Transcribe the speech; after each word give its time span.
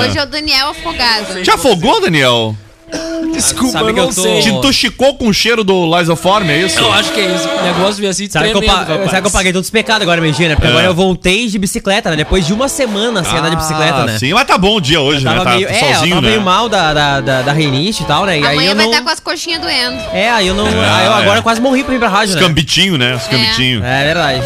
Hoje 0.01 0.17
é 0.17 0.23
o 0.23 0.25
Daniel 0.25 0.69
afogado. 0.69 1.45
Já 1.45 1.53
afogou, 1.53 2.01
Daniel? 2.01 2.57
Desculpa, 3.33 3.73
Sabe 3.73 3.89
eu 3.89 3.93
que 3.93 3.99
não 3.99 4.07
eu 4.09 4.15
tô- 4.15 4.21
sei. 4.23 4.41
Te 4.41 4.49
intoxicou 4.49 5.13
com 5.15 5.27
o 5.27 5.33
cheiro 5.33 5.63
do 5.63 5.85
Lysoform, 5.97 6.49
é 6.49 6.57
isso? 6.61 6.79
Eu 6.79 6.91
acho 6.93 7.11
que 7.11 7.19
é 7.19 7.35
isso. 7.35 7.47
O 7.47 7.61
negócio 7.61 7.95
veio 7.95 8.09
assim 8.09 8.27
Sabe 8.29 8.49
que, 8.51 8.57
eu, 8.57 8.61
pa- 8.63 8.73
rapaz. 8.79 9.09
sabe 9.11 9.21
que 9.21 9.27
eu 9.27 9.31
paguei 9.31 9.53
todos 9.53 9.67
os 9.67 9.71
pecados 9.71 10.01
agora, 10.01 10.19
Medina? 10.21 10.55
Porque 10.55 10.67
É. 10.67 10.71
agora 10.71 10.85
eu 10.87 10.93
voltei 10.95 11.47
de 11.47 11.59
bicicleta, 11.59 12.09
né? 12.09 12.15
Depois 12.15 12.47
de 12.47 12.53
uma 12.53 12.67
semana 12.67 13.23
sem 13.23 13.37
andar 13.37 13.49
de 13.49 13.57
bicicleta, 13.57 14.05
né? 14.05 14.13
Ah, 14.15 14.19
Sim, 14.19 14.33
mas 14.33 14.45
tá 14.47 14.57
bom 14.57 14.77
o 14.77 14.81
dia 14.81 14.99
hoje, 15.01 15.23
né? 15.23 15.31
Tava 15.31 15.43
Tá 15.43 15.51
meio, 15.51 15.67
é, 15.67 15.71
eu 15.91 15.95
sozinho, 15.95 16.09
tava 16.15 16.21
né? 16.21 16.27
meio 16.29 16.41
mal 16.41 16.69
da, 16.69 16.93
da, 16.93 17.21
da, 17.21 17.41
da 17.43 17.53
rinite 17.53 18.03
e 18.03 18.05
tal, 18.05 18.25
né? 18.25 18.39
E 18.39 18.45
aí 18.45 18.53
Amanhã 18.53 18.71
eu 18.71 18.75
vai 18.75 18.85
não... 18.85 18.91
estar 18.91 19.03
com 19.03 19.09
as 19.09 19.19
coxinhas 19.19 19.61
doendo. 19.61 19.97
É, 20.13 20.29
aí 20.31 20.47
eu 20.47 20.55
não... 20.55 20.65
Ah, 20.65 20.97
aí 20.97 21.05
eu 21.05 21.13
agora 21.13 21.39
é. 21.39 21.41
quase 21.41 21.61
morri 21.61 21.83
pra 21.83 21.93
vir 21.93 21.99
pra 21.99 22.09
rádio, 22.09 22.33
né? 22.35 22.41
Escambitinho, 22.41 22.97
né? 22.97 23.15
Escambitinho. 23.15 23.83
É 23.83 24.03
verdade. 24.05 24.41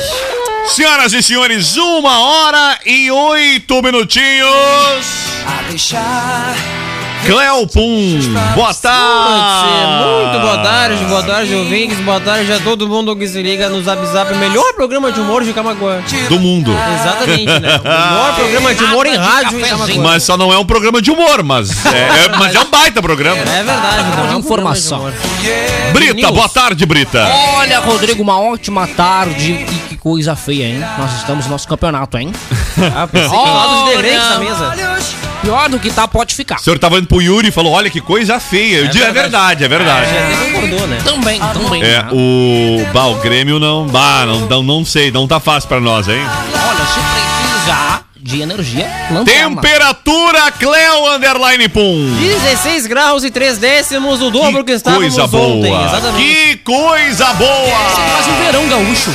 Senhoras 0.68 1.13
e 1.13 1.22
senhores, 1.23 1.78
uma 1.78 2.19
hora 2.19 2.78
e 2.85 3.09
oito 3.12 3.81
minutinhos. 3.81 5.06
Cleopum, 7.26 8.20
boa 8.56 8.74
tarde. 8.74 10.02
Muito 10.26 10.40
boa 10.42 10.58
tarde, 10.58 11.06
boa 11.06 11.24
tarde, 11.24 11.54
ouvintes, 11.56 12.00
boa 12.00 12.20
tarde 12.20 12.52
a 12.52 12.59
todo 12.59 12.88
mundo 12.88 13.16
que 13.16 13.28
se 13.28 13.42
liga 13.44 13.70
no 13.70 13.82
Zap 13.84 14.04
Zap, 14.08 14.34
o 14.34 14.38
melhor 14.38 14.74
programa 14.74 15.12
de 15.12 15.20
humor 15.20 15.44
de 15.44 15.54
Camaguã. 15.54 16.02
Do 16.28 16.40
mundo. 16.40 16.72
Exatamente, 17.00 17.59
né? 17.59 17.80
O 17.80 17.84
melhor 17.84 18.36
programa 18.36 18.74
de 18.74 18.84
humor 18.84 19.06
em 19.06 19.16
rádio 19.16 19.59
em 19.59 19.64
Camaguã. 19.64 20.02
Mas 20.02 20.24
só 20.24 20.36
não 20.36 20.52
é 20.52 20.58
um 20.58 20.66
programa 20.66 21.00
de 21.02 21.12
humor, 21.12 21.44
mas 21.44 21.86
é, 21.86 22.26
é- 22.26 22.38
mas 22.38 22.56
é 22.56 22.59
um 22.59 22.70
baita 22.70 23.02
programa. 23.02 23.38
É 23.38 23.64
verdade, 23.64 24.18
não 24.18 24.28
é 24.32 24.36
um 24.36 24.40
informação. 24.40 25.12
de. 25.12 25.92
Brita, 25.94 26.32
boa 26.32 26.50
tarde, 26.50 26.86
Brita. 26.88 27.28
Olha, 27.56 27.80
Rodrigo, 27.80 28.24
uma 28.24 28.40
ótima 28.40 28.88
tarde. 28.88 29.52
E 29.70 29.80
que 29.90 29.98
coisa 29.98 30.36
feia, 30.36 30.66
hein? 30.66 30.84
Nós 30.98 31.14
estamos 31.18 31.46
no 31.46 31.52
nosso 31.52 31.68
campeonato, 31.68 32.18
hein? 32.18 32.32
Ah, 32.96 33.08
pensei 33.08 33.30
que 33.30 33.36
Olha. 33.36 33.52
lá 33.52 33.68
dos 33.68 33.82
integrantes 33.92 34.28
da 34.30 34.40
mesa. 34.40 35.21
Pior 35.41 35.69
do 35.69 35.79
que 35.79 35.90
tá, 35.90 36.07
pode 36.07 36.35
ficar. 36.35 36.57
O 36.57 36.59
senhor 36.59 36.78
tava 36.78 36.97
indo 36.97 37.07
pro 37.07 37.22
Yuri 37.22 37.47
e 37.47 37.52
falou: 37.52 37.74
olha 37.74 37.90
que 37.90 38.00
coisa 38.00 38.40
feia. 38.40 38.78
Eu 38.78 38.88
digo, 38.88 39.03
é 39.03 39.12
verdade, 39.12 39.63
é 39.63 39.68
verdade. 39.68 40.09
Até 40.09 40.46
concordou, 40.46 40.88
né? 40.88 40.97
Também, 41.03 41.40
também. 41.40 41.84
É, 41.84 42.03
né? 42.03 42.09
o. 42.12 42.85
Bah, 42.94 43.07
o 43.07 43.16
Grêmio 43.16 43.59
não. 43.59 43.88
Bah, 43.88 44.25
não, 44.25 44.41
não, 44.41 44.63
não 44.63 44.85
sei, 44.85 45.12
não 45.12 45.28
tá 45.28 45.40
fácil 45.40 45.68
pra 45.68 45.79
nós, 45.79 46.07
hein? 46.07 46.19
Olha, 46.19 46.85
se 46.85 47.00
precisar 47.00 48.06
de 48.19 48.41
energia, 48.41 48.88
lanterna. 49.09 49.62
Temperatura 49.62 50.52
Cleo 50.52 51.16
Underline 51.16 51.68
Pum. 51.69 52.16
16 52.19 52.85
graus 52.85 53.23
e 53.23 53.31
3 53.31 53.58
décimos, 53.58 54.22
o 54.22 54.29
dobro 54.29 54.63
que, 54.63 54.73
estávamos 54.73 55.16
coisa 55.16 55.38
ontem. 55.38 55.72
boa. 55.72 55.85
Exatamente. 55.85 56.23
Que 56.23 56.58
coisa 56.58 57.34
boa. 57.34 57.78
Quase 58.12 58.29
um 58.29 58.46
verão 58.46 58.68
gaúcho. 58.68 59.12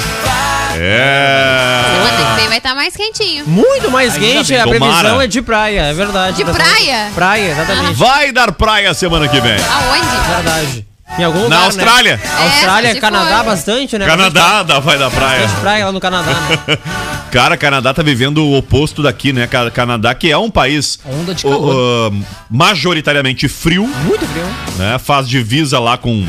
É. 0.78 1.82
Semana 1.92 2.30
que 2.34 2.40
vem 2.40 2.48
vai 2.48 2.58
estar 2.58 2.74
mais 2.74 2.96
quentinho. 2.96 3.44
Muito 3.46 3.90
mais 3.90 4.16
quente, 4.16 4.54
a 4.54 4.64
Tomara. 4.64 4.78
previsão 4.94 5.20
é 5.20 5.26
de 5.26 5.42
praia, 5.42 5.80
é 5.82 5.92
verdade. 5.94 6.36
De 6.36 6.44
praia? 6.52 7.10
Praia, 7.14 7.50
exatamente. 7.52 7.94
Vai 7.94 8.32
dar 8.32 8.52
praia 8.52 8.92
semana 8.94 9.26
que 9.28 9.40
vem. 9.40 9.52
Aonde? 9.56 10.34
Verdade. 10.34 10.86
Em 11.18 11.22
algum 11.24 11.44
lugar, 11.44 11.58
Na 11.60 11.64
Austrália. 11.66 12.16
Né? 12.16 12.30
Austrália, 12.44 12.88
É, 12.90 12.94
se 12.94 13.00
Canadá, 13.00 13.36
for. 13.38 13.44
bastante, 13.44 13.96
né? 13.96 14.06
Canadá 14.06 14.62
dá- 14.64 14.80
vai 14.80 14.98
dar 14.98 15.08
praia. 15.10 15.40
Bastante 15.42 15.60
praia 15.60 15.86
lá 15.86 15.92
no 15.92 16.00
Canadá, 16.00 16.32
né? 16.32 16.78
Cara, 17.30 17.56
Canadá 17.56 17.94
tá 17.94 18.02
vivendo 18.02 18.38
o 18.44 18.56
oposto 18.58 19.02
daqui, 19.02 19.32
né? 19.32 19.46
Ca- 19.46 19.70
Canadá, 19.70 20.14
que 20.14 20.30
é 20.30 20.36
um 20.36 20.50
país 20.50 20.98
Onda 21.06 21.32
de 21.34 21.46
o- 21.46 21.50
calor. 21.50 22.12
o, 22.12 22.24
majoritariamente 22.50 23.48
frio, 23.48 23.86
Muito 23.86 24.26
frio. 24.26 24.44
né? 24.78 24.98
Faz 24.98 25.28
divisa 25.28 25.78
lá 25.78 25.96
com, 25.96 26.26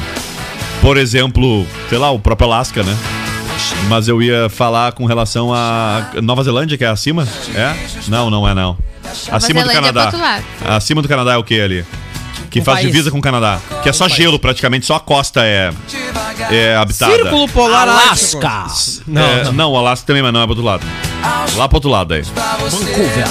por 0.81 0.95
exemplo, 0.95 1.65
sei 1.89 1.97
lá, 1.97 2.11
o 2.11 2.19
próprio 2.19 2.47
Alasca, 2.47 2.83
né? 2.83 2.95
Mas 3.87 4.07
eu 4.07 4.21
ia 4.21 4.49
falar 4.49 4.91
com 4.91 5.05
relação 5.05 5.53
a 5.53 6.09
Nova 6.21 6.43
Zelândia, 6.43 6.77
que 6.77 6.83
é 6.83 6.87
acima? 6.87 7.27
É? 7.55 7.75
Não, 8.07 8.29
não 8.29 8.47
é 8.47 8.53
não. 8.53 8.77
Acima 9.31 9.63
do 9.63 9.67
Zelândia 9.69 9.89
é 9.89 9.93
Canadá. 9.93 10.17
lado. 10.17 10.45
Acima 10.65 11.01
do 11.01 11.07
Canadá 11.07 11.33
é 11.33 11.37
o 11.37 11.43
que 11.43 11.59
ali? 11.59 11.85
Que 12.57 12.61
Um 12.61 12.65
faz 12.65 12.79
país. 12.79 12.87
divisa 12.91 13.11
com 13.11 13.19
o 13.19 13.21
Canadá. 13.21 13.59
Que 13.83 13.89
é 13.89 13.93
só 13.93 14.07
gelo, 14.07 14.39
praticamente, 14.39 14.85
só 14.85 14.95
a 14.95 14.99
costa 14.99 15.41
é, 15.43 15.71
é 16.51 16.75
habitada. 16.75 17.13
Círculo 17.13 17.47
Polar. 17.49 17.87
Alasca. 17.87 18.65
É, 19.15 19.51
não, 19.51 19.71
o 19.71 19.77
Alasca 19.77 20.07
também, 20.07 20.21
mas 20.23 20.33
não 20.33 20.41
é 20.41 20.43
pro 20.43 20.51
outro 20.51 20.65
lado. 20.65 20.85
Lá 21.55 21.67
pro 21.67 21.77
outro 21.77 21.89
lado 21.89 22.13
aí. 22.13 22.21
Vancouver. 22.21 23.27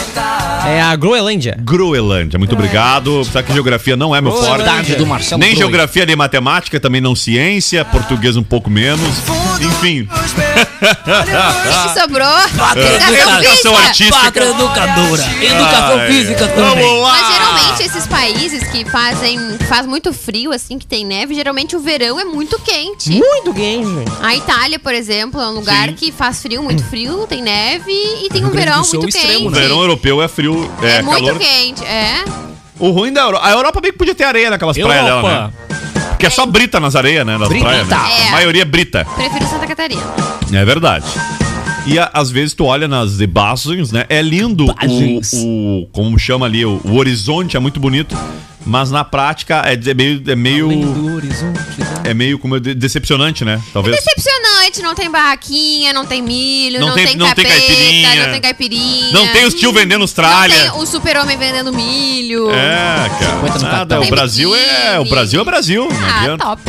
É 0.66 0.82
a 0.82 0.96
Groenlândia. 0.96 1.56
Groenlândia, 1.60 2.38
muito 2.38 2.54
obrigado. 2.54 3.24
Sabe 3.24 3.46
que 3.46 3.52
geografia 3.52 3.96
não 3.96 4.14
é 4.14 4.20
meu 4.20 4.32
forte. 4.32 4.62
Cidade 4.62 4.94
do 4.96 5.06
Marcelo 5.06 5.38
Nem 5.38 5.50
Groen. 5.50 5.60
geografia 5.60 6.04
nem 6.04 6.16
matemática, 6.16 6.80
também 6.80 7.00
não 7.00 7.14
ciência, 7.14 7.84
português 7.84 8.36
um 8.36 8.42
pouco 8.42 8.68
menos. 8.68 9.00
Enfim. 9.60 10.08
O 10.10 11.92
que 11.94 12.00
sobrou? 12.00 12.26
Educação 12.76 13.38
Educação 13.38 13.40
física. 13.40 13.78
artística. 13.86 14.18
Pátria 14.20 14.44
educadora. 14.50 15.22
Educação 15.40 15.98
Ai, 16.00 16.06
física 16.08 16.48
também. 16.48 16.84
Vamos 16.84 17.02
lá. 17.02 17.12
Mas 17.12 17.32
geralmente 17.34 17.82
esses 17.84 18.06
países 18.06 18.68
que 18.68 18.84
fazem 19.16 19.38
faz 19.68 19.86
muito 19.86 20.12
frio, 20.12 20.52
assim, 20.52 20.78
que 20.78 20.86
tem 20.86 21.04
neve, 21.04 21.34
geralmente 21.34 21.74
o 21.74 21.80
verão 21.80 22.20
é 22.20 22.24
muito 22.24 22.58
quente. 22.60 23.10
Muito 23.10 23.52
quente, 23.54 23.86
gente. 23.88 24.12
A 24.22 24.34
Itália, 24.36 24.78
por 24.78 24.94
exemplo, 24.94 25.40
é 25.40 25.48
um 25.48 25.52
lugar 25.54 25.88
Sim. 25.88 25.94
que 25.94 26.12
faz 26.12 26.40
frio, 26.42 26.62
muito 26.62 26.84
frio, 26.84 27.26
tem 27.26 27.42
neve 27.42 27.90
e 27.90 28.28
tem 28.30 28.42
um 28.42 28.46
Rio 28.48 28.52
Grande 28.54 28.66
verão 28.70 28.82
muito 28.82 29.08
extremo, 29.08 29.48
O 29.48 29.52
quente. 29.52 29.60
verão 29.62 29.80
europeu 29.80 30.22
é 30.22 30.28
frio, 30.28 30.70
é, 30.82 30.96
É, 30.98 31.02
muito 31.02 31.24
calor. 31.24 31.38
quente, 31.38 31.84
é. 31.84 32.24
O 32.78 32.90
ruim 32.90 33.12
da 33.12 33.22
Europa. 33.22 33.46
A 33.46 33.50
Europa 33.52 33.80
bem 33.80 33.90
que 33.92 33.98
podia 33.98 34.14
ter 34.14 34.24
areia 34.24 34.50
naquelas 34.50 34.76
praias 34.76 35.04
dela, 35.04 35.22
né? 35.22 35.28
Europa. 35.28 35.54
Porque 36.10 36.26
é 36.26 36.30
só 36.30 36.46
brita 36.46 36.78
nas 36.78 36.94
areias, 36.94 37.26
né? 37.26 37.38
Das 37.38 37.48
Brita. 37.48 37.64
praias. 37.64 37.88
Né? 37.88 37.96
É. 38.24 38.28
A 38.28 38.32
maioria 38.32 38.62
é 38.62 38.64
brita. 38.64 39.06
Prefiro 39.16 39.46
Santa 39.46 39.66
Catarina. 39.66 40.02
É 40.52 40.64
verdade. 40.64 41.04
E 41.86 41.98
a- 41.98 42.10
às 42.12 42.30
vezes 42.30 42.54
tu 42.54 42.64
olha 42.64 42.88
nas 42.88 43.20
imagens, 43.20 43.92
né? 43.92 44.04
É 44.08 44.20
lindo 44.22 44.66
o, 44.66 45.20
o- 45.82 45.86
como 45.92 46.18
chama 46.18 46.46
ali, 46.46 46.64
o, 46.64 46.80
o 46.84 46.96
horizonte 46.96 47.56
é 47.56 47.60
muito 47.60 47.78
bonito. 47.80 48.16
Mas 48.66 48.90
na 48.90 49.04
prática 49.04 49.62
é, 49.64 49.74
é 49.74 49.94
meio. 49.94 50.22
É 50.26 50.34
meio, 50.34 50.66
Além 50.66 50.92
do 50.92 51.14
horizonte, 51.14 51.60
é 52.04 52.12
meio 52.12 52.36
como 52.38 52.58
de- 52.58 52.74
decepcionante, 52.74 53.44
né? 53.44 53.62
Talvez. 53.72 53.96
Decepcionante, 53.96 54.82
não 54.82 54.92
tem 54.94 55.08
barraquinha, 55.08 55.92
não 55.92 56.04
tem 56.04 56.20
milho, 56.20 56.80
Não 56.80 56.88
não, 56.88 56.94
tem- 56.96 57.06
tem, 57.06 57.16
não 57.16 57.26
tem 57.32 57.44
capeta, 57.44 57.60
caipirinha. 57.66 58.24
não 58.24 58.32
tem 58.32 58.40
caipirinha. 58.40 59.12
Não 59.12 59.28
tem 59.28 59.44
os 59.44 59.54
tio 59.54 59.72
vendendo 59.72 60.04
os 60.04 60.12
tralha. 60.12 60.64
Não 60.66 60.72
tem 60.72 60.82
o 60.82 60.86
super-homem 60.86 61.38
vendendo 61.38 61.72
milho. 61.72 62.50
É, 62.50 63.08
cara. 63.20 63.36
50 63.36 63.58
no 63.58 63.62
Nada, 63.64 63.98
o 63.98 64.02
Tem 64.02 64.10
Brasil 64.10 64.54
é. 64.56 64.98
O. 64.98 65.04
Brasil 65.04 65.40
é 65.40 65.44
Brasil. 65.44 65.88
Ah, 66.02 66.36
top. 66.36 66.62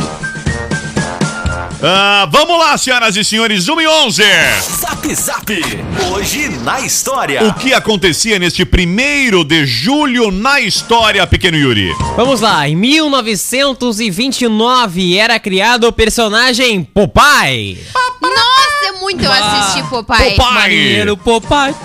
Ah, 1.82 2.28
vamos 2.32 2.58
lá, 2.58 2.76
senhoras 2.76 3.16
e 3.16 3.24
senhores, 3.24 3.70
1 3.70 3.82
e 3.82 3.88
11. 3.88 4.24
Zap 4.82 5.14
Zap. 5.14 5.46
Hoje 6.12 6.50
na 6.64 6.80
história. 6.82 7.44
O 7.44 7.54
que 7.54 7.72
acontecia 7.72 8.40
neste 8.40 8.66
primeiro 8.66 9.44
de 9.44 9.64
julho 9.66 10.32
na 10.32 10.60
história, 10.60 11.28
pequeno 11.28 11.56
Yuri? 11.56 11.94
Vamos 12.16 12.42
lá, 12.42 12.68
em 12.68 12.76
1929 12.76 15.18
era 15.18 15.40
criado 15.40 15.88
o 15.88 15.94
personagem 15.94 16.84
Popeye. 16.84 17.78
Nossa, 18.22 18.94
muito 19.00 19.24
eu 19.24 19.32
assisti 19.32 19.84
Popeye. 19.88 20.36
Popeye. 20.36 20.54
Marinheiro 20.54 21.16
Popeye. 21.16 21.76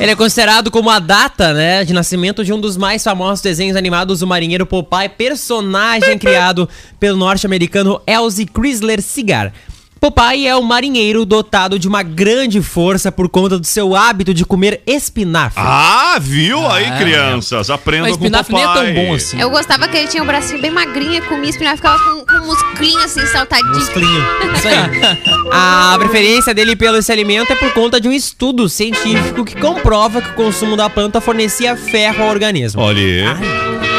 Ele 0.00 0.12
é 0.12 0.16
considerado 0.16 0.70
como 0.70 0.90
a 0.90 1.00
data, 1.00 1.52
né, 1.52 1.84
de 1.84 1.92
nascimento 1.92 2.44
de 2.44 2.52
um 2.52 2.60
dos 2.60 2.76
mais 2.76 3.02
famosos 3.02 3.40
desenhos 3.40 3.76
animados, 3.76 4.22
o 4.22 4.26
Marinheiro 4.28 4.64
Popeye, 4.64 5.08
personagem 5.08 6.16
criado 6.16 6.68
pelo 7.00 7.16
norte-americano 7.16 8.00
Elzie 8.06 8.46
Chrysler 8.46 9.02
Cigar. 9.02 9.52
Popeye 10.00 10.46
é 10.46 10.56
um 10.56 10.62
marinheiro 10.62 11.24
dotado 11.24 11.78
de 11.78 11.88
uma 11.88 12.02
grande 12.02 12.62
força 12.62 13.10
por 13.10 13.28
conta 13.28 13.58
do 13.58 13.66
seu 13.66 13.94
hábito 13.94 14.32
de 14.32 14.44
comer 14.44 14.80
espinafre. 14.86 15.62
Ah, 15.64 16.18
viu 16.20 16.64
aí, 16.70 16.90
crianças? 16.98 17.68
Aprendam 17.70 18.06
com 18.08 18.14
espinafre 18.14 18.54
nem 18.54 18.64
é 18.64 18.72
tão 18.72 18.94
bom 18.94 19.14
assim. 19.14 19.40
Eu 19.40 19.50
gostava 19.50 19.88
que 19.88 19.96
ele 19.96 20.08
tinha 20.08 20.22
um 20.22 20.26
bracinho 20.26 20.60
bem 20.60 20.70
magrinho, 20.70 21.24
comia 21.26 21.50
espinafre, 21.50 21.78
ficava 21.78 21.98
com, 21.98 22.26
com 22.26 22.44
um 22.44 22.46
musclinho 22.46 23.00
assim, 23.00 23.26
saltadinho. 23.26 23.74
Musclinho. 23.74 24.26
Isso 24.54 24.68
aí. 24.68 25.18
A 25.50 25.96
preferência 25.98 26.54
dele 26.54 26.76
pelo 26.76 26.98
esse 26.98 27.10
alimento 27.10 27.52
é 27.52 27.56
por 27.56 27.72
conta 27.72 28.00
de 28.00 28.08
um 28.08 28.12
estudo 28.12 28.68
científico 28.68 29.44
que 29.44 29.56
comprova 29.56 30.22
que 30.22 30.30
o 30.30 30.34
consumo 30.34 30.76
da 30.76 30.88
planta 30.88 31.20
fornecia 31.20 31.76
ferro 31.76 32.24
ao 32.24 32.30
organismo. 32.30 32.80
Olha 32.80 33.00
aí. 33.00 33.97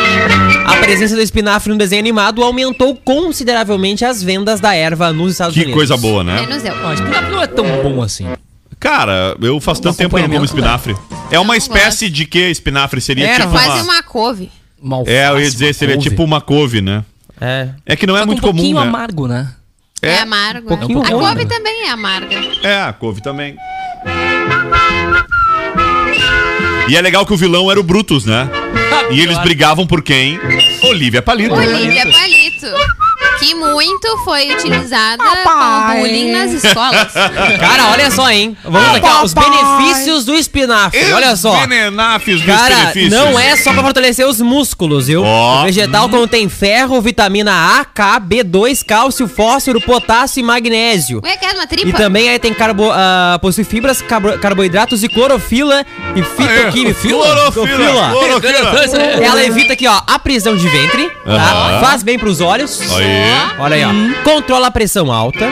A 0.80 0.84
presença 0.90 1.16
do 1.16 1.22
espinafre 1.22 1.72
no 1.72 1.78
desenho 1.78 2.00
animado 2.00 2.44
aumentou 2.44 2.96
consideravelmente 2.96 4.04
as 4.06 4.24
vendas 4.24 4.60
da 4.60 4.74
erva 4.74 5.12
nos 5.14 5.34
Estados 5.34 5.54
Que 5.54 5.62
Unidos. 5.62 5.76
coisa 5.76 5.98
boa, 5.98 6.24
né? 6.24 6.42
Menos 6.42 6.64
eu. 6.64 6.76
Não, 6.76 6.94
espinafre 6.94 7.32
não 7.32 7.42
é 7.42 7.48
tão 7.48 7.66
bom 7.84 8.02
assim. 8.02 8.28
Cara, 8.80 9.36
eu 9.42 9.60
faço 9.60 9.82
tanto 9.82 9.98
tempo 9.98 10.16
que 10.16 10.22
eu 10.22 10.28
não 10.28 10.34
como 10.36 10.46
acompanhamento, 10.46 10.90
espinafre. 10.90 11.28
É 11.32 11.38
uma 11.40 11.48
não 11.50 11.56
espécie 11.56 12.10
de 12.10 12.26
que 12.26 12.40
espinafre? 12.50 13.02
Seria 13.02 13.28
Era 13.28 13.44
tipo 13.44 13.52
Quase 13.52 13.68
uma... 13.84 13.94
uma 13.94 14.04
couve. 14.04 14.50
Uma 14.82 15.04
É, 15.06 15.28
eu 15.30 15.40
ia 15.42 15.50
dizer, 15.52 15.74
seria 15.76 15.96
couve. 15.96 16.10
tipo 16.10 16.24
uma 16.24 16.40
couve, 16.40 16.82
né? 16.82 17.04
É. 17.40 17.70
É 17.86 17.96
que 17.96 18.08
não 18.08 18.16
é 18.16 18.20
Só 18.20 18.24
que 18.24 18.28
muito 18.28 18.40
um 18.40 18.42
pouquinho 18.42 18.74
comum, 18.76 18.82
né? 18.84 18.88
amargo, 18.90 19.28
né? 19.28 19.50
É, 20.02 20.12
É. 20.14 20.20
amargo. 20.22 20.68
pouquinho 20.70 21.00
a 21.04 21.08
ruim, 21.10 21.20
couve 21.20 21.44
né? 21.44 21.46
também 21.46 21.84
é 21.84 21.90
amarga. 21.90 22.36
É, 22.64 22.82
a 22.84 22.94
couve 22.94 23.22
também. 23.22 23.56
E 26.88 26.96
é 26.98 27.02
legal 27.02 27.26
que 27.26 27.34
o 27.34 27.38
vilão 27.38 27.70
era 27.70 27.80
o 27.80 27.84
Brutus, 27.84 28.26
né? 28.26 28.50
E 29.12 29.22
eles 29.22 29.40
brigavam 29.40 29.88
por 29.88 30.04
quem? 30.04 30.40
Olivia 30.84 31.22
Palito. 31.22 31.54
Olivia 31.56 32.06
Palito. 32.06 32.99
Que 33.40 33.56
muito 33.56 34.18
foi 34.26 34.52
utilizada 34.54 35.24
com 35.24 35.94
bullying 35.98 36.32
nas 36.32 36.52
escolas. 36.52 37.08
Cara, 37.60 37.92
olha 37.92 38.12
só, 38.12 38.30
hein? 38.30 38.58
Vamos 38.64 38.96
aqui, 38.98 39.06
ó, 39.08 39.24
os 39.24 39.34
benefícios 39.34 40.26
do 40.26 40.36
espinafre. 40.36 41.14
Olha 41.14 41.36
só. 41.36 41.52
Venenafes 41.66 42.42
dos 42.42 42.46
Cara, 42.46 42.94
não 43.10 43.40
é 43.40 43.56
só 43.56 43.72
pra 43.74 43.82
fortalecer 43.82 44.28
os 44.28 44.42
músculos, 44.42 45.08
viu? 45.08 45.24
Ó. 45.24 45.62
O 45.62 45.64
vegetal 45.66 46.10
contém 46.10 46.50
ferro, 46.50 47.02
vitamina 47.02 47.80
A, 47.80 47.86
K, 47.86 48.20
B2, 48.20 48.84
cálcio, 48.86 49.28
fósforo, 49.28 49.80
potássio 49.82 50.42
e 50.42 50.44
magnésio. 50.44 51.22
Ué, 51.24 51.38
quer 51.38 51.54
uma 51.54 51.64
E 51.64 51.68
tripa? 51.68 51.98
também 51.98 52.30
aí 52.30 52.40
tem 52.40 52.54
carbo, 52.54 52.90
ah, 52.92 53.40
possui 53.42 53.64
fibras, 53.64 54.02
carbo- 54.02 54.38
carboidratos 54.40 55.04
e 55.04 55.08
clorofila 55.08 55.86
e 56.16 56.22
fitoquímica. 56.24 57.00
Clorofila. 57.08 58.12
Clorofila. 58.12 58.98
Ela 59.24 59.44
evita 59.46 59.74
aqui, 59.74 59.88
ó, 59.88 60.02
a 60.06 60.20
prisão 60.20 60.56
de 60.58 60.68
ventre, 60.68 61.10
tá? 61.26 61.80
Faz 61.82 62.04
bem 62.04 62.20
pros 62.20 62.42
olhos. 62.42 62.80
Aí. 62.92 63.29
Olha 63.60 63.76
aí, 63.76 63.84
ó. 63.86 64.24
Controla 64.24 64.68
a 64.68 64.72
pressão 64.72 65.12
alta. 65.12 65.48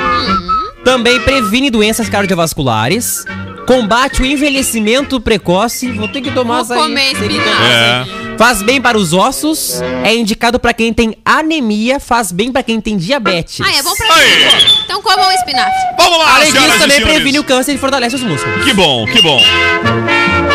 Também 0.83 1.19
previne 1.21 1.69
doenças 1.69 2.07
cardiovasculares. 2.09 3.23
Combate 3.67 4.21
o 4.21 4.25
envelhecimento 4.25 5.19
precoce. 5.19 5.91
Vou 5.91 6.07
ter 6.07 6.21
que 6.21 6.31
tomar 6.31 6.63
Vou 6.63 6.75
açaí. 6.75 6.77
comer 6.79 7.15
Tem 7.17 7.27
que 7.27 7.35
espinafre. 7.37 8.23
É. 8.23 8.26
Faz 8.37 8.61
bem 8.61 8.79
para 8.81 8.97
os 8.97 9.13
ossos. 9.13 9.81
É 10.03 10.15
indicado 10.15 10.59
para 10.59 10.73
quem 10.73 10.93
tem 10.93 11.15
anemia. 11.25 11.99
Faz 11.99 12.31
bem 12.31 12.51
para 12.51 12.63
quem 12.63 12.79
tem 12.79 12.95
diabetes. 12.97 13.59
Ah, 13.65 13.71
é 13.75 13.81
bom 13.83 13.93
pra 13.95 14.13
Aí. 14.15 14.29
mim. 14.29 14.71
Então 14.85 15.01
comam 15.01 15.27
o 15.27 15.31
espinafre. 15.31 15.71
Vamos 15.97 16.19
lá, 16.19 16.35
Além 16.35 16.51
senhoras 16.51 16.71
disso, 16.73 16.77
e 16.77 16.81
também 16.81 16.97
senhores. 16.97 17.15
previne 17.15 17.39
o 17.39 17.43
câncer 17.43 17.73
e 17.73 17.77
fortalece 17.77 18.15
os 18.15 18.23
músculos. 18.23 18.63
Que 18.63 18.73
bom, 18.73 19.05
que 19.05 19.21
bom. 19.21 19.41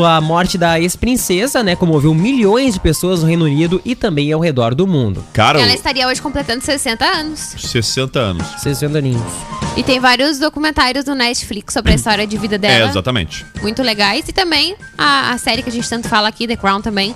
A 0.06 0.20
morte 0.20 0.58
da 0.58 0.80
ex-princesa, 0.80 1.63
né, 1.63 1.75
comoveu 1.75 2.13
milhões 2.13 2.74
de 2.74 2.80
pessoas 2.80 3.22
no 3.22 3.27
Reino 3.27 3.46
Unido 3.46 3.82
e 3.86 3.96
também 3.96 4.32
ao 4.32 4.39
redor 4.42 4.75
do 4.75 4.86
mundo. 4.86 5.24
Cara, 5.34 5.62
Ela 5.62 5.74
estaria 5.74 6.08
hoje 6.08 6.22
completando 6.22 6.63
60 6.63 7.06
anos. 7.06 7.39
60 7.58 8.20
anos. 8.20 8.48
60 8.62 8.98
aninhos. 8.98 9.62
E 9.75 9.82
tem 9.84 10.00
vários 10.00 10.38
documentários 10.38 11.03
no 11.06 11.15
Netflix 11.15 11.74
sobre 11.74 11.94
a 11.94 11.96
história 11.96 12.27
de 12.27 12.38
vida 12.38 12.53
É, 12.56 12.60
dela. 12.60 12.89
exatamente. 12.92 13.44
muito 13.62 13.82
legais. 13.82 14.24
E 14.27 14.32
também 14.34 14.75
a, 14.98 15.32
a 15.32 15.38
série 15.39 15.63
que 15.63 15.70
a 15.70 15.72
gente 15.72 15.89
tanto 15.89 16.08
fala 16.08 16.27
aqui, 16.27 16.48
The 16.48 16.56
Crown, 16.56 16.80
também 16.82 17.15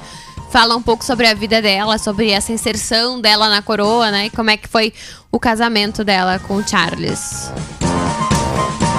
fala 0.51 0.75
um 0.75 0.81
pouco 0.81 1.05
sobre 1.05 1.27
a 1.27 1.35
vida 1.35 1.61
dela, 1.61 1.99
sobre 1.99 2.31
essa 2.31 2.51
inserção 2.51 3.21
dela 3.21 3.47
na 3.49 3.61
coroa, 3.61 4.09
né? 4.09 4.25
E 4.25 4.29
como 4.31 4.49
é 4.49 4.57
que 4.57 4.67
foi 4.67 4.91
o 5.31 5.39
casamento 5.39 6.03
dela 6.03 6.39
com 6.39 6.55
o 6.55 6.67
Charles. 6.67 7.51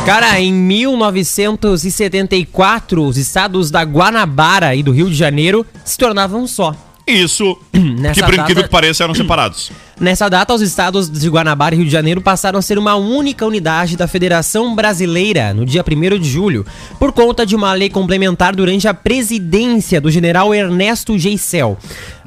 Cara, 0.07 0.39
em 0.41 0.53
1974, 0.53 3.03
os 3.05 3.17
estados 3.19 3.71
da 3.73 3.83
Guanabara 3.83 4.75
e 4.75 4.83
do 4.83 4.91
Rio 4.93 5.11
de 5.11 5.17
Janeiro 5.17 5.67
se 5.85 5.99
tornavam 5.99 6.47
só. 6.47 6.75
Isso, 7.09 7.57
Nessa 7.73 8.15
que 8.21 8.27
por 8.27 8.35
incrível 8.35 8.55
data- 8.57 8.63
que 8.69 8.73
pareça, 8.73 9.05
eram 9.05 9.15
separados. 9.15 9.71
Nessa 10.01 10.29
data, 10.29 10.55
os 10.55 10.61
estados 10.63 11.11
de 11.11 11.29
Guanabara 11.29 11.75
e 11.75 11.79
Rio 11.79 11.87
de 11.87 11.91
Janeiro 11.91 12.21
passaram 12.21 12.59
a 12.59 12.63
ser 12.63 12.79
uma 12.79 12.95
única 12.95 13.45
unidade 13.45 13.97
da 13.97 14.07
Federação 14.07 14.75
Brasileira 14.77 15.53
no 15.53 15.67
dia 15.67 15.83
1 15.85 16.19
de 16.19 16.29
julho, 16.29 16.65
por 16.99 17.13
conta 17.13 17.45
de 17.45 17.57
uma 17.57 17.73
lei 17.73 17.91
complementar 17.91 18.55
durante 18.55 18.87
a 18.87 18.95
presidência 18.95 20.01
do 20.01 20.11
general 20.11 20.55
Ernesto 20.55 21.19
Geisel. 21.19 21.77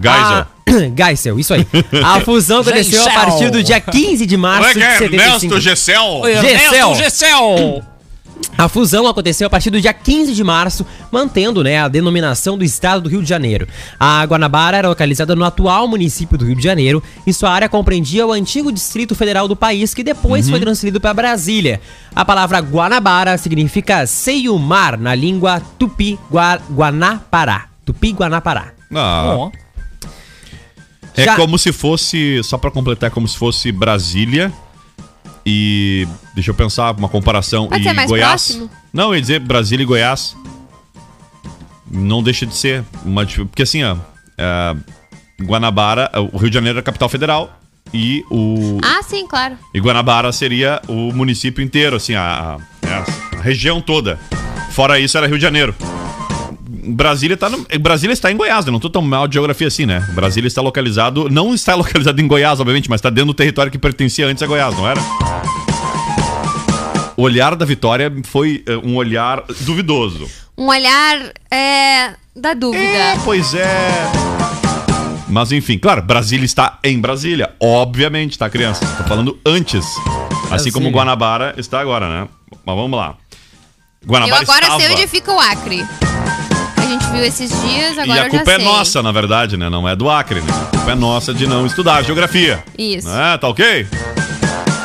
Geisel. 0.02 0.22
A... 0.22 0.48
Geisel, 1.08 1.40
isso 1.40 1.54
aí. 1.54 1.66
A 2.04 2.20
fusão 2.22 2.60
aconteceu 2.62 3.02
a 3.02 3.04
Geisel. 3.06 3.22
partir 3.26 3.50
do 3.52 3.64
dia 3.64 3.80
15 3.80 4.26
de 4.26 4.36
março 4.38 4.70
Como 4.74 4.84
é 4.84 4.88
que 4.98 5.04
é? 5.04 5.08
de 5.08 5.16
75. 5.16 5.54
Ernesto 5.54 5.62
Gessel? 5.62 6.22
Gessel. 6.42 6.96
Gessel. 6.96 7.84
A 8.58 8.68
fusão 8.68 9.08
aconteceu 9.08 9.48
a 9.48 9.50
partir 9.50 9.70
do 9.70 9.82
dia 9.82 9.94
15 9.94 10.34
de 10.34 10.44
março, 10.44 10.86
mantendo 11.12 11.64
né, 11.64 11.80
a 11.80 11.88
denominação 11.88 12.58
do 12.58 12.64
estado 12.64 13.02
do 13.02 13.10
Rio 13.10 13.24
de 13.24 13.28
Janeiro. 13.30 13.68
A 14.00 14.24
Guanabara 14.26 14.78
era 14.78 14.90
localizada 14.90 15.36
no 15.36 15.44
atual 15.44 15.88
município 15.88 16.38
do 16.38 16.46
Rio 16.46 16.56
de 16.56 16.64
Janeiro 16.64 17.02
e 17.26 17.34
sua 17.34 17.50
área 17.50 17.68
compreendia 17.70 18.26
o 18.26 18.32
antigo 18.32 18.72
Distrito 18.72 19.16
Federal 19.16 19.48
do 19.48 19.56
país, 19.56 19.94
que 19.94 20.04
depois 20.04 20.50
foi 20.50 20.60
transferido 20.60 21.00
para 21.02 21.14
Brasília. 21.14 21.82
A 22.16 22.24
palavra 22.24 22.60
Guanabara 22.60 23.38
significa 23.38 24.06
seio-mar 24.06 24.98
na 24.98 25.16
língua 25.16 25.62
tupi-guanapará. 25.80 27.66
Tupi-guanapará. 27.86 28.74
Ah, 28.94 29.50
é 31.16 31.26
Já- 31.26 31.36
como 31.36 31.58
se 31.58 31.72
fosse, 31.72 32.42
só 32.44 32.58
pra 32.58 32.70
completar, 32.70 33.10
como 33.10 33.28
se 33.28 33.38
fosse 33.38 33.72
Brasília 33.72 34.52
e. 35.46 36.08
Deixa 36.34 36.52
eu 36.52 36.56
pensar, 36.56 36.92
uma 36.96 37.10
comparação. 37.10 37.68
Pode 37.68 37.88
e 37.88 37.94
Goiás. 38.08 38.30
próximo? 38.30 38.70
Não, 38.94 39.10
eu 39.10 39.16
ia 39.16 39.22
dizer 39.22 39.40
Brasília 39.40 39.84
e 39.84 39.86
Goiás. 39.86 40.36
Não 41.90 42.24
deixa 42.24 42.46
de 42.46 42.56
ser 42.56 42.84
uma. 43.06 43.26
Porque 43.26 43.64
assim, 43.64 43.84
ó. 43.84 43.96
é, 44.38 44.76
Guanabara, 45.42 46.10
o 46.34 46.38
Rio 46.38 46.50
de 46.50 46.54
Janeiro 46.54 46.80
é 46.80 46.82
a 46.82 46.84
capital 46.84 47.10
federal 47.10 47.60
e 47.94 48.24
o. 48.32 48.78
Ah, 48.84 49.02
sim, 49.04 49.28
claro. 49.28 49.58
E 49.74 49.80
Guanabara 49.80 50.32
seria 50.32 50.82
o 50.88 51.12
município 51.12 51.64
inteiro, 51.64 51.96
assim, 51.98 52.14
a, 52.16 52.58
a- 52.86 53.38
a 53.38 53.42
região 53.42 53.82
toda. 53.82 54.20
Fora 54.72 55.00
isso, 55.00 55.18
era 55.18 55.28
Rio 55.28 55.38
de 55.38 55.42
Janeiro. 55.42 55.76
Brasília, 56.84 57.36
tá 57.38 57.50
no- 57.50 57.66
Brasília 57.80 58.14
está 58.14 58.32
em 58.32 58.38
Goiás, 58.38 58.66
né? 58.66 58.72
não 58.72 58.80
tô 58.80 58.90
tão 58.90 59.02
mal 59.02 59.28
de 59.28 59.34
geografia 59.36 59.68
assim, 59.68 59.86
né? 59.86 60.00
Brasília 60.14 60.48
está 60.48 60.62
localizado, 60.62 61.30
não 61.30 61.54
está 61.54 61.76
localizado 61.76 62.20
em 62.22 62.28
Goiás, 62.28 62.60
obviamente, 62.60 62.90
mas 62.90 63.00
está 63.00 63.10
dentro 63.10 63.28
do 63.28 63.34
território 63.34 63.72
que 63.72 63.78
pertencia 63.78 64.26
antes 64.26 64.42
a 64.42 64.48
Goiás, 64.48 64.76
não 64.76 64.88
era? 64.88 65.00
O 67.22 67.24
olhar 67.24 67.56
da 67.56 67.68
Vitória 67.68 68.12
foi 68.24 68.64
eh, 68.66 68.76
um 68.78 68.96
olhar 68.96 69.44
duvidoso. 69.60 70.28
Um 70.58 70.66
olhar 70.66 71.32
é, 71.52 72.16
da 72.36 72.56
dúvida. 72.56 72.84
É, 72.84 73.16
pois 73.24 73.54
é. 73.54 74.12
Mas 75.30 75.52
enfim, 75.52 75.78
claro, 75.78 76.02
Brasília 76.02 76.46
está 76.46 76.80
em 76.84 77.00
Brasília, 77.00 77.54
obviamente, 77.60 78.40
tá, 78.40 78.50
criança? 78.50 78.84
Tô 78.98 79.04
falando 79.04 79.40
antes. 79.46 79.86
Assim 79.86 80.48
Brasília. 80.48 80.74
como 80.74 80.90
Guanabara 80.90 81.54
está 81.58 81.80
agora, 81.80 82.10
né? 82.10 82.28
Mas 82.66 82.76
vamos 82.76 82.98
lá. 83.00 83.16
Eu 84.02 84.08
Guanabara 84.08 84.42
agora 84.42 84.62
estava. 84.62 84.82
sei 84.82 84.92
onde 84.92 85.08
fica 85.08 85.32
o 85.32 85.40
Acre. 85.40 85.86
A 86.76 86.82
gente 86.88 87.06
viu 87.12 87.24
esses 87.24 87.52
dias, 87.62 88.00
agora 88.00 88.18
e 88.18 88.20
a 88.20 88.26
eu 88.26 88.30
culpa 88.32 88.46
já 88.46 88.54
é 88.54 88.56
sei. 88.56 88.66
nossa, 88.66 89.04
na 89.04 89.12
verdade, 89.12 89.58
né? 89.58 89.70
Não 89.70 89.88
é 89.88 89.96
do 89.96 90.10
Acre, 90.10 90.42
né? 90.42 90.52
A 90.52 90.76
culpa 90.76 90.92
é 90.92 90.96
nossa 90.96 91.36
de 91.36 91.46
não 91.46 91.68
estudar 91.68 92.02
geografia. 92.02 92.64
Isso. 92.76 93.08
É, 93.08 93.38
tá 93.38 93.48
ok? 93.48 93.86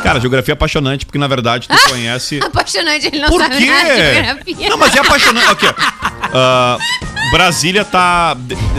Cara, 0.06 0.20
geografia 0.20 0.52
é 0.52 0.54
apaixonante 0.54 1.04
porque, 1.04 1.18
na 1.18 1.26
verdade, 1.26 1.68
tu 1.68 1.90
conhece. 1.90 2.40
Apaixonante, 2.44 3.06
ele 3.08 3.18
não 3.18 3.28
Por 3.28 3.40
sabe 3.40 3.58
quê? 3.58 3.66
nada 3.66 3.94
de 3.94 3.96
geografia. 3.96 4.68
Não, 4.70 4.76
mas 4.78 4.94
é 4.94 4.98
apaixonante. 5.00 5.50
Aqui, 5.50 5.66
ó. 5.66 5.74
Ah, 6.32 6.78
Brasília 7.30 7.84
tá. 7.84 8.36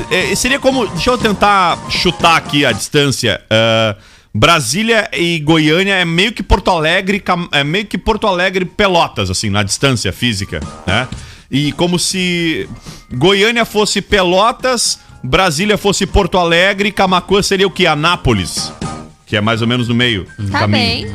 é, 0.10 0.34
seria 0.36 0.60
como. 0.60 0.88
Deixa 0.88 1.10
eu 1.10 1.18
tentar 1.18 1.78
chutar 1.90 2.38
aqui 2.38 2.66
a 2.66 2.72
distância. 2.72 3.42
Ah, 3.50 3.96
Brasília 4.34 5.10
e 5.14 5.40
Goiânia 5.40 5.96
é 5.96 6.06
meio 6.06 6.32
que 6.32 6.44
Porto 6.44 6.70
Alegre, 6.70 7.24
é 7.52 7.64
meio 7.64 7.86
que 7.86 7.98
Porto 7.98 8.28
Alegre 8.28 8.66
Pelotas, 8.66 9.32
assim, 9.32 9.50
na 9.50 9.64
distância 9.64 10.14
física, 10.14 10.62
né? 10.86 11.08
E 11.50 11.72
como 11.72 11.98
se 11.98 12.70
Goiânia 13.12 13.66
fosse 13.66 14.00
Pelotas, 14.00 15.00
Brasília 15.24 15.78
fosse 15.78 16.06
Porto 16.06 16.38
Alegre, 16.38 16.92
Camacuã 16.92 17.42
seria 17.42 17.66
o 17.66 17.72
que? 17.72 17.88
Anápolis, 17.88 18.72
que 19.28 19.36
é 19.36 19.42
mais 19.42 19.62
ou 19.62 19.68
menos 19.68 19.88
no 19.88 19.94
meio 19.96 20.26
do 20.40 20.50
Tá 20.50 20.60
caminho 20.60 20.80
bem. 20.80 21.06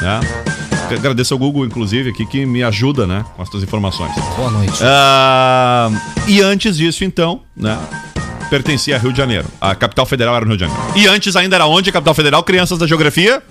né? 0.00 0.20
Agradeço 0.90 1.34
ao 1.34 1.38
Google, 1.38 1.66
inclusive, 1.66 2.10
aqui, 2.10 2.24
que 2.24 2.46
me 2.46 2.62
ajuda, 2.62 3.06
né? 3.06 3.24
Com 3.36 3.42
essas 3.42 3.62
informações. 3.62 4.10
Boa 4.36 4.50
noite. 4.50 4.78
Ah, 4.82 5.90
e 6.26 6.40
antes 6.40 6.76
disso, 6.78 7.04
então, 7.04 7.42
né? 7.56 7.78
Pertencia 8.48 8.96
a 8.96 8.98
Rio 8.98 9.12
de 9.12 9.18
Janeiro. 9.18 9.44
A 9.60 9.74
capital 9.74 10.06
federal 10.06 10.34
era 10.34 10.44
no 10.46 10.52
Rio 10.52 10.56
de 10.58 10.64
Janeiro. 10.64 10.82
E 10.96 11.06
antes 11.06 11.36
ainda 11.36 11.56
era 11.56 11.66
onde 11.66 11.90
a 11.90 11.92
capital 11.92 12.14
federal? 12.14 12.42
Crianças 12.42 12.78
da 12.78 12.86
geografia? 12.86 13.42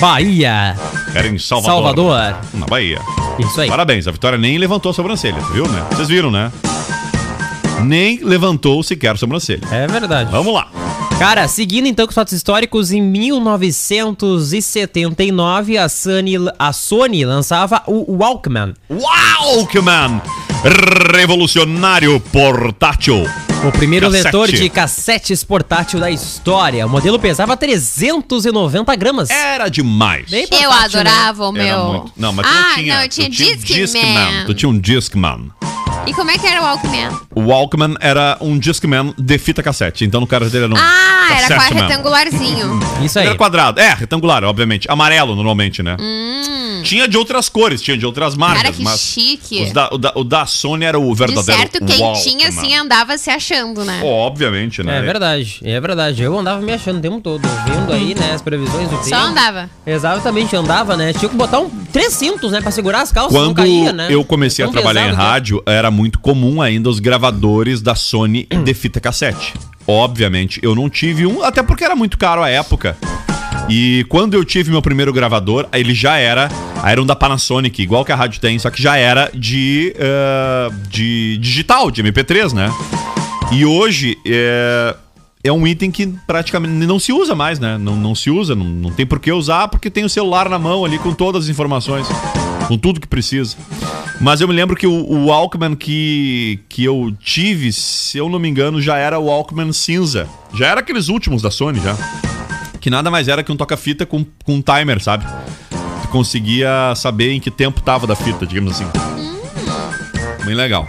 Bahia. 0.00 0.74
Era 1.14 1.28
em 1.28 1.38
Salvador. 1.38 1.74
Salvador. 1.74 2.36
Na 2.54 2.66
Bahia. 2.66 2.98
Isso 3.38 3.60
aí. 3.60 3.68
Parabéns, 3.68 4.06
a 4.08 4.10
Vitória 4.10 4.38
nem 4.38 4.56
levantou 4.56 4.90
a 4.90 4.94
sobrancelha, 4.94 5.38
viu, 5.52 5.68
né? 5.68 5.84
Vocês 5.92 6.08
viram, 6.08 6.30
né? 6.30 6.50
Nem 7.82 8.22
levantou 8.24 8.82
sequer 8.82 9.12
a 9.14 9.16
sobrancelha. 9.16 9.60
É 9.70 9.86
verdade. 9.86 10.30
Vamos 10.30 10.54
lá. 10.54 10.68
Cara, 11.20 11.46
seguindo 11.48 11.86
então 11.86 12.06
com 12.06 12.10
os 12.10 12.14
fatos 12.14 12.32
históricos, 12.32 12.90
em 12.92 13.02
1979 13.02 15.76
a 15.76 15.86
Sony, 15.86 16.36
a 16.58 16.72
Sony 16.72 17.26
lançava 17.26 17.82
o 17.86 18.16
Walkman. 18.16 18.72
Walkman! 18.88 20.22
Revolucionário 21.14 22.18
portátil. 22.32 23.22
O 23.68 23.72
primeiro 23.72 24.06
Cassete. 24.06 24.22
leitor 24.24 24.50
de 24.50 24.70
cassetes 24.70 25.44
portátil 25.44 26.00
da 26.00 26.10
história. 26.10 26.86
O 26.86 26.88
modelo 26.88 27.18
pesava 27.18 27.54
390 27.54 28.96
gramas. 28.96 29.28
Era 29.28 29.68
demais. 29.68 30.30
Bem 30.30 30.44
Eu 30.50 30.70
portátil, 30.70 31.04
né? 31.04 31.10
adorava 31.10 31.50
o 31.50 31.54
Era 31.58 31.76
meu. 31.76 31.84
muito- 31.92 32.12
Não, 32.16 32.32
mas 32.32 32.46
tu 32.46 32.52
ah, 32.52 32.54
não 32.62 32.74
tinha. 32.76 32.94
não, 32.94 33.02
eu 33.02 33.08
tinha 33.10 33.28
tu 33.28 33.36
tinha 33.36 33.54
Discman. 33.56 34.46
Tu 34.46 34.54
tinha 34.54 34.68
um 34.70 34.78
Discman. 34.78 35.50
E 36.06 36.14
como 36.14 36.30
é 36.30 36.38
que 36.38 36.46
era 36.46 36.60
o 36.60 36.64
Walkman? 36.64 37.08
O 37.34 37.40
Walkman 37.42 37.94
era 38.00 38.36
um 38.40 38.58
Discman 38.58 39.14
de 39.16 39.38
fita 39.38 39.62
cassete. 39.62 40.04
Então 40.04 40.20
no 40.20 40.26
caso 40.26 40.50
dele 40.50 40.64
era 40.64 40.74
um. 40.74 40.76
Ah, 40.76 41.28
era 41.36 41.54
quase 41.54 41.74
retangularzinho. 41.74 42.80
Isso 43.02 43.18
aí. 43.18 43.26
Era 43.26 43.36
quadrado. 43.36 43.78
É, 43.80 43.94
retangular, 43.94 44.42
obviamente. 44.44 44.90
Amarelo, 44.90 45.34
normalmente, 45.36 45.82
né? 45.82 45.96
Hum, 46.00 46.59
Tinha 46.82 47.06
de 47.08 47.16
outras 47.16 47.48
cores, 47.48 47.80
tinha 47.82 47.96
de 47.96 48.04
outras 48.06 48.34
marcas. 48.34 48.62
cara, 48.62 48.74
que 48.74 48.82
mas 48.82 49.00
chique. 49.00 49.62
os 49.62 49.72
da- 49.72 49.88
o, 49.92 49.98
da, 49.98 50.12
o 50.14 50.24
da 50.24 50.46
Sony 50.46 50.84
era 50.84 50.98
o 50.98 51.10
De 51.12 51.18
verdadeiro 51.18 51.60
certo, 51.60 51.84
quem 51.84 52.00
Walkman. 52.00 52.22
tinha 52.24 52.48
assim 52.48 52.74
andava 52.74 53.16
se 53.18 53.30
achando, 53.30 53.84
né? 53.84 54.00
Obviamente, 54.04 54.82
né? 54.82 54.98
É 54.98 55.02
verdade, 55.02 55.60
é 55.62 55.80
verdade. 55.80 56.22
Eu 56.22 56.38
andava 56.38 56.60
me 56.60 56.72
achando 56.72 56.98
o 56.98 57.00
tempo 57.00 57.20
todo, 57.20 57.42
vendo 57.66 57.92
aí, 57.92 58.14
né, 58.14 58.32
as 58.34 58.42
previsões 58.42 58.88
do 58.88 58.96
tempo. 58.96 59.08
Só 59.08 59.16
andava. 59.16 59.68
Exatamente, 59.86 60.54
andava, 60.56 60.96
né? 60.96 61.12
Tinha 61.12 61.28
que 61.28 61.36
botar 61.36 61.60
um 61.60 61.68
três 61.92 62.12
cintos, 62.14 62.52
né, 62.52 62.60
pra 62.60 62.70
segurar 62.70 63.02
as 63.02 63.12
calças, 63.12 63.32
não 63.32 63.46
Quando 63.46 63.56
caía, 63.56 63.92
né? 63.92 64.08
eu 64.10 64.24
comecei 64.24 64.64
a 64.64 64.68
Tão 64.68 64.72
trabalhar 64.72 65.02
em 65.02 65.04
pesado 65.10 65.20
que 65.22 65.26
é. 65.26 65.30
rádio, 65.32 65.62
era 65.66 65.90
muito 65.90 66.18
comum 66.18 66.60
ainda 66.62 66.88
os 66.88 66.98
gravadores 67.00 67.80
da 67.82 67.94
Sony 67.94 68.46
de 68.64 68.74
fita 68.74 69.00
cassete. 69.00 69.54
Obviamente, 69.86 70.60
eu 70.62 70.74
não 70.74 70.88
tive 70.88 71.26
um, 71.26 71.42
até 71.42 71.62
porque 71.62 71.84
era 71.84 71.96
muito 71.96 72.16
caro 72.16 72.42
à 72.42 72.48
época. 72.48 72.96
E 73.70 74.04
quando 74.08 74.34
eu 74.34 74.44
tive 74.44 74.70
meu 74.70 74.82
primeiro 74.82 75.12
gravador, 75.12 75.68
ele 75.72 75.94
já 75.94 76.16
era. 76.16 76.50
Era 76.84 77.00
um 77.00 77.06
da 77.06 77.14
Panasonic, 77.14 77.80
igual 77.80 78.04
que 78.04 78.10
a 78.10 78.16
rádio 78.16 78.40
tem, 78.40 78.58
só 78.58 78.68
que 78.68 78.82
já 78.82 78.96
era 78.96 79.30
de, 79.32 79.94
eh, 79.96 80.70
de 80.88 81.38
digital, 81.38 81.90
de 81.90 82.02
MP3, 82.02 82.52
né? 82.52 82.72
E 83.52 83.64
hoje 83.64 84.18
é, 84.26 84.96
é 85.44 85.52
um 85.52 85.66
item 85.66 85.90
que 85.90 86.06
praticamente 86.26 86.72
não 86.72 86.98
se 86.98 87.12
usa 87.12 87.34
mais, 87.34 87.60
né? 87.60 87.78
Não, 87.78 87.94
não 87.94 88.14
se 88.14 88.30
usa, 88.30 88.54
não, 88.56 88.64
não 88.64 88.90
tem 88.90 89.06
por 89.06 89.20
que 89.20 89.30
usar, 89.30 89.68
porque 89.68 89.88
tem 89.88 90.04
o 90.04 90.08
celular 90.08 90.48
na 90.48 90.58
mão 90.58 90.84
ali 90.84 90.98
com 90.98 91.12
todas 91.12 91.44
as 91.44 91.50
informações. 91.50 92.08
com 92.66 92.78
tudo 92.78 93.00
que 93.00 93.06
precisa. 93.06 93.56
Mas 94.20 94.40
eu 94.40 94.48
me 94.48 94.54
lembro 94.54 94.76
que 94.76 94.86
o, 94.86 94.92
o 94.92 95.26
Walkman 95.26 95.74
que, 95.74 96.60
que 96.68 96.84
eu 96.84 97.12
tive, 97.20 97.72
se 97.72 98.18
eu 98.18 98.28
não 98.28 98.38
me 98.38 98.48
engano, 98.48 98.80
já 98.80 98.96
era 98.96 99.18
o 99.18 99.26
Walkman 99.26 99.72
cinza. 99.72 100.28
Já 100.54 100.68
era 100.68 100.80
aqueles 100.80 101.08
últimos 101.08 101.42
da 101.42 101.50
Sony 101.50 101.80
já. 101.80 101.96
Que 102.80 102.90
nada 102.90 103.10
mais 103.10 103.28
era 103.28 103.42
que 103.42 103.52
um 103.52 103.56
toca-fita 103.56 104.06
com, 104.06 104.24
com 104.44 104.54
um 104.54 104.62
timer, 104.62 105.02
sabe? 105.02 105.26
Tu 106.02 106.08
conseguia 106.08 106.94
saber 106.96 107.32
em 107.32 107.40
que 107.40 107.50
tempo 107.50 107.80
tava 107.82 108.06
da 108.06 108.16
fita, 108.16 108.46
digamos 108.46 108.72
assim. 108.72 108.86
Bem 110.44 110.54
legal. 110.54 110.86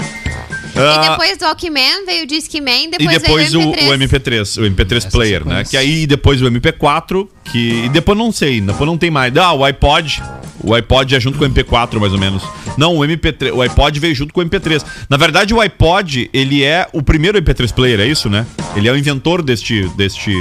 E 0.73 0.79
Ah, 0.79 1.09
depois 1.09 1.37
do 1.37 1.45
Walkman 1.45 2.05
veio 2.05 2.23
o 2.23 2.27
Discman, 2.27 2.85
e 2.85 2.91
depois, 2.91 3.21
depois 3.21 3.55
o, 3.55 3.59
veio 3.59 3.91
o 3.91 3.93
MP3. 3.93 4.57
o 4.57 4.61
MP3, 4.61 4.61
o 4.61 4.71
MP3 4.71 5.11
Player, 5.11 5.45
né? 5.45 5.63
Que 5.63 5.75
aí 5.75 6.07
depois 6.07 6.41
o 6.41 6.45
MP4, 6.45 7.27
que. 7.43 7.85
E 7.85 7.89
depois 7.89 8.17
não 8.17 8.31
sei, 8.31 8.61
depois 8.61 8.89
não 8.89 8.97
tem 8.97 9.11
mais. 9.11 9.35
Ah, 9.37 9.53
o 9.53 9.63
iPod. 9.65 10.23
O 10.63 10.73
iPod 10.75 11.15
é 11.15 11.19
junto 11.19 11.37
com 11.39 11.43
o 11.43 11.49
MP4, 11.49 11.99
mais 11.99 12.13
ou 12.13 12.19
menos. 12.19 12.43
Não, 12.77 12.95
o 12.95 12.99
MP3. 12.99 13.51
O 13.53 13.61
iPod 13.61 13.99
veio 13.99 14.15
junto 14.15 14.33
com 14.33 14.41
o 14.41 14.45
MP3. 14.45 14.83
Na 15.09 15.17
verdade, 15.17 15.53
o 15.53 15.59
iPod, 15.59 16.29
ele 16.31 16.63
é 16.63 16.87
o 16.93 17.01
primeiro 17.01 17.37
MP3 17.41 17.73
Player, 17.73 17.99
é 17.99 18.05
isso, 18.05 18.29
né? 18.29 18.45
Ele 18.75 18.87
é 18.87 18.91
o 18.91 18.97
inventor 18.97 19.41
deste. 19.41 19.89
deste 19.97 20.31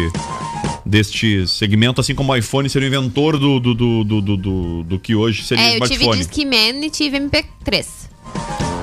deste 0.85 1.47
segmento, 1.47 2.00
assim 2.00 2.14
como 2.14 2.33
o 2.33 2.37
iPhone 2.37 2.69
seria 2.69 2.88
o 2.88 2.95
inventor 2.95 3.38
do, 3.38 3.61
do, 3.61 3.75
do, 3.75 4.05
do, 4.05 4.21
do, 4.37 4.83
do- 4.85 4.99
que 4.99 5.14
hoje 5.14 5.45
seria 5.45 5.64
o 5.64 5.67
É, 5.69 5.76
eu 5.76 5.81
tive 5.83 6.02
smartphone. 6.05 6.19
Discman 6.26 6.85
e 6.87 6.90
tive 6.90 7.19
MP3. 7.19 7.87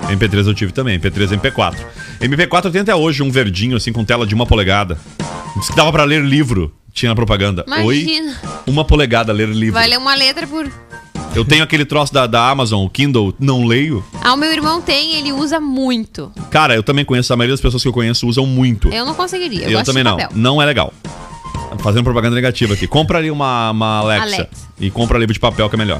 MP3 0.10 0.48
eu 0.48 0.53
tive 0.53 0.72
também, 0.72 0.98
MP3 1.00 1.34
e 1.34 1.38
MP4. 1.38 1.75
MP4 2.22 2.72
tem 2.72 2.81
até 2.81 2.96
hoje 2.96 3.22
um 3.24 3.29
verdinho, 3.29 3.75
assim, 3.75 3.91
com 3.91 4.05
tela 4.05 4.25
de 4.25 4.34
uma 4.34 4.46
polegada. 4.46 4.98
Diz 5.57 5.69
que 5.69 5.75
dava 5.75 5.91
pra 5.91 6.03
ler 6.03 6.24
livro, 6.24 6.72
tinha 6.93 7.10
na 7.10 7.15
propaganda. 7.15 7.65
Oi? 7.84 8.00
Imagina. 8.01 8.38
Uma 8.65 8.86
polegada 8.86 9.34
ler 9.34 9.50
livro. 9.50 9.74
Vai 9.74 9.88
ler 9.88 9.98
uma 9.98 10.15
letra 10.15 10.48
por. 10.48 10.69
Eu 11.36 11.43
tenho 11.43 11.63
aquele 11.63 11.84
troço 11.86 12.12
da, 12.13 12.25
da 12.25 12.50
Amazon, 12.50 12.86
o 12.86 12.89
Kindle, 12.89 13.34
não 13.38 13.65
leio. 13.65 14.03
Ah, 14.22 14.34
o 14.34 14.38
meu 14.38 14.51
irmão 14.51 14.81
tem, 14.81 15.15
ele 15.15 15.31
usa 15.34 15.60
muito. 15.60 16.31
Cara, 16.50 16.74
eu 16.74 16.81
também 16.81 17.03
conheço, 17.05 17.31
a 17.31 17.36
maioria 17.36 17.53
das 17.53 17.62
pessoas 17.62 17.84
que 17.84 17.89
eu 17.89 17.93
conheço 17.93 18.25
usam 18.27 18.46
muito. 18.46 18.89
Eu 18.89 19.05
não 19.05 19.13
conseguiria. 19.13 19.65
Eu, 19.65 19.79
Eu 19.79 19.84
também 19.84 20.03
não. 20.03 20.17
Não 20.34 20.62
é 20.62 20.65
legal. 20.65 20.91
Fazendo 21.79 22.03
propaganda 22.03 22.36
negativa 22.36 22.74
aqui. 22.74 22.88
Compra 22.88 23.17
ali 23.17 23.29
uma, 23.29 23.71
uma 23.71 23.97
Alexa, 24.00 24.24
Alexa. 24.24 24.50
e 24.79 24.89
compra 24.89 25.17
livro 25.17 25.33
de 25.33 25.39
papel 25.39 25.69
que 25.69 25.75
é 25.75 25.77
melhor. 25.77 26.00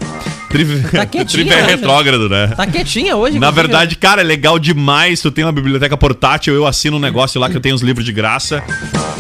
Triv... 0.50 0.90
Tá 0.90 1.06
quietinha 1.06 1.54
é 1.54 1.62
né? 1.62 1.68
retrógrado, 1.68 2.30
né? 2.30 2.48
Tá 2.48 2.66
quietinha 2.66 3.16
hoje. 3.16 3.38
Na 3.38 3.48
inclusive, 3.48 3.68
verdade, 3.68 3.96
cara, 3.96 4.22
é 4.22 4.24
legal 4.24 4.58
demais. 4.58 5.22
Tu 5.22 5.32
tem 5.32 5.44
uma 5.44 5.52
biblioteca 5.52 5.98
portátil, 5.98 6.54
eu 6.54 6.66
assino 6.66 6.98
um 6.98 7.00
negócio 7.00 7.40
lá 7.40 7.50
que 7.50 7.58
eu 7.58 7.62
tenho 7.62 7.76
os 7.76 7.82
livros 7.82 8.06
de 8.06 8.12
graça, 8.12 8.64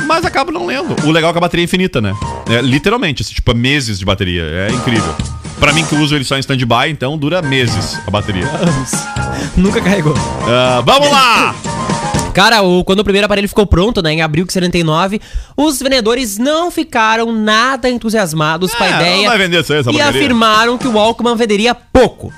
mas 0.05 0.25
acabo 0.25 0.51
não 0.51 0.65
lendo. 0.65 0.95
O 1.05 1.11
legal 1.11 1.29
é 1.29 1.33
que 1.33 1.37
a 1.37 1.41
bateria 1.41 1.63
é 1.63 1.65
infinita, 1.65 2.01
né? 2.01 2.13
É, 2.49 2.61
literalmente, 2.61 3.21
assim, 3.21 3.33
tipo, 3.33 3.51
é 3.51 3.53
meses 3.53 3.99
de 3.99 4.05
bateria. 4.05 4.43
É 4.43 4.71
incrível. 4.71 5.13
Pra 5.59 5.73
mim 5.73 5.83
que 5.83 5.95
uso 5.95 6.15
ele 6.15 6.23
só 6.23 6.37
em 6.37 6.39
stand-by, 6.39 6.89
então 6.89 7.17
dura 7.17 7.41
meses 7.41 7.99
a 8.05 8.11
bateria. 8.11 8.45
Nunca 9.55 9.81
carregou. 9.81 10.13
Ah, 10.47 10.81
vamos 10.85 11.09
lá! 11.11 11.55
Cara, 12.38 12.62
o, 12.62 12.84
quando 12.84 13.00
o 13.00 13.03
primeiro 13.03 13.25
aparelho 13.25 13.50
ficou 13.50 13.65
pronto, 13.65 14.00
né, 14.00 14.13
em 14.13 14.22
abril 14.22 14.46
de 14.46 14.53
79, 14.53 15.20
os 15.58 15.79
vendedores 15.79 16.38
não 16.38 16.70
ficaram 16.70 17.32
nada 17.32 17.89
entusiasmados 17.89 18.75
com 18.75 18.84
a 18.84 18.88
É, 18.88 18.91
ideia 18.91 19.27
vai 19.29 19.38
vender 19.39 19.58
essa- 19.62 19.74
essa 19.74 19.91
e 19.91 20.00
afirmaram 20.00 20.77
que 20.77 20.88
o 20.88 20.91
Walkman 20.94 21.36
venderia 21.36 21.74
pouco. 21.74 22.32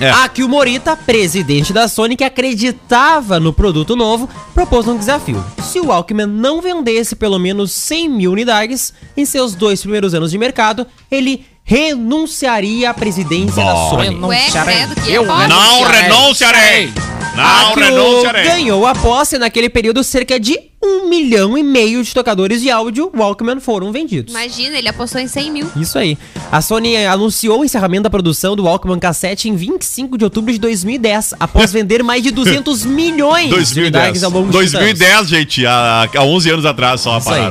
É. 0.00 0.10
Akio 0.10 0.48
Morita, 0.48 0.96
presidente 0.96 1.72
da 1.72 1.86
Sony, 1.86 2.16
que 2.16 2.24
acreditava 2.24 3.38
no 3.38 3.52
produto 3.52 3.94
novo, 3.94 4.28
propôs 4.52 4.88
um 4.88 4.98
desafio. 4.98 5.42
Se 5.62 5.78
o 5.78 5.86
Walkman 5.86 6.26
não 6.26 6.60
vendesse 6.60 7.14
pelo 7.14 7.38
menos 7.38 7.70
100 7.70 8.08
mil 8.08 8.32
unidades 8.32 8.92
em 9.16 9.24
seus 9.24 9.54
dois 9.54 9.80
primeiros 9.80 10.12
anos 10.12 10.32
de 10.32 10.38
mercado, 10.38 10.84
ele 11.08 11.46
renunciaria 11.62 12.90
à 12.90 12.94
presidência 12.94 13.64
da 13.64 13.72
Bom. 13.72 13.90
Sony. 13.90 14.10
Não 14.10 14.28
Ué, 14.28 14.40
serei. 14.50 14.74
credo, 14.74 15.00
que 15.00 15.12
Eu? 15.12 15.24
Não 15.24 15.84
renunciarei! 15.84 16.92
Não 17.36 17.74
renunciarei! 17.74 18.44
ganhou 18.44 18.86
a 18.86 18.94
posse 18.94 19.38
naquele 19.38 19.68
período 19.68 20.02
cerca 20.02 20.38
de 20.40 20.58
um 20.82 21.08
milhão 21.08 21.56
e 21.56 21.62
meio 21.62 22.02
de 22.02 22.12
tocadores 22.14 22.62
de 22.62 22.70
áudio 22.70 23.10
Walkman 23.14 23.60
foram 23.60 23.90
vendidos. 23.92 24.32
Imagina, 24.32 24.78
ele 24.78 24.88
apostou 24.88 25.20
em 25.20 25.26
100 25.26 25.50
mil. 25.50 25.70
Isso 25.76 25.98
aí. 25.98 26.16
A 26.50 26.60
Sony 26.60 26.96
anunciou 27.06 27.60
o 27.60 27.64
encerramento 27.64 28.04
da 28.04 28.10
produção 28.10 28.54
do 28.54 28.64
Walkman 28.64 28.98
cassete 28.98 29.48
em 29.48 29.56
25 29.56 30.16
de 30.16 30.24
outubro 30.24 30.52
de 30.52 30.58
2010, 30.58 31.34
após 31.40 31.72
vender 31.72 32.02
mais 32.02 32.22
de 32.22 32.30
200 32.30 32.84
milhões 32.86 33.44
de 33.44 33.50
2010. 33.50 33.76
unidades 33.86 34.22
ao 34.22 34.30
longo 34.30 34.46
de 34.46 34.52
2010, 34.52 35.28
gente, 35.28 35.66
há, 35.66 36.08
há 36.14 36.22
11 36.22 36.50
anos 36.50 36.64
atrás 36.64 37.00
só 37.00 37.16
a 37.16 37.18
Isso 37.18 37.30
aí. 37.30 37.50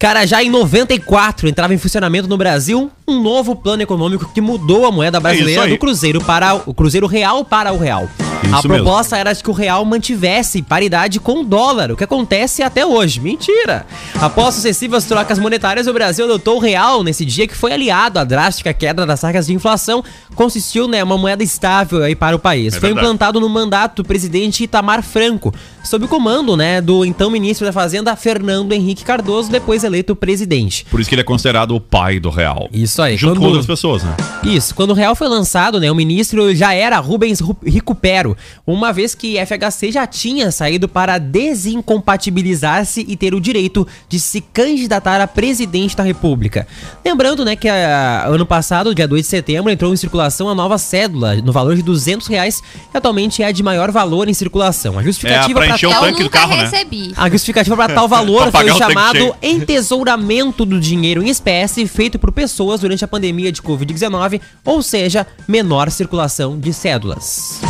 Cara, 0.00 0.24
já 0.24 0.40
em 0.44 0.48
94 0.48 1.48
entrava 1.48 1.74
em 1.74 1.78
funcionamento 1.78 2.28
no 2.28 2.36
Brasil 2.36 2.88
um 3.06 3.20
novo 3.20 3.56
plano 3.56 3.82
econômico 3.82 4.30
que 4.32 4.40
mudou 4.40 4.86
a 4.86 4.92
moeda 4.92 5.18
É 5.18 5.20
brasileira 5.20 5.62
aí. 5.64 5.70
do 5.72 5.78
cruzeiro 5.78 6.20
para 6.22 6.54
o 6.54 6.72
cruzeiro 6.72 7.08
real 7.08 7.44
para 7.44 7.72
o 7.72 7.78
real. 7.78 8.08
a 8.44 8.58
Isso 8.58 8.68
mesmo. 8.68 8.84
proposta 8.84 9.16
era 9.16 9.32
de 9.32 9.42
que 9.42 9.50
o 9.50 9.52
real 9.52 9.84
mantivesse 9.84 10.62
paridade 10.62 11.18
com 11.18 11.40
o 11.40 11.44
dólar, 11.44 11.90
o 11.90 11.96
que 11.96 12.04
acontece 12.04 12.62
até 12.62 12.86
hoje. 12.86 13.18
Mentira! 13.18 13.84
Após 14.20 14.54
sucessivas 14.54 15.04
trocas 15.04 15.36
monetárias, 15.36 15.88
o 15.88 15.92
Brasil 15.92 16.26
adotou 16.26 16.58
o 16.58 16.60
real 16.60 17.02
nesse 17.02 17.24
dia 17.24 17.48
que 17.48 17.56
foi 17.56 17.72
aliado 17.72 18.20
à 18.20 18.24
drástica 18.24 18.72
queda 18.72 19.04
das 19.04 19.20
taxas 19.20 19.48
de 19.48 19.54
inflação, 19.54 20.04
consistiu 20.36 20.86
né, 20.86 21.02
uma 21.02 21.18
moeda 21.18 21.42
estável 21.42 22.04
aí 22.04 22.14
para 22.14 22.36
o 22.36 22.38
país. 22.38 22.74
É 22.74 22.78
foi 22.78 22.90
verdade. 22.90 23.04
implantado 23.04 23.40
no 23.40 23.48
mandato 23.48 24.02
do 24.02 24.06
presidente 24.06 24.62
Itamar 24.62 25.02
Franco, 25.02 25.52
sob 25.88 26.04
o 26.04 26.08
comando 26.08 26.56
né, 26.56 26.80
do 26.80 27.04
então 27.04 27.30
ministro 27.30 27.66
da 27.66 27.72
Fazenda 27.72 28.14
Fernando 28.14 28.72
Henrique 28.72 29.04
Cardoso, 29.04 29.50
depois 29.50 29.82
eleito 29.84 30.14
presidente. 30.14 30.84
Por 30.90 31.00
isso 31.00 31.08
que 31.08 31.14
ele 31.14 31.22
é 31.22 31.24
considerado 31.24 31.74
o 31.74 31.80
pai 31.80 32.20
do 32.20 32.30
real. 32.30 32.68
Isso 32.72 33.00
aí. 33.02 33.16
Junto 33.16 33.32
quando- 33.34 33.40
com 33.40 33.46
outras 33.46 33.66
pessoas, 33.66 34.02
né? 34.02 34.14
Isso, 34.44 34.74
quando 34.74 34.90
o 34.90 34.94
real 34.94 35.14
foi 35.16 35.28
lançado, 35.28 35.80
né, 35.80 35.90
o 35.90 35.94
ministro 35.94 36.54
já 36.54 36.72
era 36.74 36.98
Rubens 36.98 37.40
Ru- 37.40 37.56
Recupero, 37.64 38.36
uma 38.66 38.92
vez 38.92 39.14
que 39.14 39.36
FHC 39.38 39.90
já 39.90 40.06
tinha 40.06 40.50
saído 40.52 40.88
para 40.88 41.18
desincompatibilizar-se 41.18 43.04
e 43.08 43.16
ter 43.16 43.34
o 43.34 43.40
direito 43.40 43.86
de 44.08 44.20
se 44.20 44.40
candidatar 44.40 45.20
a 45.20 45.26
presidente 45.26 45.96
da 45.96 46.02
república. 46.02 46.66
Lembrando, 47.04 47.44
né, 47.44 47.56
que 47.56 47.68
ah, 47.68 48.24
ano 48.28 48.46
passado, 48.46 48.94
dia 48.94 49.08
2 49.08 49.22
de 49.22 49.28
setembro, 49.28 49.70
entrou 49.70 49.92
em 49.92 49.96
circulação 49.96 50.48
a 50.48 50.54
nova 50.54 50.78
cédula 50.78 51.36
no 51.36 51.52
valor 51.52 51.74
de 51.76 51.82
200 51.82 52.26
reais, 52.26 52.60
que 52.90 52.96
atualmente 52.96 53.42
é 53.42 53.46
a 53.46 53.52
de 53.52 53.62
maior 53.62 53.90
valor 53.90 54.28
em 54.28 54.34
circulação. 54.34 54.98
A 54.98 55.02
justificativa 55.02 55.60
É, 55.64 55.66
pra 55.66 55.77
encher 55.78 55.86
o 55.86 56.00
tanque 56.00 56.18
do 56.18 56.24
nunca 56.24 56.38
carro, 56.40 56.56
né? 56.56 56.62
recebi. 56.64 57.12
a 57.16 57.30
justificativa 57.30 57.76
para 57.76 57.94
tal 57.94 58.08
valor 58.08 58.50
foi 58.52 58.70
o 58.70 58.74
o 58.74 58.78
chamado 58.78 59.18
cheio. 59.18 59.36
entesouramento 59.42 60.64
do 60.64 60.80
dinheiro 60.80 61.22
em 61.22 61.28
espécie 61.28 61.86
feito 61.86 62.18
por 62.18 62.32
pessoas 62.32 62.80
durante 62.80 63.04
a 63.04 63.08
pandemia 63.08 63.52
de 63.52 63.62
Covid-19, 63.62 64.40
ou 64.64 64.82
seja, 64.82 65.26
menor 65.46 65.90
circulação 65.90 66.58
de 66.58 66.72
cédulas. 66.72 67.60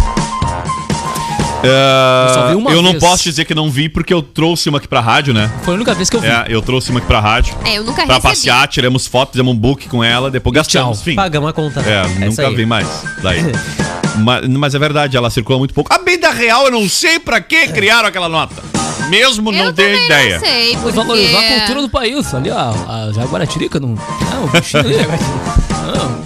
É, 1.62 2.32
só 2.34 2.48
vi 2.48 2.54
uma 2.54 2.70
eu 2.70 2.80
não 2.82 2.92
vez. 2.92 3.02
posso 3.02 3.24
dizer 3.24 3.44
que 3.44 3.54
não 3.54 3.70
vi 3.70 3.88
porque 3.88 4.12
eu 4.14 4.22
trouxe 4.22 4.68
uma 4.68 4.78
aqui 4.78 4.86
pra 4.88 5.00
rádio, 5.00 5.34
né? 5.34 5.50
Foi 5.62 5.74
a 5.74 5.76
única 5.76 5.94
vez 5.94 6.08
que 6.08 6.16
eu 6.16 6.20
vi. 6.20 6.28
É, 6.28 6.44
eu 6.48 6.62
trouxe 6.62 6.90
uma 6.90 6.98
aqui 6.98 7.06
pra 7.08 7.20
rádio. 7.20 7.54
É, 7.64 7.78
eu 7.78 7.84
nunca 7.84 8.04
Pra 8.06 8.16
recebi. 8.16 8.22
passear, 8.22 8.68
tiramos 8.68 9.06
foto, 9.06 9.32
fizemos 9.32 9.52
um 9.52 9.56
book 9.56 9.88
com 9.88 10.02
ela, 10.04 10.30
depois 10.30 10.54
gastamos. 10.54 11.02
Fim. 11.02 11.14
Pagamos 11.16 11.48
a 11.50 11.52
conta. 11.52 11.80
É, 11.80 12.02
isso 12.28 12.40
nunca 12.40 12.46
aí. 12.48 12.54
vi 12.54 12.66
mais. 12.66 12.86
Daí. 13.22 13.40
mas, 14.18 14.48
mas 14.48 14.74
é 14.74 14.78
verdade, 14.78 15.16
ela 15.16 15.30
circula 15.30 15.58
muito 15.58 15.74
pouco. 15.74 15.92
A 15.92 15.98
bem 15.98 16.18
da 16.18 16.30
real, 16.30 16.66
eu 16.66 16.70
não 16.70 16.88
sei 16.88 17.18
pra 17.18 17.40
que 17.40 17.68
criaram 17.68 18.08
aquela 18.08 18.28
nota. 18.28 18.62
Mesmo 19.08 19.50
não 19.50 19.58
eu 19.58 19.72
tenho 19.72 19.88
também 19.90 20.04
ideia. 20.04 20.34
não 20.38 20.46
sei, 20.46 20.76
porque... 20.76 20.92
valorizar 20.96 21.38
a 21.40 21.42
cultura 21.58 21.80
do 21.82 21.88
país. 21.88 22.34
Ali, 22.34 22.50
ó, 22.50 22.56
a 22.88 23.10
Jaguaratirica 23.12 23.80
não. 23.80 23.94
Ah, 24.32 24.40
o 24.44 24.48
bichinho 24.48 24.82
ali, 24.84 24.94
Jaguaratirica. 24.94 25.67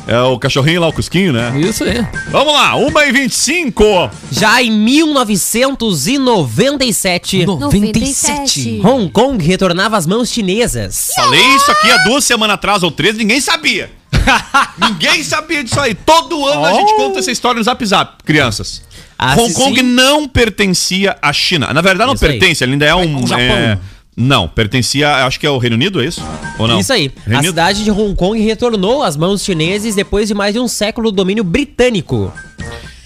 É 0.07 0.21
o 0.21 0.39
cachorrinho 0.39 0.81
lá, 0.81 0.89
o 0.89 0.93
Cusquinho, 0.93 1.33
né? 1.33 1.53
Isso 1.59 1.85
aí. 1.85 2.07
Vamos 2.31 2.53
lá, 2.53 2.75
1h25. 2.75 4.11
Já 4.31 4.63
em 4.63 4.71
1997, 4.71 7.47
97. 7.47 8.81
Hong 8.85 9.11
Kong 9.11 9.45
retornava 9.45 9.97
às 9.97 10.07
mãos 10.07 10.31
chinesas. 10.31 11.11
Falei 11.15 11.45
isso 11.57 11.71
aqui 11.71 11.91
há 11.91 11.99
duas 12.05 12.25
semanas 12.25 12.55
atrás 12.55 12.83
ou 12.83 12.91
três, 12.91 13.17
ninguém 13.17 13.41
sabia. 13.41 13.91
ninguém 14.79 15.23
sabia 15.23 15.65
disso 15.65 15.81
aí. 15.81 15.95
Todo 15.95 16.47
ano 16.47 16.65
a 16.65 16.75
gente 16.75 16.95
conta 16.95 17.19
essa 17.19 17.31
história 17.31 17.59
no 17.59 17.65
Zap 17.65 17.85
Zap, 17.85 18.23
crianças. 18.25 18.83
Ah, 19.19 19.35
Hong 19.39 19.53
Kong 19.55 19.79
sim. 19.79 19.87
não 19.87 20.29
pertencia 20.29 21.17
à 21.23 21.33
China. 21.33 21.73
Na 21.73 21.81
verdade, 21.81 22.09
não 22.09 22.15
Isso 22.15 22.25
aí. 22.25 22.39
pertence, 22.39 22.65
ele 22.65 22.73
ainda 22.73 22.87
é 22.87 22.95
um. 22.95 23.25
é, 23.39 23.79
não, 24.17 24.47
pertencia, 24.47 25.25
acho 25.25 25.41
que 25.41 25.47
é 25.47 25.51
o 25.51 25.57
Reino 25.57 25.75
Unido, 25.75 26.03
é 26.03 26.07
isso? 26.07 26.23
Ou 26.59 26.69
não? 26.69 26.79
Isso 26.79 26.93
aí. 26.93 27.11
Reino 27.25 27.41
A 27.41 27.43
cidade 27.43 27.83
de 27.83 27.91
Hong 27.91 28.15
Kong 28.15 28.39
retornou 28.41 29.03
às 29.03 29.17
mãos 29.17 29.43
chineses 29.43 29.95
depois 29.95 30.29
de 30.29 30.35
mais 30.35 30.53
de 30.53 30.61
um 30.61 30.69
século 30.69 31.11
do 31.11 31.17
domínio 31.17 31.43
britânico. 31.43 32.31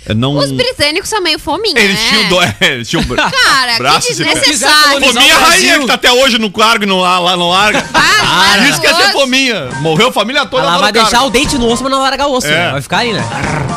É, 0.09 0.15
não... 0.15 0.37
Os 0.37 0.53
britânicos 0.53 1.09
são 1.09 1.21
meio 1.21 1.39
fominha, 1.39 1.79
Eles 1.79 1.99
né? 1.99 2.09
tinham. 2.09 2.29
Do... 2.29 2.43
é, 2.43 2.57
eles 2.61 2.89
tinham... 2.89 3.05
Cara, 3.05 3.79
braços 3.79 4.07
que 4.07 4.25
desnecessário. 4.25 5.01
Fominha 5.01 5.37
o 5.37 5.41
rainha 5.41 5.41
Brasil. 5.41 5.81
que 5.81 5.87
tá 5.87 5.95
até 5.95 6.13
hoje 6.13 6.39
no 6.39 6.51
cargo 6.51 6.85
e 6.85 6.87
não, 6.87 7.01
lá, 7.01 7.19
lá 7.19 7.37
não 7.37 7.51
larga. 7.51 7.83
Para, 7.83 8.69
Isso 8.69 8.81
que 8.81 8.87
é 8.87 8.95
ter 8.95 9.13
fominha. 9.13 9.69
Morreu 9.81 10.09
a 10.09 10.13
família 10.13 10.47
toda 10.47 10.63
Ela 10.63 10.73
lá 10.77 10.79
vai 10.79 10.93
deixar 10.93 11.25
o 11.25 11.31
dente 11.31 11.59
no 11.59 11.67
osso, 11.67 11.83
mas 11.83 11.91
não 11.91 12.01
vai 12.01 12.11
largar 12.11 12.27
o 12.29 12.33
osso. 12.33 12.47
É. 12.47 12.51
né? 12.51 12.73
Vai 12.73 12.83
ficar 12.83 12.99
ali, 12.99 13.13
né? 13.13 13.25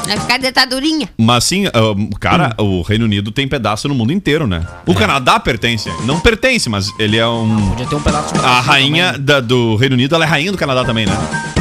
Vai 0.08 0.20
ficar 0.20 0.40
detadurinha. 0.40 1.10
Mas 1.18 1.44
sim, 1.44 1.68
ah, 1.68 1.72
cara, 2.20 2.56
o 2.58 2.82
Reino 2.82 3.06
Unido 3.06 3.32
tem 3.32 3.48
pedaço 3.48 3.88
no 3.88 3.96
mundo 3.96 4.12
inteiro, 4.14 4.48
né? 4.48 4.66
O 4.86 4.94
Canadá 4.94 5.40
pertence. 5.40 5.92
Não 6.06 6.20
pertence, 6.20 6.70
mas 6.70 6.92
ele 7.00 7.18
é 7.18 7.28
um. 7.28 7.70
Podia 7.70 7.86
ter 7.86 7.96
um 7.96 8.02
pedaço 8.02 8.34
de 8.34 8.40
A 8.40 8.60
rainha 8.60 9.18
da- 9.18 9.40
do 9.40 9.76
Reino 9.76 9.96
Unido, 9.96 10.16
ela 10.16 10.26
é 10.26 10.28
rainha 10.28 10.52
do 10.52 10.58
Canadá 10.58 10.84
também, 10.84 11.06
né? 11.06 11.59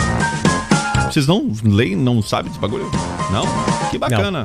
Vocês 1.13 1.27
não 1.27 1.51
leem, 1.65 1.97
não 1.97 2.23
sabem 2.23 2.49
desse 2.49 2.61
bagulho? 2.61 2.91
Não? 3.31 3.45
Que 3.91 3.99
bacana. 3.99 4.45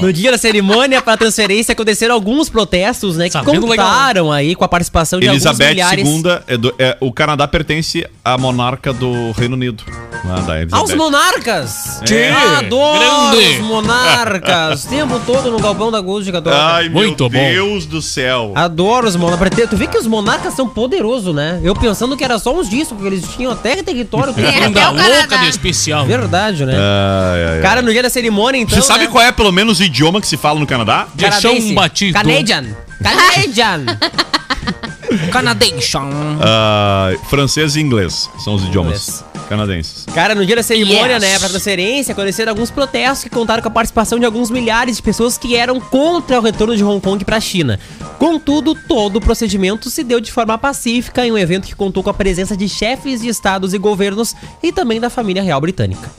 No 0.00 0.12
dia 0.12 0.30
da 0.32 0.38
cerimônia 0.38 1.00
para 1.00 1.16
transferência 1.16 1.72
aconteceram 1.72 2.14
alguns 2.14 2.48
protestos, 2.48 3.16
né? 3.16 3.26
Que 3.26 3.32
Sabendo 3.32 3.66
contaram 3.66 4.30
aí 4.32 4.54
com 4.54 4.64
a 4.64 4.68
participação 4.68 5.20
de 5.20 5.26
Elizabeth 5.26 5.64
alguns 5.64 5.74
milhares. 5.74 6.08
II, 6.08 6.22
é 6.48 6.56
do- 6.56 6.74
é, 6.78 6.96
o 7.00 7.12
Canadá 7.12 7.46
pertence 7.46 8.06
à 8.24 8.36
monarca 8.38 8.92
do 8.92 9.30
Reino 9.32 9.54
Unido. 9.54 9.84
Ah, 10.26 10.40
da 10.40 10.60
Elizabeth. 10.60 10.80
Aos 10.80 10.94
monarcas! 10.94 12.00
É. 12.10 12.30
Adoro 12.30 12.98
Grande. 12.98 13.60
os 13.60 13.60
monarcas! 13.66 14.84
O 14.84 14.88
tempo 14.88 15.20
todo 15.26 15.50
no 15.50 15.58
galpão 15.60 15.90
da 15.90 16.00
Gústica. 16.00 16.38
adoro. 16.38 16.56
Ai, 16.56 16.88
Muito 16.88 17.28
meu 17.28 17.40
bom. 17.40 17.48
Deus 17.50 17.86
do 17.86 18.00
céu. 18.02 18.52
Adoro 18.54 19.06
os 19.06 19.16
monarcas. 19.16 19.68
Tu 19.68 19.76
vê 19.76 19.86
que 19.86 19.98
os 19.98 20.06
monarcas 20.06 20.54
são 20.54 20.68
poderosos, 20.68 21.34
né? 21.34 21.60
Eu 21.62 21.74
pensando 21.74 22.16
que 22.16 22.24
era 22.24 22.38
só 22.38 22.54
uns 22.54 22.68
disso, 22.68 22.94
porque 22.94 23.08
eles 23.14 23.24
tinham 23.36 23.52
até 23.52 23.82
território. 23.82 24.32
Tem 24.32 24.44
até 24.46 24.88
louca 24.88 25.38
de 25.38 25.48
especial. 25.48 26.03
Verdade, 26.04 26.64
né? 26.64 26.74
Ai, 26.76 27.44
ai, 27.44 27.56
ai. 27.56 27.60
Cara, 27.62 27.82
no 27.82 27.92
dia 27.92 28.02
da 28.02 28.10
cerimônia, 28.10 28.60
então. 28.60 28.76
Você 28.76 28.86
sabe 28.86 29.04
né? 29.04 29.10
qual 29.10 29.24
é 29.24 29.32
pelo 29.32 29.52
menos 29.52 29.80
o 29.80 29.82
idioma 29.82 30.20
que 30.20 30.26
se 30.26 30.36
fala 30.36 30.58
no 30.58 30.66
Canadá? 30.66 31.06
Canadense. 31.18 31.70
um 31.70 31.74
batido. 31.74 32.12
Canadian. 32.12 32.64
Canadian. 33.02 33.84
Canadation. 35.30 36.08
Ah, 36.40 37.12
francês 37.28 37.76
e 37.76 37.80
inglês 37.80 38.28
são 38.42 38.54
os 38.54 38.64
idiomas 38.64 39.08
Inglês. 39.08 39.24
canadenses. 39.48 40.06
Cara, 40.14 40.34
no 40.34 40.44
dia 40.44 40.56
da 40.56 40.62
cerimônia, 40.62 41.14
Yes. 41.14 41.22
né, 41.22 41.38
pra 41.38 41.48
transferência, 41.48 42.12
aconteceram 42.12 42.50
alguns 42.52 42.70
protestos 42.70 43.24
que 43.24 43.30
contaram 43.30 43.62
com 43.62 43.68
a 43.68 43.70
participação 43.70 44.18
de 44.18 44.24
alguns 44.24 44.50
milhares 44.50 44.96
de 44.96 45.02
pessoas 45.02 45.36
que 45.38 45.56
eram 45.56 45.80
contra 45.80 46.38
o 46.38 46.42
retorno 46.42 46.76
de 46.76 46.82
Hong 46.84 47.00
Kong 47.00 47.24
pra 47.24 47.40
China. 47.40 47.78
Contudo, 48.18 48.74
todo 48.74 49.16
o 49.16 49.20
procedimento 49.20 49.90
se 49.90 50.02
deu 50.04 50.20
de 50.20 50.32
forma 50.32 50.56
pacífica 50.56 51.26
em 51.26 51.32
um 51.32 51.38
evento 51.38 51.66
que 51.66 51.74
contou 51.74 52.02
com 52.02 52.10
a 52.10 52.14
presença 52.14 52.56
de 52.56 52.68
chefes 52.68 53.20
de 53.20 53.28
estados 53.28 53.74
e 53.74 53.78
governos 53.78 54.34
e 54.62 54.72
também 54.72 55.00
da 55.00 55.10
família 55.10 55.42
real 55.42 55.60
britânica. 55.60 56.10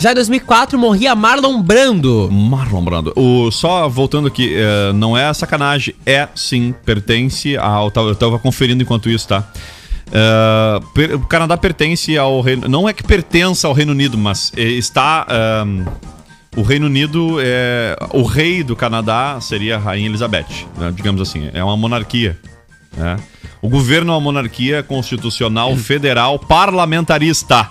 Já 0.00 0.12
em 0.12 0.14
2004, 0.14 0.78
morria 0.78 1.14
Marlon 1.14 1.60
Brando. 1.60 2.28
Marlon 2.32 2.82
Brando. 2.82 3.12
O, 3.14 3.50
só 3.50 3.86
voltando 3.86 4.28
aqui, 4.28 4.54
é, 4.56 4.92
não 4.94 5.14
é 5.16 5.32
sacanagem, 5.34 5.94
é 6.06 6.26
sim, 6.34 6.74
pertence 6.86 7.54
ao. 7.58 7.92
Eu 7.94 8.14
tava, 8.14 8.38
conferindo 8.38 8.82
enquanto 8.82 9.10
isso, 9.10 9.28
tá? 9.28 9.44
É, 10.10 10.80
per- 10.94 11.14
o 11.16 11.20
Canadá 11.26 11.56
pertence 11.56 12.16
ao 12.16 12.40
Reino. 12.40 12.66
Não 12.66 12.88
é 12.88 12.94
que 12.94 13.02
pertença 13.02 13.68
ao 13.68 13.74
Reino 13.74 13.92
Unido, 13.92 14.16
mas 14.16 14.50
é, 14.56 14.62
está. 14.62 15.26
o 16.56 16.62
Reino 16.62 16.86
Unido 16.86 17.36
é. 17.38 17.94
O 18.14 18.22
rei 18.22 18.62
do 18.62 18.74
Canadá 18.74 19.38
seria 19.40 19.76
a 19.76 19.78
Rainha 19.78 20.08
Elizabeth, 20.08 20.46
né, 20.78 20.90
digamos 20.96 21.20
assim. 21.20 21.50
É 21.52 21.62
uma 21.62 21.76
monarquia. 21.76 22.38
né? 22.96 23.16
O 23.60 23.68
governo 23.68 24.12
é 24.12 24.14
uma 24.14 24.20
monarquia 24.22 24.82
constitucional, 24.82 25.76
federal, 25.76 26.38
parlamentarista. 26.38 27.68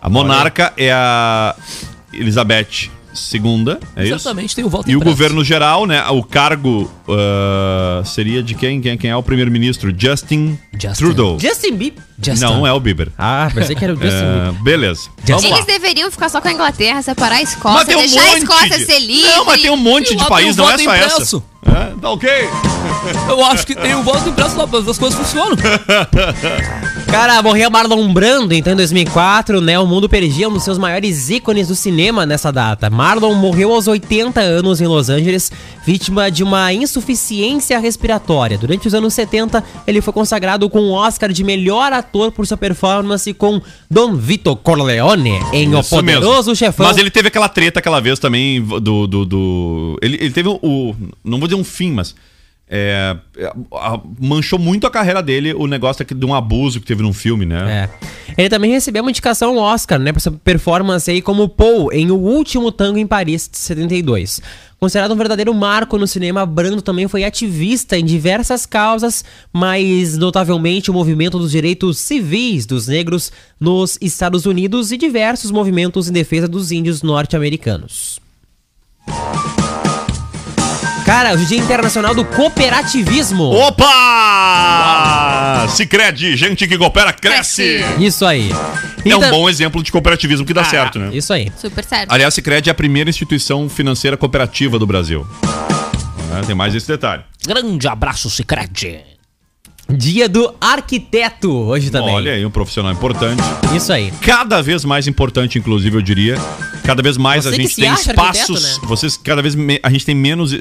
A 0.00 0.08
monarca 0.08 0.72
é 0.76 0.92
a 0.92 1.54
Elizabeth 2.12 2.90
II, 3.32 3.78
é 3.96 4.04
isso? 4.04 4.14
Exatamente, 4.14 4.56
tem 4.56 4.64
o 4.64 4.68
voto 4.68 4.90
E 4.90 4.94
o 4.94 4.98
impresso. 4.98 5.16
governo 5.16 5.44
geral, 5.44 5.86
né? 5.86 6.04
O 6.08 6.22
cargo 6.22 6.90
ah, 7.08 8.02
seria 8.04 8.42
de 8.42 8.54
quem? 8.54 8.80
quem? 8.80 8.96
Quem 8.98 9.10
é 9.10 9.16
o 9.16 9.22
primeiro-ministro? 9.22 9.94
Justin, 9.96 10.58
Justin. 10.72 11.04
Trudeau. 11.04 11.38
Justin 11.38 11.76
Bieber. 11.76 12.02
Justin. 12.22 12.44
Não, 12.44 12.66
é 12.66 12.72
o 12.72 12.78
Bieber. 12.80 13.10
Ah, 13.18 13.50
pensei 13.54 13.74
que 13.74 13.84
era 13.84 13.92
o 13.92 13.96
Justin 13.96 14.24
Bieber. 14.24 14.62
beleza. 14.62 15.08
Vamos 15.24 15.42
lá. 15.44 15.48
Eles 15.50 15.64
deveriam 15.66 16.10
ficar 16.10 16.28
só 16.28 16.40
com 16.40 16.48
a 16.48 16.52
Inglaterra, 16.52 17.02
separar 17.02 17.36
a 17.36 17.38
Mas 17.40 17.50
Escócia, 17.50 17.84
tem 17.86 17.96
um 17.96 18.00
deixar 18.00 18.22
a 18.22 18.38
Escócia 18.38 18.78
de... 18.78 18.84
ser 18.86 18.98
livre. 19.00 19.30
Não, 19.30 19.44
mas 19.44 19.60
tem 19.60 19.70
um 19.70 19.76
monte 19.76 20.12
E 20.12 20.16
de 20.16 20.26
país, 20.26 20.56
não 20.56 20.70
é 20.70 20.78
só 20.78 20.92
essa. 20.94 21.04
impresso. 21.04 21.42
É, 21.66 21.94
tá 22.00 22.10
ok. 22.10 22.30
Eu 23.28 23.44
acho 23.44 23.66
que 23.66 23.74
tem 23.74 23.94
o 23.94 24.02
voto 24.02 24.28
impresso 24.28 24.56
lá, 24.56 24.64
as 24.64 24.98
coisas 24.98 25.14
funcionam. 25.18 25.56
Cara, 27.10 27.40
morreu 27.42 27.70
Marlon 27.70 28.12
Brando, 28.12 28.54
então, 28.54 28.72
em 28.72 28.76
2004, 28.76 29.60
né? 29.60 29.78
O 29.78 29.86
mundo 29.86 30.08
perdia 30.08 30.48
um 30.48 30.52
dos 30.52 30.62
seus 30.64 30.78
maiores 30.78 31.30
ícones 31.30 31.68
do 31.68 31.74
cinema 31.74 32.26
nessa 32.26 32.50
data. 32.52 32.90
Marlon 32.90 33.34
morreu 33.34 33.72
aos 33.72 33.86
80 33.86 34.40
anos 34.40 34.80
em 34.80 34.86
Los 34.86 35.08
Angeles, 35.08 35.50
vítima 35.86 36.30
de 36.30 36.42
uma 36.42 36.72
insuficiência 36.72 37.78
respiratória. 37.78 38.58
Durante 38.58 38.88
os 38.88 38.94
anos 38.94 39.14
70, 39.14 39.62
ele 39.86 40.00
foi 40.00 40.12
consagrado 40.12 40.68
com 40.68 40.80
o 40.80 40.92
Oscar 40.92 41.30
de 41.32 41.44
melhor 41.44 41.92
ator 41.92 42.03
por 42.32 42.46
sua 42.46 42.56
performance 42.56 43.32
com 43.34 43.60
Don 43.90 44.14
Vito 44.16 44.54
Corleone 44.56 45.40
em 45.52 45.74
O 45.74 45.80
Isso 45.80 45.90
Poderoso 45.90 46.50
mesmo. 46.50 46.56
Chefão. 46.56 46.86
Mas 46.86 46.96
ele 46.98 47.10
teve 47.10 47.28
aquela 47.28 47.48
treta 47.48 47.78
aquela 47.80 48.00
vez 48.00 48.18
também 48.18 48.62
do. 48.62 49.06
do, 49.06 49.24
do- 49.24 49.98
Ele, 50.02 50.16
ele 50.20 50.30
teve 50.30 50.48
o. 50.48 50.94
Não 51.24 51.38
vou 51.38 51.48
dizer 51.48 51.60
um 51.60 51.64
fim, 51.64 51.90
mas. 51.92 52.14
É, 52.68 53.16
manchou 54.18 54.58
muito 54.58 54.86
a 54.86 54.90
carreira 54.90 55.22
dele 55.22 55.52
o 55.52 55.66
negócio 55.66 56.04
de 56.04 56.26
um 56.26 56.34
abuso 56.34 56.80
que 56.80 56.86
teve 56.86 57.02
num 57.02 57.12
filme, 57.12 57.44
né? 57.44 57.88
É. 57.90 58.34
Ele 58.38 58.48
também 58.48 58.70
recebeu 58.70 59.02
uma 59.02 59.10
indicação 59.10 59.56
Oscar, 59.58 59.98
né, 59.98 60.12
por 60.12 60.20
sua 60.20 60.32
performance 60.32 61.10
aí 61.10 61.20
como 61.20 61.48
Paul 61.48 61.92
em 61.92 62.10
O 62.10 62.16
Último 62.16 62.72
Tango 62.72 62.98
em 62.98 63.06
Paris, 63.06 63.48
de 63.48 63.58
72. 63.58 64.40
Considerado 64.80 65.12
um 65.12 65.16
verdadeiro 65.16 65.54
marco 65.54 65.96
no 65.96 66.06
cinema, 66.06 66.44
Brando 66.44 66.82
também 66.82 67.06
foi 67.06 67.24
ativista 67.24 67.96
em 67.96 68.04
diversas 68.04 68.66
causas, 68.66 69.24
mas 69.52 70.18
notavelmente 70.18 70.90
o 70.90 70.94
movimento 70.94 71.38
dos 71.38 71.52
direitos 71.52 71.98
civis 71.98 72.66
dos 72.66 72.88
negros 72.88 73.30
nos 73.58 73.96
Estados 74.00 74.46
Unidos 74.46 74.90
e 74.90 74.96
diversos 74.96 75.50
movimentos 75.50 76.08
em 76.08 76.12
defesa 76.12 76.48
dos 76.48 76.72
índios 76.72 77.02
norte-americanos. 77.02 78.20
Cara, 81.14 81.32
o 81.32 81.36
Dia 81.36 81.58
Internacional 81.58 82.12
do 82.12 82.24
Cooperativismo. 82.24 83.44
Opa! 83.44 83.84
Sicredi, 85.68 86.36
gente 86.36 86.66
que 86.66 86.76
coopera, 86.76 87.12
cresce! 87.12 87.84
Isso 88.00 88.26
aí. 88.26 88.50
É 88.50 89.14
um 89.14 89.18
Então- 89.18 89.30
bom 89.30 89.48
exemplo 89.48 89.80
de 89.80 89.92
cooperativismo 89.92 90.44
que 90.44 90.52
dá 90.52 90.64
certo, 90.64 90.98
né? 90.98 91.10
Isso 91.12 91.32
aí. 91.32 91.52
Super 91.56 91.84
certo. 91.84 92.10
Aliás, 92.10 92.34
Sicredi 92.34 92.68
é 92.68 92.72
a 92.72 92.74
primeira 92.74 93.08
instituição 93.08 93.68
financeira 93.68 94.16
cooperativa 94.16 94.76
do 94.76 94.88
Brasil. 94.88 95.24
É, 96.36 96.40
tem 96.46 96.54
mais 96.56 96.74
esse 96.74 96.88
detalhe. 96.88 97.22
Grande 97.46 97.86
abraço, 97.86 98.28
Cicred. 98.28 99.13
Dia 99.88 100.28
do 100.28 100.54
arquiteto 100.60 101.50
hoje 101.52 101.90
também. 101.90 102.14
Olha 102.14 102.32
aí, 102.32 102.46
um 102.46 102.50
profissional 102.50 102.90
importante. 102.92 103.42
Isso 103.76 103.92
aí. 103.92 104.10
Cada 104.22 104.62
vez 104.62 104.84
mais 104.84 105.06
importante, 105.06 105.58
inclusive, 105.58 105.96
eu 105.96 106.02
diria. 106.02 106.36
Cada 106.84 107.02
vez 107.02 107.16
mais 107.16 107.44
Você 107.44 107.50
a 107.50 107.52
gente 107.52 107.76
tem 107.76 107.92
espaços. 107.92 108.62
né? 108.80 108.86
Vocês, 108.88 109.16
cada 109.16 109.40
vez 109.42 109.54
me- 109.54 109.80
a 109.82 109.90
gente 109.90 110.04
tem 110.06 110.14
menos. 110.14 110.52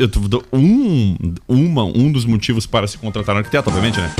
Um, 0.52 1.16
uma, 1.48 1.84
um 1.84 2.12
dos 2.12 2.26
motivos 2.26 2.66
para 2.66 2.86
se 2.88 2.98
contratar 2.98 3.36
um 3.36 3.40
arquiteto, 3.40 3.70
obviamente, 3.70 4.00
né? 4.00 4.12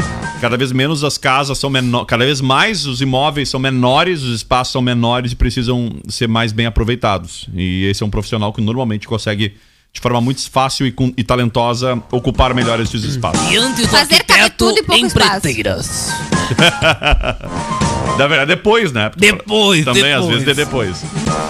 Cada 0.42 0.58
vez 0.58 0.72
menos 0.72 1.04
as 1.04 1.18
casas 1.18 1.58
são 1.58 1.70
menores. 1.70 2.08
Cada 2.08 2.26
vez 2.26 2.42
mais 2.42 2.86
os 2.86 3.02
imóveis 3.02 3.50
são 3.50 3.60
menores, 3.60 4.22
os 4.22 4.36
espaços 4.38 4.72
são 4.74 4.82
menores 4.82 5.32
e 5.32 5.36
precisam 5.36 5.92
ser 6.08 6.28
mais 6.28 6.52
bem 6.52 6.66
aproveitados. 6.66 7.48
E 7.54 7.86
esse 7.86 8.04
é 8.04 8.06
um 8.06 8.10
profissional 8.10 8.52
que 8.52 8.62
normalmente 8.62 9.08
consegue, 9.08 9.54
de 9.94 10.02
forma 10.02 10.20
muito 10.20 10.50
fácil 10.50 10.88
e, 10.88 10.92
com- 10.92 11.14
e 11.16 11.24
talentosa, 11.24 12.02
ocupar 12.12 12.54
melhor 12.56 12.80
esses 12.80 13.04
espaços. 13.04 13.48
Diante 13.48 13.84
do 13.84 13.88
Fazer 13.90 14.24
caber 14.24 14.50
tudo 14.52 14.80
em 14.80 14.84
pouco 14.84 15.06
espaço. 15.06 15.42
Na 18.18 18.28
verdade, 18.28 18.56
depois, 18.56 18.92
né? 18.92 19.10
Depois, 19.18 19.84
Também, 19.86 20.14
às 20.14 20.22
depois. 20.26 20.44
vezes, 20.44 20.48
é 20.48 20.54
depois. 20.66 21.04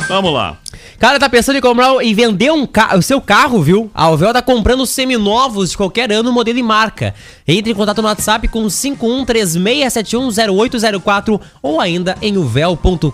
Vamos 0.07 0.33
lá. 0.33 0.57
Cara, 0.99 1.19
tá 1.19 1.27
pensando 1.27 1.57
em 1.57 1.61
comprar 1.61 1.93
e 2.01 2.13
vender 2.13 2.49
um 2.51 2.65
ca- 2.65 2.95
o 2.95 3.01
seu 3.01 3.19
carro, 3.19 3.61
viu? 3.61 3.91
A 3.93 4.03
Alvel 4.05 4.31
tá 4.31 4.41
comprando 4.41 4.85
seminovos 4.85 5.71
de 5.71 5.77
qualquer 5.77 6.09
ano, 6.13 6.31
modelo 6.31 6.57
e 6.59 6.63
marca. 6.63 7.13
Entre 7.45 7.73
em 7.73 7.75
contato 7.75 8.01
no 8.01 8.07
WhatsApp 8.07 8.47
com 8.47 8.63
5136710804 8.67 11.41
ou 11.61 11.81
ainda 11.81 12.15
em 12.21 12.37
uvel.com.br. 12.37 13.11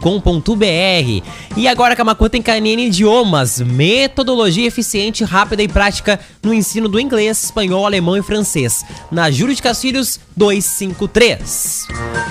E 1.57 1.67
agora 1.67 1.93
a 1.93 1.97
Camacuã 1.97 2.29
tem 2.29 2.43
KNN 2.43 2.85
Idiomas, 2.87 3.59
metodologia 3.59 4.67
eficiente, 4.67 5.23
rápida 5.23 5.63
e 5.63 5.67
prática 5.67 6.19
no 6.43 6.53
ensino 6.53 6.87
do 6.87 6.99
inglês, 6.99 7.43
espanhol, 7.45 7.87
alemão 7.87 8.15
e 8.15 8.21
francês. 8.21 8.85
Na 9.11 9.31
Júlio 9.31 9.55
de 9.55 9.63
Castilhos 9.63 10.19
253. 10.37 11.87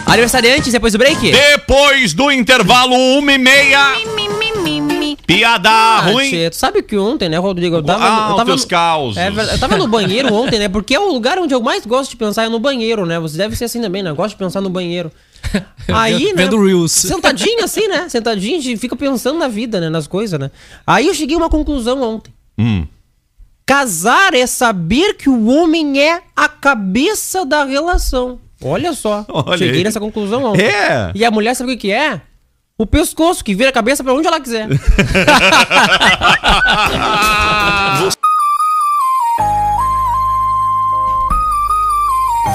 Aniversariantes 0.06 0.72
depois 0.72 0.92
do 0.92 0.97
break? 0.98 1.30
Depois 1.30 2.12
do 2.12 2.30
intervalo, 2.30 2.94
uma 2.94 3.32
e 3.32 3.38
meia. 3.38 3.78
Piada 5.26 5.68
Ah, 5.70 6.00
ruim. 6.00 6.28
tchê, 6.30 6.50
tu 6.50 6.56
sabe 6.56 6.82
que 6.82 6.96
ontem, 6.96 7.28
né, 7.28 7.36
Rodrigo? 7.38 7.76
Eu 7.76 7.82
tava, 7.82 8.04
Ah, 8.04 8.28
eu 8.30 8.36
tava 8.36 8.46
teus 8.46 8.62
no- 8.62 8.68
causos. 8.68 9.16
É 9.18 9.28
eu 9.28 9.58
tava 9.58 9.76
no 9.76 9.86
banheiro 9.86 10.32
ontem, 10.32 10.58
né? 10.58 10.68
Porque 10.68 10.94
é 10.94 11.00
o 11.00 11.12
lugar 11.12 11.38
onde 11.38 11.54
eu 11.54 11.60
mais 11.60 11.84
gosto 11.84 12.10
de 12.12 12.16
pensar 12.16 12.44
é 12.44 12.48
no 12.48 12.58
banheiro, 12.58 13.04
né? 13.04 13.18
Você 13.20 13.36
deve 13.36 13.54
ser 13.54 13.64
assim 13.66 13.80
também, 13.80 14.02
né? 14.02 14.10
Eu 14.10 14.14
gosto 14.16 14.30
de 14.30 14.36
pensar 14.38 14.60
no 14.62 14.70
banheiro. 14.70 15.12
Aí, 15.92 16.32
né? 16.32 16.44
Vendo 16.44 16.62
Reels. 16.62 16.92
Sentadinho 16.92 17.62
assim, 17.62 17.86
né? 17.88 18.08
Sentadinho, 18.08 18.58
a 18.58 18.62
gente 18.62 18.78
fica 18.78 18.96
pensando 18.96 19.38
na 19.38 19.48
vida, 19.48 19.80
né? 19.80 19.88
Nas 19.90 20.06
coisas, 20.06 20.38
né? 20.40 20.50
Aí 20.86 21.06
eu 21.06 21.14
cheguei 21.14 21.36
a 21.36 21.38
uma 21.38 21.50
conclusão 21.50 22.02
ontem. 22.02 22.32
Hum. 22.58 22.86
Casar 23.66 24.32
é 24.34 24.46
saber 24.46 25.14
que 25.14 25.28
o 25.28 25.46
homem 25.48 26.00
é 26.00 26.22
a 26.34 26.48
cabeça 26.48 27.44
da 27.44 27.64
relação. 27.64 28.40
Olha 28.62 28.92
só. 28.92 29.24
Olha 29.32 29.58
cheguei 29.58 29.78
aí. 29.78 29.84
nessa 29.84 30.00
conclusão 30.00 30.44
ontem. 30.44 30.64
É. 30.66 31.12
E 31.14 31.24
a 31.24 31.30
mulher 31.30 31.54
sabe 31.54 31.72
o 31.72 31.74
que 31.74 31.88
que 31.88 31.92
é? 31.92 32.20
O 32.76 32.86
pescoço, 32.86 33.42
que 33.44 33.54
vira 33.54 33.70
a 33.70 33.72
cabeça 33.72 34.04
pra 34.04 34.14
onde 34.14 34.26
ela 34.28 34.40
quiser. 34.40 34.68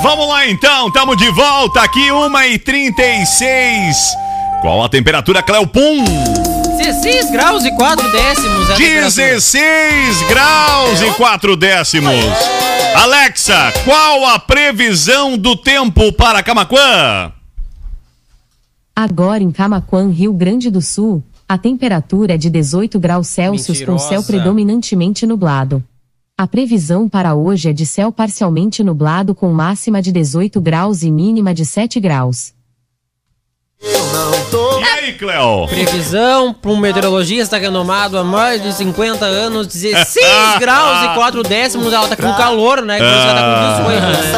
Vamos 0.01 0.27
lá 0.27 0.47
então, 0.47 0.91
tamo 0.91 1.15
de 1.15 1.29
volta 1.31 1.81
aqui, 1.81 2.09
1h36. 2.09 3.93
Qual 4.61 4.83
a 4.83 4.89
temperatura, 4.89 5.41
Cleopum? 5.41 6.03
16 6.77 7.31
graus 7.31 7.63
e 7.63 7.71
4 7.71 8.11
décimos. 8.11 8.69
é 8.69 8.73
a 8.73 8.75
temperatura. 8.75 9.09
16 9.11 10.21
graus 10.23 11.01
e 11.01 11.11
4 11.11 11.55
décimos. 11.55 12.13
Alexa, 12.95 13.71
qual 13.83 14.25
a 14.25 14.39
previsão 14.39 15.37
do 15.37 15.55
tempo 15.55 16.13
para 16.13 16.43
Camaquã? 16.43 17.33
Agora 18.95 19.41
em 19.41 19.51
Camaquã, 19.51 20.09
Rio 20.09 20.31
Grande 20.31 20.69
do 20.69 20.81
Sul, 20.81 21.23
a 21.49 21.57
temperatura 21.57 22.35
é 22.35 22.37
de 22.37 22.49
18 22.49 22.99
graus 22.99 23.27
Celsius 23.27 23.79
com 23.83 23.97
céu 23.97 24.19
Mentirosa. 24.19 24.27
predominantemente 24.27 25.25
nublado. 25.25 25.83
A 26.37 26.47
previsão 26.47 27.09
para 27.09 27.35
hoje 27.35 27.69
é 27.69 27.73
de 27.73 27.85
céu 27.85 28.11
parcialmente 28.11 28.83
nublado 28.83 29.33
com 29.33 29.51
máxima 29.51 30.01
de 30.01 30.11
18 30.11 30.61
graus 30.61 31.03
e 31.03 31.11
mínima 31.11 31.53
de 31.53 31.65
7 31.65 31.99
graus. 31.99 32.53
E 33.83 34.83
aí, 34.83 35.13
Cleo? 35.13 35.67
Previsão 35.67 36.53
para 36.53 36.71
um 36.71 36.77
meteorologista 36.77 37.57
renomado 37.57 38.17
há 38.17 38.23
mais 38.23 38.61
de 38.63 38.73
50 38.73 39.25
anos, 39.25 39.67
16 39.67 40.25
graus 40.59 41.11
e 41.11 41.15
4 41.15 41.43
décimos. 41.43 41.91
Ela 41.91 42.07
tá 42.07 42.15
com 42.15 42.33
calor, 42.33 42.81
né? 42.81 42.97
Que 42.97 43.03
ela 43.03 43.33
tá 43.33 43.83
com 43.83 43.83
18, 43.83 44.01
né? 44.01 44.31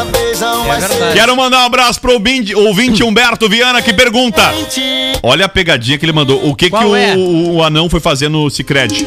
É 0.67 0.79
verdade. 0.87 1.13
Quero 1.13 1.35
mandar 1.35 1.59
um 1.59 1.65
abraço 1.65 2.01
pro 2.01 2.13
ouvinte, 2.13 2.55
ouvinte 2.55 3.03
Humberto 3.03 3.47
Viana 3.47 3.81
que 3.81 3.93
pergunta: 3.93 4.41
Olha 5.21 5.45
a 5.45 5.49
pegadinha 5.49 5.97
que 5.97 6.05
ele 6.05 6.13
mandou. 6.13 6.47
O 6.47 6.55
que, 6.55 6.65
que 6.65 6.71
Qual 6.71 6.95
é? 6.95 7.15
o, 7.15 7.55
o 7.55 7.63
anão 7.63 7.89
foi 7.89 7.99
fazer 7.99 8.29
no 8.29 8.49
Cicred? 8.49 9.05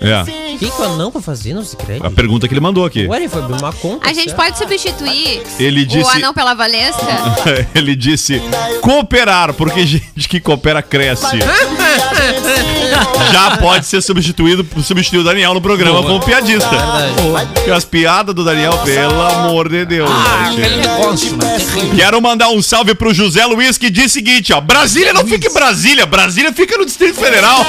É, 0.00 0.22
O 0.54 0.58
que, 0.58 0.70
que 0.70 0.80
o 0.80 0.84
anão 0.84 1.10
foi 1.10 1.20
fazer 1.20 1.54
no 1.54 1.64
Secret? 1.64 2.00
a 2.04 2.10
pergunta 2.10 2.46
que 2.46 2.54
ele 2.54 2.60
mandou 2.60 2.84
aqui. 2.84 3.06
Ué, 3.08 3.16
ele 3.18 3.28
foi 3.28 3.42
abrir 3.42 3.58
uma 3.58 3.72
conta. 3.72 4.08
A 4.08 4.12
gente 4.12 4.30
certo? 4.30 4.36
pode 4.36 4.56
substituir 4.58 5.42
Ele 5.58 5.82
o 5.82 5.86
disse. 5.86 6.10
anão 6.16 6.32
pela 6.32 6.54
Valesca? 6.54 7.02
ele 7.74 7.96
disse 7.96 8.40
cooperar, 8.80 9.52
porque 9.54 9.84
gente 9.86 10.28
que 10.28 10.38
coopera 10.38 10.82
cresce. 10.82 11.26
Já 13.32 13.56
pode 13.58 13.86
ser 13.86 14.02
substituído, 14.02 14.66
substituir 14.82 15.20
o 15.20 15.24
Daniel 15.24 15.54
no 15.54 15.60
programa 15.60 16.02
como 16.02 16.20
piadista. 16.20 16.70
Porque 17.54 17.70
as 17.70 17.84
piadas 17.84 18.34
do 18.34 18.44
Daniel, 18.44 18.78
pelo 18.84 19.20
amor 19.20 19.68
de 19.68 19.84
Deus. 19.84 20.10
Ah, 20.10 20.50
né? 20.52 21.94
Quero 21.96 22.20
mandar 22.20 22.48
um 22.48 22.62
salve 22.62 22.94
pro 22.94 23.12
José 23.12 23.44
Luiz 23.46 23.78
que 23.78 23.90
diz 23.90 24.06
o 24.06 24.08
seguinte, 24.08 24.52
ó. 24.52 24.60
Brasília 24.60 25.12
não 25.12 25.26
fica 25.26 25.48
em 25.48 25.52
Brasília, 25.52 26.06
Brasília 26.06 26.52
fica 26.52 26.76
no 26.76 26.84
Distrito 26.84 27.18
Federal. 27.18 27.66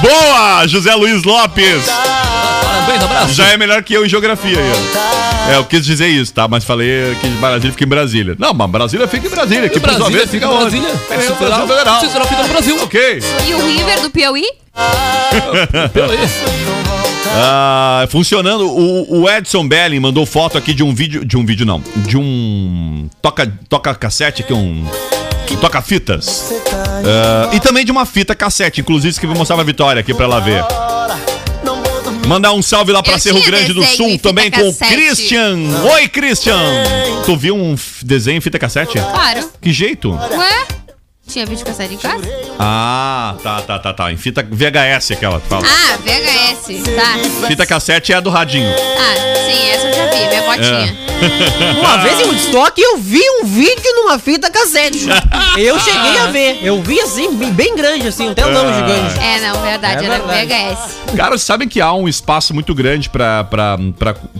Boa, 0.00 0.66
José 0.66 0.94
Luiz 0.94 1.22
Lopes. 1.24 1.84
Parabéns, 2.62 3.02
abraço. 3.02 3.34
Já 3.34 3.46
é 3.48 3.56
melhor 3.56 3.82
que 3.82 3.94
eu 3.94 4.04
em 4.04 4.08
geografia 4.08 4.58
aí, 4.58 4.72
ó. 4.72 5.24
É, 5.46 5.56
eu 5.56 5.64
quis 5.64 5.84
dizer 5.84 6.08
isso, 6.08 6.32
tá? 6.32 6.48
Mas 6.48 6.64
falei 6.64 7.14
que 7.20 7.28
Brasília 7.28 7.72
fica 7.72 7.84
em 7.84 7.88
Brasília. 7.88 8.36
Não, 8.38 8.54
mas 8.54 8.70
Brasília 8.70 9.06
fica 9.06 9.26
em 9.26 9.30
Brasília. 9.30 9.68
Que 9.68 9.78
por 9.78 9.90
sua 9.90 9.98
Brasília 9.98 10.18
vez 10.20 10.30
fica 10.30 10.46
em 10.46 10.48
onde? 10.48 10.80
Brasília. 10.80 10.88
É, 10.88 11.16
no 11.16 11.18
Brasil 11.18 11.36
federal. 11.36 11.68
Federal. 12.00 12.00
Fica 12.00 12.42
no 12.42 12.48
Brasil. 12.48 12.83
Ok. 12.84 13.18
E 13.48 13.54
o 13.54 13.66
River 13.66 14.00
do 14.02 14.10
Piauí? 14.10 14.44
Ah, 17.36 18.06
funcionando. 18.10 18.70
O, 18.70 19.22
o 19.22 19.28
Edson 19.28 19.66
Belling 19.66 19.98
mandou 19.98 20.24
foto 20.24 20.56
aqui 20.56 20.72
de 20.72 20.84
um 20.84 20.94
vídeo. 20.94 21.24
De 21.24 21.36
um 21.36 21.44
vídeo, 21.44 21.66
não. 21.66 21.82
De 21.96 22.16
um. 22.16 23.08
Toca, 23.20 23.52
toca 23.68 23.92
cassete 23.96 24.42
aqui, 24.42 24.52
um. 24.52 24.86
um 25.50 25.56
Toca-fitas. 25.56 26.52
Ah, 27.04 27.50
e 27.52 27.58
também 27.58 27.84
de 27.84 27.90
uma 27.90 28.06
fita 28.06 28.36
cassete, 28.36 28.82
inclusive, 28.82 29.18
que 29.18 29.26
vou 29.26 29.36
mostrar 29.36 29.56
pra 29.56 29.64
Vitória 29.64 29.98
aqui 29.98 30.14
pra 30.14 30.26
ela 30.26 30.38
ver. 30.38 30.64
Mandar 32.28 32.52
um 32.52 32.62
salve 32.62 32.92
lá 32.92 33.02
pra 33.02 33.14
Eu 33.14 33.18
Cerro 33.18 33.42
Grande 33.42 33.72
do 33.72 33.82
Sul 33.84 34.16
também 34.18 34.48
com 34.48 34.68
o. 34.68 34.74
Christian. 34.74 35.58
Oi, 35.94 36.06
Christian! 36.08 36.60
Tu 37.26 37.36
viu 37.36 37.56
um 37.56 37.74
desenho 38.02 38.38
em 38.38 38.40
fita 38.40 38.60
cassete? 38.60 38.96
Claro. 38.98 39.50
Que 39.60 39.72
jeito? 39.72 40.12
Ué? 40.12 40.66
Tinha 41.26 41.46
vídeo 41.46 41.64
cassete 41.64 41.94
em 41.94 41.98
casa? 41.98 42.22
Ah, 42.58 43.34
tá, 43.42 43.62
tá, 43.62 43.78
tá, 43.78 43.92
tá. 43.94 44.12
Em 44.12 44.16
fita 44.16 44.42
VHS 44.48 45.12
aquela 45.12 45.40
que 45.40 45.48
fala. 45.48 45.66
Ah, 45.66 45.96
VHS. 45.96 46.82
Tá. 46.94 47.46
Fita 47.48 47.66
cassete 47.66 48.12
é 48.12 48.16
a 48.16 48.20
do 48.20 48.30
radinho. 48.30 48.68
Ah, 48.70 49.14
sim, 49.46 49.68
essa 49.70 49.86
eu 49.88 49.94
já 49.94 50.06
vi, 50.12 50.28
minha 50.28 50.42
botinha. 50.42 51.04
Uma 51.80 51.96
vez 51.98 52.20
em 52.20 52.24
Woodstock 52.24 52.78
eu 52.80 52.98
vi 52.98 53.22
um 53.40 53.46
vídeo 53.46 53.94
numa 53.96 54.18
fita 54.18 54.50
cassete. 54.50 55.06
Eu 55.56 55.80
cheguei 55.80 56.18
a 56.18 56.26
ver. 56.26 56.58
Eu 56.62 56.82
vi 56.82 57.00
assim, 57.00 57.34
bem- 57.52 57.74
grande, 57.74 58.06
assim, 58.08 58.28
um 58.28 58.34
telão 58.34 58.68
Ah. 58.68 58.72
gigante. 58.74 59.18
É, 59.18 59.40
não, 59.40 59.62
verdade, 59.62 60.04
É 60.04 60.06
era 60.08 60.18
verdade. 60.18 60.46
VHS. 60.46 61.16
Cara, 61.16 61.30
vocês 61.30 61.42
sabem 61.42 61.66
que 61.66 61.80
há 61.80 61.92
um 61.94 62.06
espaço 62.06 62.52
muito 62.52 62.74
grande 62.74 63.08
para 63.08 63.46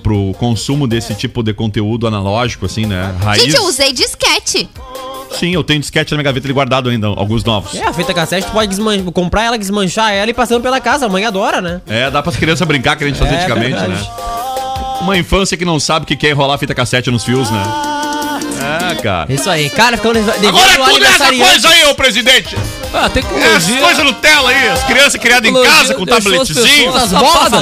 pro 0.03 0.35
consumo 0.39 0.87
desse 0.87 1.15
tipo 1.15 1.43
de 1.43 1.55
conteúdo 1.55 2.07
analógico, 2.07 2.67
assim, 2.67 2.85
né? 2.87 3.15
Raiz. 3.23 3.43
Gente, 3.43 3.57
eu 3.57 3.65
usei 3.65 3.93
disquete. 3.93 4.69
Sim, 5.39 5.53
eu 5.55 5.63
tenho 5.65 5.81
disquete 5.81 6.11
na 6.13 6.17
minha 6.19 6.25
gaveta 6.25 6.47
ali 6.47 6.53
guardado 6.55 6.89
ainda, 6.89 7.07
alguns 7.09 7.45
novos. 7.45 7.75
É, 7.75 7.85
a 7.85 7.93
fita 7.93 8.13
cassete, 8.15 8.47
tu 8.47 8.53
pode 8.53 8.69
desman- 8.69 9.05
comprar 9.13 9.43
ela, 9.45 9.59
desmanchar 9.59 10.13
ela 10.13 10.31
e 10.31 10.35
passando 10.35 10.63
pela 10.63 10.81
casa. 10.81 11.07
A 11.07 11.09
mãe 11.09 11.25
adora, 11.25 11.61
né? 11.61 11.81
É, 11.87 12.11
dá 12.11 12.23
pras 12.23 12.37
crianças 12.37 12.67
brincar 12.67 12.97
que 12.97 13.05
a 13.05 13.07
gente 13.07 13.19
fazia 13.19 13.37
É 13.37 13.39
antigamente, 13.41 13.71
verdade. 13.79 13.93
né? 13.93 14.07
Uma 15.01 15.19
infância 15.19 15.57
que 15.57 15.65
não 15.65 15.79
sabe 15.79 16.05
o 16.05 16.07
que 16.07 16.17
quer 16.17 16.31
enrolar 16.31 16.59
fita 16.59 16.75
cassete 16.75 17.11
nos 17.11 17.25
fios, 17.25 17.51
né? 17.51 17.63
É, 18.91 18.95
cara. 19.03 19.33
Isso 19.33 19.49
aí. 19.51 19.69
Cara, 19.71 19.97
ficando 19.97 20.15
devendo 20.15 20.49
Agora 20.49 20.73
é 20.73 20.77
tudo 20.93 21.05
essa 21.05 21.27
coisa 21.33 21.69
aí, 21.69 21.85
ô 21.85 21.95
presidente! 21.95 22.57
Ah, 22.97 23.07
Essas 23.07 23.13
tecnologia. 23.13 23.81
coisas 23.81 24.05
Nutella 24.05 24.51
aí, 24.51 24.69
as 24.69 24.85
crianças 24.85 25.21
criadas 25.21 25.51
em 25.51 25.53
casa 25.65 25.95
com 25.95 26.03
as 26.05 26.09
tabletezinho. 26.11 26.95
As 26.95 27.11
bolas 27.11 27.53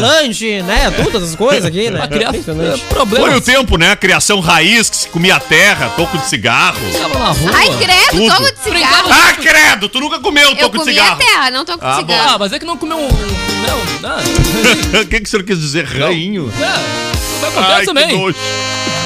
né? 0.63 0.91
Todas 0.91 1.23
essas 1.23 1.37
coisas 1.37 1.65
aqui, 1.65 1.89
né? 1.91 2.01
É, 2.11 2.29
Impressionante. 2.29 2.85
Foi 3.17 3.35
o 3.35 3.41
tempo, 3.41 3.79
né? 3.79 3.97
Criação 3.97 4.41
raiz, 4.41 4.91
que 4.91 4.97
se 4.97 5.09
comia 5.09 5.41
terra, 5.41 5.91
toco 5.97 6.19
de 6.19 6.27
cigarro. 6.29 6.79
Tava 6.93 7.19
na 7.19 7.31
rua. 7.31 7.51
Ai, 7.55 7.69
credo, 7.79 8.11
Tudo. 8.11 8.35
tomo 8.37 8.53
de 8.53 8.59
cigarro. 8.63 9.11
Ah, 9.11 9.33
credo! 9.35 9.89
Tu 9.89 10.01
nunca 10.01 10.19
comeu 10.21 10.51
eu 10.51 10.57
toco 10.57 10.79
de 10.79 10.85
cigarro. 10.85 11.13
a 11.13 11.17
terra, 11.17 11.51
não 11.51 11.65
tô 11.65 11.79
com 11.79 11.87
Ah, 11.87 11.95
bom. 12.03 12.13
Ah, 12.13 12.17
cigarro. 12.17 12.39
mas 12.39 12.53
é 12.53 12.59
que 12.59 12.65
não 12.67 12.77
comeu 12.77 12.99
um. 12.99 13.09
Não, 13.09 14.11
não. 14.11 15.01
O 15.03 15.07
que, 15.07 15.19
que 15.21 15.27
o 15.27 15.31
senhor 15.31 15.43
quis 15.45 15.59
dizer? 15.59 15.85
Rainho? 15.87 16.53
É, 16.61 17.47
acontece 17.47 17.81
que 17.81 17.87
também. 17.87 18.19
nojo. 18.19 18.37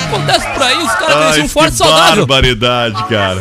Acontece 0.07 0.47
por 0.53 0.63
aí, 0.63 0.79
os 0.79 0.95
caras 0.95 1.35
Ai, 1.37 1.43
que 1.43 1.49
forte 1.49 1.77
saudável. 1.77 2.27
barbaridade, 2.27 3.05
cara. 3.09 3.41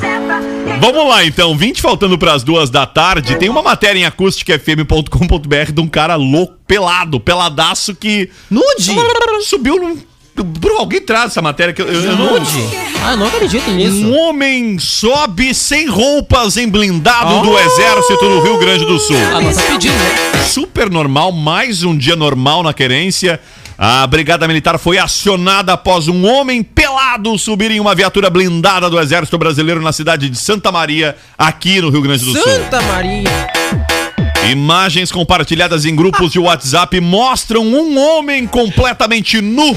Vamos 0.79 1.07
lá, 1.07 1.23
então. 1.23 1.55
20 1.55 1.81
faltando 1.81 2.17
pras 2.17 2.43
duas 2.43 2.69
da 2.69 2.85
tarde. 2.85 3.35
Tem 3.35 3.49
uma 3.49 3.61
matéria 3.61 3.99
em 3.99 4.05
acústicafm.com.br 4.05 5.71
de 5.73 5.81
um 5.81 5.87
cara 5.87 6.15
louco, 6.15 6.55
pelado, 6.67 7.19
peladaço 7.19 7.95
que... 7.95 8.29
Nude? 8.49 8.95
Subiu 9.43 9.77
num... 9.77 9.97
Bru, 10.43 10.77
alguém 10.79 10.99
traz 10.99 11.27
essa 11.27 11.41
matéria 11.41 11.73
que 11.73 11.81
eu, 11.81 11.87
eu, 11.87 12.01
eu 12.03 12.15
não... 12.17 12.33
Nude? 12.33 12.69
Ah, 13.05 13.15
não 13.15 13.27
acredito 13.27 13.69
nisso. 13.71 14.05
Um 14.05 14.17
homem 14.19 14.77
sobe 14.79 15.53
sem 15.53 15.87
roupas 15.87 16.57
em 16.57 16.67
blindado 16.67 17.41
do 17.41 17.57
exército 17.57 18.25
no 18.25 18.41
Rio 18.41 18.57
Grande 18.57 18.83
do 18.83 18.99
Sul. 18.99 19.15
Ah, 19.33 19.39
mas 19.41 19.55
tá 19.55 19.63
pedindo, 19.63 19.93
né? 19.93 20.43
Super 20.45 20.89
normal, 20.89 21.31
mais 21.31 21.83
um 21.83 21.95
dia 21.97 22.17
normal 22.17 22.63
na 22.63 22.73
querência. 22.73 23.39
A 23.77 24.07
Brigada 24.07 24.47
Militar 24.47 24.79
foi 24.79 24.97
acionada 24.97 25.73
após 25.73 26.07
um 26.07 26.25
homem 26.25 26.63
pelado 26.63 27.37
subir 27.37 27.71
em 27.71 27.79
uma 27.79 27.93
viatura 27.93 28.29
blindada 28.29 28.89
do 28.89 28.99
Exército 28.99 29.37
Brasileiro 29.37 29.81
na 29.81 29.91
cidade 29.91 30.29
de 30.29 30.37
Santa 30.37 30.71
Maria, 30.71 31.15
aqui 31.37 31.81
no 31.81 31.89
Rio 31.89 32.01
Grande 32.01 32.23
do 32.23 32.31
Sul. 32.31 32.41
Santa 32.41 32.81
Maria. 32.81 33.84
Imagens 34.51 35.11
compartilhadas 35.11 35.85
em 35.85 35.95
grupos 35.95 36.31
de 36.31 36.39
WhatsApp 36.39 36.99
mostram 37.01 37.63
um 37.63 37.97
homem 37.97 38.45
completamente 38.45 39.41
nu 39.41 39.75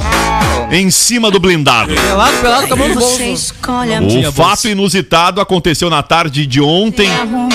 em 0.71 0.91
cima 0.91 1.31
do 1.31 1.41
blindado. 1.41 1.95
Pelado, 1.95 2.37
pelado, 2.39 2.77
no. 2.77 4.29
O 4.29 4.33
fato 4.33 4.69
inusitado 4.69 5.41
aconteceu 5.41 5.89
na 5.89 6.03
tarde 6.03 6.47
de 6.47 6.61
ontem 6.61 7.09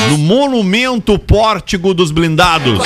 no 0.09 0.17
Monumento 0.17 1.17
Pórtico 1.19 1.93
dos 1.93 2.11
Blindados. 2.11 2.79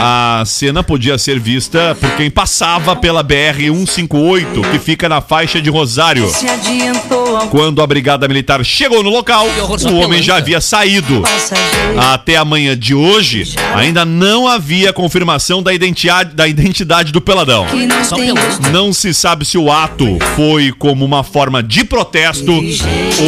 A 0.00 0.42
cena 0.44 0.82
podia 0.82 1.16
ser 1.18 1.38
vista 1.38 1.96
por 2.00 2.10
quem 2.16 2.30
passava 2.30 2.96
pela 2.96 3.22
BR-158, 3.22 4.70
que 4.72 4.78
fica 4.78 5.08
na 5.08 5.20
faixa 5.20 5.60
de 5.60 5.70
Rosário. 5.70 6.30
Quando 7.50 7.80
a 7.82 7.86
Brigada 7.86 8.26
Militar 8.26 8.64
chegou 8.64 9.02
no 9.02 9.10
local, 9.10 9.46
o 9.90 9.94
homem 9.96 10.22
já 10.22 10.36
havia 10.36 10.60
saído. 10.60 11.22
Até 12.12 12.36
a 12.36 12.44
manhã 12.44 12.76
de 12.76 12.94
hoje, 12.94 13.27
ainda 13.74 14.04
não 14.04 14.48
havia 14.48 14.92
confirmação 14.92 15.62
da 15.62 15.72
identidade, 15.74 16.34
da 16.34 16.48
identidade 16.48 17.12
do 17.12 17.20
peladão. 17.20 17.66
Não 18.72 18.92
se 18.92 19.12
sabe 19.12 19.44
se 19.44 19.58
o 19.58 19.70
ato 19.70 20.18
foi 20.36 20.72
como 20.72 21.04
uma 21.04 21.22
forma 21.22 21.62
de 21.62 21.84
protesto 21.84 22.52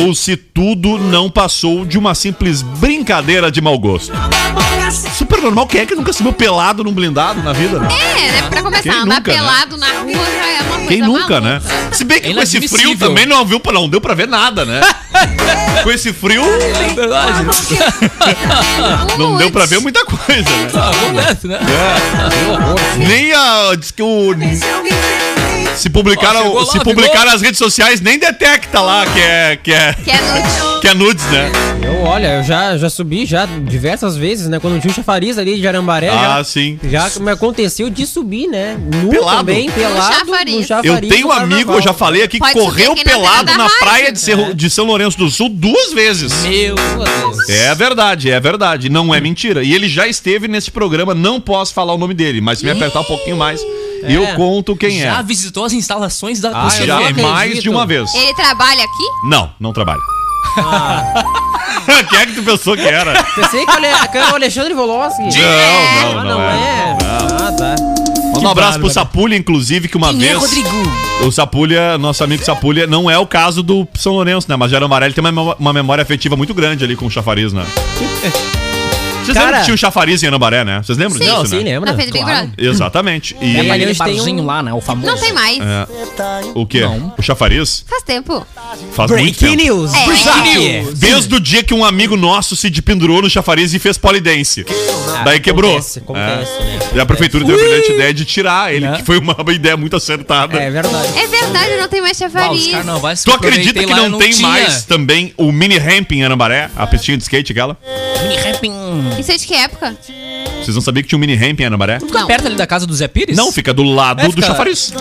ou 0.03 0.15
se 0.15 0.37
tudo 0.37 0.99
não 0.99 1.31
passou 1.31 1.85
de 1.85 1.99
uma 1.99 2.15
simples 2.15 2.63
brincadeira 2.63 3.51
de 3.51 3.61
mau 3.61 3.79
gosto. 3.79 4.13
Super 4.91 5.41
normal, 5.41 5.67
quem 5.67 5.81
é 5.83 5.87
que 5.87 5.95
nunca 5.95 6.13
subiu 6.13 6.33
pelado 6.33 6.83
num 6.83 6.93
blindado 6.93 7.43
na 7.43 7.53
vida? 7.53 7.79
né? 7.79 7.89
É, 7.93 8.43
né? 8.43 8.49
Pra 8.51 8.63
começar, 8.63 8.83
Quem 8.83 8.93
andar 8.93 9.05
nunca, 9.17 9.33
né? 9.33 9.39
pelado 9.39 9.77
na 9.77 9.87
rua 9.87 10.25
já 10.27 10.49
é 10.51 10.61
uma 10.63 10.71
coisa 10.75 10.89
Quem 10.89 11.01
nunca, 11.03 11.41
maluca. 11.41 11.41
né? 11.41 11.63
Se 11.93 12.05
bem 12.05 12.21
que 12.21 12.29
É 12.31 12.35
com 12.35 12.41
esse 12.43 12.69
frio 12.69 12.97
também 12.99 13.27
não, 13.27 13.45
viu, 13.45 13.61
não 13.73 13.89
deu 13.89 14.01
pra 14.01 14.15
ver 14.15 14.27
nada, 14.29 14.65
né? 14.65 14.81
com 15.85 15.91
esse 15.91 16.13
frio 16.13 16.43
É 16.45 16.95
verdade. 16.95 17.45
não 19.19 19.37
deu 19.37 19.51
pra 19.51 19.67
ver 19.67 19.81
muita 19.81 20.05
coisa, 20.05 20.51
né? 20.51 20.71
Ah, 20.75 20.91
acontece, 20.91 21.47
né? 21.47 21.59
Nem 22.97 23.33
a. 23.33 23.75
Diz 23.77 23.91
que 23.91 24.03
o. 24.03 24.35
Se 25.77 25.89
publicar, 25.89 26.37
Ó, 26.37 26.65
se 26.67 26.77
lá, 26.79 26.85
publicar 26.85 27.11
pegou. 27.13 27.27
nas 27.33 27.41
redes 27.41 27.59
sociais, 27.59 28.01
nem 28.01 28.19
detecta 28.19 28.81
lá 28.81 29.07
que 29.07 29.19
é, 29.21 29.57
que 29.63 29.73
é, 29.73 29.95
Que 29.95 30.11
é 30.11 30.21
nude. 30.21 30.81
que 30.81 30.89
é 30.89 30.95
nudes, 30.95 31.25
né? 31.31 31.51
Eu, 31.83 32.03
olha, 32.03 32.37
eu 32.39 32.43
já, 32.43 32.77
já 32.77 32.91
subi 32.91 33.25
já 33.25 33.47
diversas 33.47 34.15
vezes, 34.17 34.47
né? 34.49 34.59
Quando 34.61 34.79
tinha 34.81 34.91
o 34.91 34.95
chafariz 34.95 35.39
ali 35.39 35.59
de 35.59 35.67
Arambaré, 35.67 36.09
Ah, 36.11 36.37
já, 36.39 36.45
sim. 36.45 36.79
já 36.85 37.11
me 37.21 37.31
aconteceu 37.31 37.89
de 37.89 38.07
subir, 38.07 38.47
né? 38.47 38.77
Nu 39.03 39.09
Pelado. 39.09 39.39
também, 39.39 39.71
pelado, 39.71 40.15
chafariz. 40.15 40.55
no 40.55 40.61
Eu 40.61 40.67
chafariz 40.67 41.09
tenho 41.11 41.29
um 41.29 41.33
amigo, 41.33 41.73
eu 41.73 41.81
já 41.81 41.95
falei 41.95 42.23
aqui, 42.25 42.39
que 42.39 42.53
correu 42.53 42.93
aqui 42.93 43.05
na 43.05 43.11
pelado 43.11 43.53
na 43.57 43.65
rádio. 43.65 43.79
praia 43.79 44.13
de, 44.13 44.21
Cerro- 44.21 44.55
de 44.55 44.69
São 44.69 44.85
Lourenço 44.85 45.17
do 45.17 45.31
Sul 45.31 45.49
duas 45.49 45.93
vezes. 45.95 46.33
Meu 46.43 46.75
Deus. 46.75 47.49
É 47.49 47.75
verdade, 47.75 48.31
é 48.31 48.39
verdade. 48.39 48.91
Não 48.91 49.15
é 49.15 49.21
mentira. 49.21 49.63
E 49.63 49.73
ele 49.73 49.89
já 49.89 50.07
esteve 50.07 50.47
nesse 50.47 50.71
programa, 50.71 51.15
não 51.15 51.41
posso 51.41 51.73
falar 51.73 51.95
o 51.95 51.99
nome 51.99 52.13
dele, 52.13 52.41
mas 52.43 52.59
se 52.59 52.65
me 52.67 52.71
apertar 52.71 53.01
um 53.01 53.05
pouquinho 53.05 53.37
mais, 53.37 53.61
eu 54.03 54.27
conto 54.35 54.77
quem 54.77 54.99
Já 55.01 55.19
é. 55.19 55.23
visitou 55.23 55.65
as 55.65 55.73
instalações 55.73 56.41
da 56.41 56.51
Ah, 56.55 56.69
Já 56.71 56.99
mais 57.23 57.63
de 57.63 57.69
uma 57.69 57.87
vez. 57.87 58.15
Ele 58.15 58.35
trabalha 58.35 58.83
aqui? 58.83 59.29
Não, 59.29 59.51
não 59.61 59.73
trabalha. 59.73 60.01
Ah. 60.57 61.25
quem 62.09 62.19
é 62.19 62.27
que 62.27 62.33
tu 62.35 62.43
pensou 62.43 62.75
que 62.77 62.83
era? 62.83 63.23
Pensei 63.35 63.65
que, 63.65 63.73
olha, 63.73 64.09
que 64.09 64.19
era 64.19 64.33
o 64.33 64.35
Alexandre 64.35 64.75
Voloski. 64.75 65.23
Não, 65.23 65.31
Ah, 65.31 66.03
não, 66.03 66.15
não, 66.15 66.25
não 66.25 66.43
é. 66.43 66.99
Ah, 67.05 67.53
tá. 67.53 67.75
Manda 68.35 68.49
um 68.49 68.51
abraço 68.51 68.79
pro 68.79 68.89
Sapulha, 68.89 69.37
inclusive, 69.37 69.89
que 69.89 69.97
uma 69.97 70.09
Quem 70.11 70.25
é 70.25 70.29
vez. 70.29 70.39
Rodrigo? 70.39 70.69
O 71.27 71.31
Sapulha, 71.33 71.99
nosso 71.99 72.25
amigo 72.25 72.45
Sapulha, 72.45 72.87
não 72.87 73.11
é 73.11 73.19
o 73.19 73.27
caso 73.27 73.63
do 73.63 73.87
São 73.95 74.13
Lourenço, 74.15 74.49
né? 74.49 74.57
Mas 74.57 74.71
Jairo 74.71 74.87
Amarelo 74.87 75.13
tem 75.13 75.23
uma 75.59 75.73
memória 75.73 76.01
afetiva 76.03 76.37
muito 76.37 76.55
grande 76.55 76.83
ali 76.85 76.97
com 76.97 77.07
o 77.07 77.11
chafariz, 77.11 77.53
né? 77.53 77.67
Vocês 79.25 79.35
Cara- 79.35 79.47
lembram 79.47 79.61
que 79.61 79.65
tinha 79.67 79.75
um 79.75 79.79
chafariz 79.79 80.23
em 80.23 80.27
Anambaré, 80.27 80.65
né? 80.65 80.81
Vocês 80.83 80.97
lembram 80.99 81.19
Sim. 81.19 81.25
disso, 81.25 81.35
Não, 81.37 81.43
né? 81.43 81.49
sim, 81.49 81.59
lembra? 81.63 81.93
Na 81.93 81.97
Brother. 81.97 82.51
Exatamente. 82.59 83.37
E 83.41 83.51
É, 83.51 83.57
mas 83.59 83.71
aquele 83.71 83.85
eles 83.85 83.99
têm 83.99 84.15
barzinho 84.17 84.43
um- 84.43 84.47
lá, 84.47 84.63
né? 84.63 84.73
O 84.73 84.81
famoso. 84.81 85.07
Não 85.13 85.19
tem 85.21 85.33
mais. 85.33 85.59
é, 85.61 85.87
o 86.55 86.67
quê? 86.67 86.81
Não. 86.81 87.15
O 87.19 87.23
chafariz? 87.23 87.85
Faz 87.89 88.03
tempo. 88.03 88.45
Faz 88.93 89.11
muito 89.11 89.23
Breaking 89.23 89.57
tempo. 89.57 89.63
news. 89.63 89.93
É. 89.95 90.05
Breaking 90.07 90.95
Desde 90.95 91.35
o 91.35 91.41
dia 91.41 91.63
que 91.63 91.75
um 91.75 91.85
amigo 91.85 92.17
nosso 92.17 92.57
se 92.57 92.71
pendurou 92.83 93.23
no 93.23 93.31
chafariz 93.31 93.75
e 93.75 93.79
fez 93.79 93.99
polidense. 93.99 94.65
Daí 95.25 95.39
quebrou. 95.39 95.73
Acontece, 95.73 95.99
acontece, 95.99 96.53
É. 96.61 96.65
né? 96.65 96.79
E 96.95 97.01
a 97.01 97.07
prefeitura 97.07 97.45
teve 97.45 97.59
a 97.61 97.63
brilhante 97.63 97.93
ideia 97.93 98.15
de 98.15 98.25
tirar 98.25 98.73
ele, 98.75 98.87
Né? 98.89 98.97
que 98.97 99.05
foi 99.05 99.19
uma 99.19 99.37
ideia 99.53 99.77
muito 99.77 99.95
acertada. 99.97 100.57
É 100.59 100.71
verdade. 100.71 101.19
É 101.19 101.27
verdade, 101.27 101.77
não 101.77 101.89
tem 101.89 102.01
mais 102.01 102.21
Ah, 102.21 102.25
chafariz. 102.29 102.67
carnavais 102.69 103.23
Tu 103.23 103.31
acredita 103.33 103.79
que 103.81 103.87
não, 103.95 104.19
tem 104.19 104.31
tinha. 104.31 104.49
mais 104.49 104.85
também 104.85 105.35
o 105.37 105.53
mini 105.53 105.77
ramp 105.79 106.11
em 106.13 106.25
Anambaré? 106.25 106.71
A 106.77 106.87
pistinha 106.87 107.17
de 107.17 107.23
skate 107.23 107.53
aquela? 107.53 107.77
Mini 108.23 108.37
rapping. 108.37 108.73
Isso 109.19 109.33
é 109.33 109.37
de 109.37 109.47
que 109.47 109.55
época? 109.55 109.97
Vocês 110.63 110.75
não 110.75 110.81
sabiam 110.83 111.03
que 111.03 111.09
tinha 111.09 111.17
um 111.17 111.21
mini 111.21 111.35
ramp 111.35 111.61
em 111.61 111.65
Anambaré? 111.67 112.01
Fica 112.01 112.21
Não. 112.21 112.27
perto 112.27 112.47
ali 112.47 112.57
da 112.57 112.67
casa 112.67 112.87
do 112.87 112.95
Zé 112.95 113.09
Pires? 113.09 113.37
Não, 113.37 113.51
fica 113.53 113.73
do 113.73 113.83
lado 113.83 114.21
É, 114.21 114.25
do 114.25 114.33
fica- 114.33 114.47
chafariz. 114.47 114.93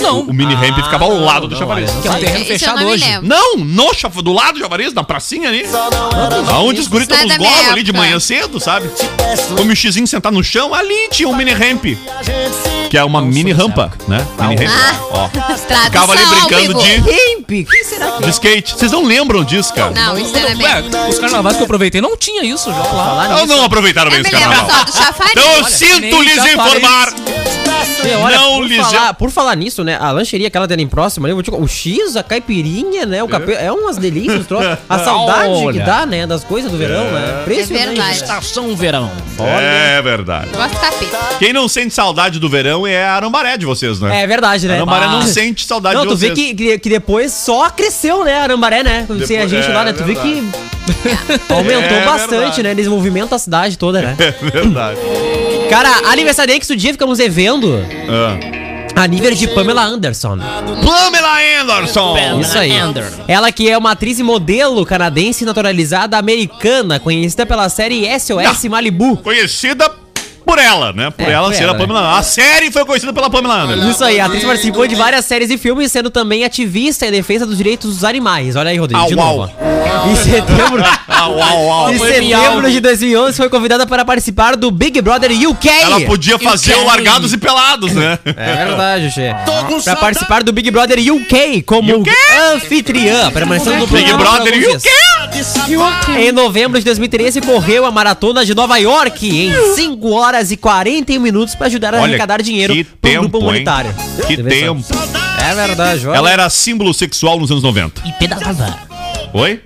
Não. 0.00 0.20
O 0.22 0.32
mini 0.32 0.54
ramp 0.54 0.76
ficava 0.82 1.04
ao 1.04 1.14
lado 1.18 1.46
do 1.48 1.56
chafariz. 1.56 1.90
Que 2.02 2.08
é 2.08 2.10
um 2.10 2.14
terreno 2.14 2.38
Isso 2.42 2.52
eu 2.52 2.58
fechado 2.58 2.78
não 2.78 2.86
me 2.86 2.92
hoje. 2.92 3.04
lembro. 3.04 3.28
Não, 3.28 3.56
no 3.56 3.94
chaf... 3.94 4.22
do 4.22 4.32
lado 4.32 4.54
do 4.54 4.58
chafariz, 4.60 4.92
na 4.92 5.02
pracinha 5.04 5.48
ali. 5.48 5.64
Aonde 6.52 6.80
os 6.80 6.88
guris 6.88 7.06
Isso 7.08 7.16
não 7.16 7.18
é 7.18 7.22
tomam 7.22 7.26
os 7.26 7.32
da 7.32 7.38
minha 7.38 7.50
golos 7.56 7.72
ali 7.72 7.82
de 7.82 7.90
época. 7.90 8.04
manhã 8.06 8.20
cedo, 8.20 8.60
sabe? 8.60 8.90
Come 9.56 9.72
o 9.72 9.76
xizinho 9.76 10.06
sentado 10.06 10.32
no 10.34 10.42
chão, 10.44 10.74
ali 10.74 11.08
tinha 11.10 11.28
um 11.28 11.34
mini 11.36 11.52
ramp. 11.52 11.84
Que 12.90 12.98
é 12.98 13.04
uma 13.04 13.22
mini 13.22 13.52
rampa, 13.52 13.92
né? 14.08 14.26
Mini 14.48 14.64
ramp. 14.64 14.76
Ah. 14.76 15.00
Ó. 15.12 15.28
Tradução 15.28 15.84
Ficava 15.84 16.12
ali 16.12 16.26
brincando 16.26 16.74
de, 16.82 16.96
Ramp, 16.96 17.46
que 17.70 17.84
será 17.84 18.10
que 18.12 18.22
de 18.24 18.30
skate. 18.30 18.74
Vocês 18.76 18.90
não 18.90 19.04
lembram 19.04 19.44
disso, 19.44 19.72
cara? 19.72 19.92
Não, 19.92 20.18
isso 20.18 20.32
não 20.32 20.40
é 20.40 20.54
bem. 20.56 20.66
Ué, 20.66 21.08
os 21.08 21.18
carnavais 21.20 21.56
que 21.56 21.62
eu 21.62 21.66
aproveitei 21.66 22.00
não 22.00 22.16
tinha 22.16 22.42
isso 22.44 22.68
já 22.68 22.76
lá. 22.76 22.84
falar 22.84 23.28
Ou 23.30 23.34
nisso? 23.42 23.46
não 23.46 23.64
aproveitaram 23.64 24.10
bem 24.10 24.18
Eu 24.20 24.24
esse 24.26 24.34
me 24.34 24.40
lembro 24.40 24.56
carnaval? 24.56 24.78
só 24.78 24.84
do 24.84 25.04
chafariz. 25.04 25.32
Então 25.32 25.52
eu 25.52 25.64
Olha, 25.64 25.70
sinto 25.70 26.00
nem 26.00 26.22
lhes 26.24 26.44
informar. 26.46 27.14
Sim, 27.84 28.14
olha, 28.14 28.36
Não 28.36 28.54
por, 28.56 28.66
lhes- 28.66 28.86
falar, 28.86 29.14
por 29.14 29.30
falar 29.30 29.54
nisso, 29.56 29.82
né? 29.84 29.96
A 30.00 30.10
lancheria 30.10 30.48
aquela 30.48 30.66
dele 30.66 30.86
próxima 30.86 31.26
ali, 31.26 31.32
eu 31.32 31.36
vou 31.36 31.42
te- 31.42 31.50
o 31.50 31.66
X, 31.68 32.16
a 32.16 32.22
caipirinha, 32.22 33.04
né? 33.06 33.22
O 33.22 33.28
capê, 33.28 33.52
é 33.54 33.70
umas 33.72 33.96
delícias, 33.98 34.46
troço. 34.46 34.78
A 34.88 34.98
saudade 35.04 35.48
que 35.54 35.64
Olha. 35.66 35.84
dá, 35.84 36.06
né? 36.06 36.26
Das 36.26 36.44
coisas 36.44 36.70
do 36.70 36.76
verão, 36.78 37.04
né? 37.10 37.40
Impressionante. 37.42 37.86
verdade. 37.88 38.16
Estação 38.16 38.74
verão. 38.76 39.10
É 39.38 40.00
verdade. 40.02 40.48
Gosto. 40.54 41.38
Quem 41.38 41.52
não 41.52 41.68
sente 41.68 41.94
saudade 41.94 42.38
do 42.38 42.48
verão 42.48 42.86
é 42.86 43.04
a 43.04 43.14
Arambaré 43.14 43.56
de 43.56 43.66
vocês, 43.66 44.00
né? 44.00 44.22
É 44.22 44.26
verdade, 44.26 44.66
né? 44.68 44.74
Arambaré 44.76 45.06
não 45.06 45.20
Ah. 45.20 45.26
sente 45.26 45.66
saudade 45.66 45.94
Não, 45.96 46.02
de 46.02 46.08
tu 46.08 46.16
vê 46.16 46.28
vocês. 46.34 46.38
que, 46.48 46.54
que, 46.54 46.78
que 46.78 46.88
depois 46.90 47.32
só 47.32 47.68
cresceu, 47.70 48.24
né, 48.24 48.40
Arambaré, 48.40 48.82
né? 48.82 49.04
Quando 49.06 49.20
você 49.26 49.36
a 49.36 49.40
Depois- 49.40 49.50
gente 49.50 49.70
é, 49.70 49.74
lá, 49.74 49.84
né? 49.84 49.92
Tu 49.92 50.04
vê 50.04 50.14
que 50.14 50.42
aumentou 51.48 51.96
É 51.98 52.04
bastante, 52.04 52.30
verdade. 52.30 52.62
né? 52.62 52.74
Desenvolvimento 52.74 53.30
da 53.30 53.38
cidade 53.38 53.76
toda, 53.78 54.00
né? 54.02 54.16
É 54.20 54.50
verdade. 54.50 54.98
Cara, 55.70 56.10
aniversariante 56.10 56.66
do 56.66 56.76
dia 56.76 56.92
ficamos 56.92 57.18
devendo 57.18 57.78
Ah. 58.08 59.02
a 59.02 59.06
nível 59.06 59.32
de 59.32 59.46
Pamela 59.48 59.82
Anderson. 59.82 60.36
Pamela 60.84 61.62
Anderson! 61.62 62.16
Isso 62.40 62.58
aí. 62.58 62.72
Ela 63.28 63.52
que 63.52 63.70
é 63.70 63.78
uma 63.78 63.92
atriz 63.92 64.18
e 64.18 64.22
modelo 64.24 64.84
canadense 64.84 65.44
naturalizada 65.44 66.18
americana, 66.18 66.98
conhecida 66.98 67.46
pela 67.46 67.68
série 67.68 68.04
SOS 68.18 68.64
Malibu. 68.68 69.16
Conhecida 69.18 69.88
por 70.44 70.58
ela, 70.58 70.92
né? 70.92 71.10
Por 71.10 71.26
É, 71.28 71.32
ela 71.32 71.48
por 71.48 71.54
ser 71.54 71.62
ela, 71.64 71.72
a 71.72 71.74
Pamela 71.76 72.18
A 72.18 72.22
série 72.22 72.70
foi 72.70 72.84
conhecida 72.84 73.12
pela 73.12 73.30
Pamela 73.30 73.62
Anderson. 73.62 73.90
Isso 73.90 74.04
aí, 74.04 74.18
a 74.20 74.26
atriz 74.26 74.44
participou 74.44 74.86
de 74.86 74.94
várias 74.94 75.24
séries 75.24 75.50
e 75.50 75.58
filmes, 75.58 75.90
sendo 75.92 76.10
também 76.10 76.44
ativista 76.44 77.06
em 77.06 77.10
defesa 77.10 77.46
dos 77.46 77.56
direitos 77.56 77.94
dos 77.94 78.04
animais. 78.04 78.56
Olha 78.56 78.70
aí, 78.70 78.78
Rodrigo, 78.78 79.06
de 79.06 79.18
Au, 79.18 79.26
novo. 79.26 79.42
au. 79.42 80.10
Em 80.10 80.16
setembro, 80.16 80.82
Au, 81.08 81.42
au, 81.42 81.70
au. 81.72 81.92
em 81.92 81.98
setembro 81.98 82.70
de 82.70 82.80
2011 82.80 83.36
foi 83.36 83.48
convidada 83.48 83.86
para 83.86 84.04
participar 84.04 84.56
do 84.56 84.70
Big 84.70 85.00
Brother 85.00 85.30
UK. 85.30 85.68
Ela 85.68 86.00
podia 86.02 86.38
fazer 86.38 86.72
o 86.72 86.74
quero 86.76 86.86
Largados 86.86 87.32
e 87.32 87.38
Pelados, 87.38 87.92
né? 87.92 88.18
É 88.24 88.66
verdade, 88.66 89.10
Che. 89.10 89.34
Pra 89.84 89.96
participar 89.96 90.42
do 90.42 90.52
Big 90.52 90.70
Brother 90.70 90.98
UK 90.98 91.62
como 91.62 92.00
UK? 92.00 92.10
anfitriã, 92.54 93.30
permanecendo 93.30 93.78
no 93.78 93.86
Big 93.86 94.12
Brother 94.14 94.54
UK? 94.76 94.88
Em 96.18 96.32
novembro 96.32 96.78
de 96.78 96.84
2013, 96.84 97.40
correu 97.40 97.84
a 97.84 97.90
maratona 97.90 98.44
de 98.44 98.54
Nova 98.54 98.76
York 98.78 99.28
em 99.28 99.74
5 99.74 100.10
horas 100.10 100.29
e 100.50 100.56
41 100.56 101.20
minutos 101.20 101.54
para 101.54 101.66
ajudar 101.66 101.94
a 101.94 101.98
Olha, 101.98 102.06
arrecadar 102.10 102.40
dinheiro 102.42 102.72
que 102.72 102.84
para 102.84 103.10
um 103.10 103.14
grupo 103.22 103.26
tempo, 103.32 103.36
hein? 103.38 103.42
humanitário. 103.42 103.94
Que 104.26 104.36
só. 104.36 104.42
tempo. 104.42 104.84
É 105.50 105.54
verdade, 105.54 106.06
olha. 106.06 106.16
Ela 106.16 106.30
era 106.30 106.48
símbolo 106.50 106.94
sexual 106.94 107.38
nos 107.40 107.50
anos 107.50 107.62
90. 107.62 108.02
E 108.06 108.12
pedalava. 108.12 108.78
Oi? 109.32 109.60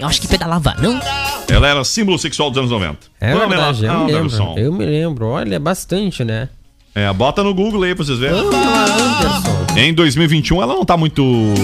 Eu 0.00 0.06
acho 0.06 0.20
que 0.20 0.28
pedalava, 0.28 0.76
não? 0.78 1.00
Ela 1.48 1.68
era 1.68 1.84
símbolo 1.84 2.18
sexual 2.18 2.50
dos 2.50 2.58
anos 2.58 2.70
90. 2.70 2.98
É 3.20 3.34
verdade, 3.34 3.84
eu 3.86 3.98
me 4.04 4.12
lembro. 4.12 4.54
Eu 4.58 4.72
me 4.72 4.84
lembro. 4.86 5.26
Olha, 5.28 5.58
bastante, 5.58 6.22
né? 6.24 6.48
É, 6.94 7.12
bota 7.12 7.42
no 7.42 7.52
Google 7.54 7.82
aí 7.82 7.94
pra 7.94 8.04
vocês 8.04 8.18
verem. 8.18 8.38
Anderson. 8.38 9.66
Em 9.76 9.92
2021 9.92 10.62
ela 10.62 10.74
não 10.74 10.84
tá 10.84 10.96
muito. 10.96 11.22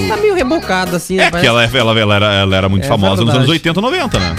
Tá 0.08 0.16
meio 0.18 0.34
rebocada 0.34 0.96
assim, 0.96 1.18
É 1.18 1.30
né? 1.30 1.40
que 1.40 1.46
ela, 1.46 1.64
ela, 1.64 1.98
ela, 2.00 2.14
era, 2.14 2.34
ela 2.34 2.56
era 2.56 2.68
muito 2.68 2.84
É 2.84 2.88
famosa 2.88 3.22
nos 3.22 3.32
verdade. 3.32 3.38
anos 3.38 3.48
80, 3.50 3.80
90, 3.80 4.18
né? 4.18 4.36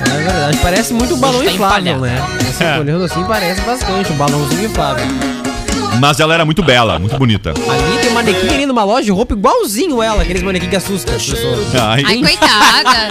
É 0.00 0.22
verdade. 0.22 0.58
Parece 0.58 0.92
muito 0.94 1.14
um 1.14 1.18
balão 1.18 1.42
tá 1.44 1.50
inflável, 1.50 1.98
né? 1.98 2.16
Assim, 2.60 2.64
É. 2.64 2.78
olhando 2.78 3.04
assim, 3.04 3.24
parece 3.24 3.60
bastante 3.62 4.12
um 4.12 4.16
balãozinho 4.16 4.64
inflável. 4.66 5.06
Mas 5.98 6.20
ela 6.20 6.32
era 6.32 6.44
muito 6.44 6.62
bela, 6.62 6.98
muito 6.98 7.16
bonita. 7.18 7.50
Ali 7.50 7.98
tem 8.00 8.10
um 8.10 8.14
manequim 8.14 8.48
ali 8.48 8.64
numa 8.66 8.84
loja 8.84 9.04
de 9.04 9.10
roupa 9.10 9.34
igualzinho 9.34 10.02
ela, 10.02 10.22
aqueles 10.22 10.42
manequim 10.42 10.68
que 10.68 10.76
assustam 10.76 11.14
as 11.14 11.24
pessoas. 11.26 11.74
Ai. 11.74 12.02
Ai, 12.06 12.22
coitada. 12.22 13.10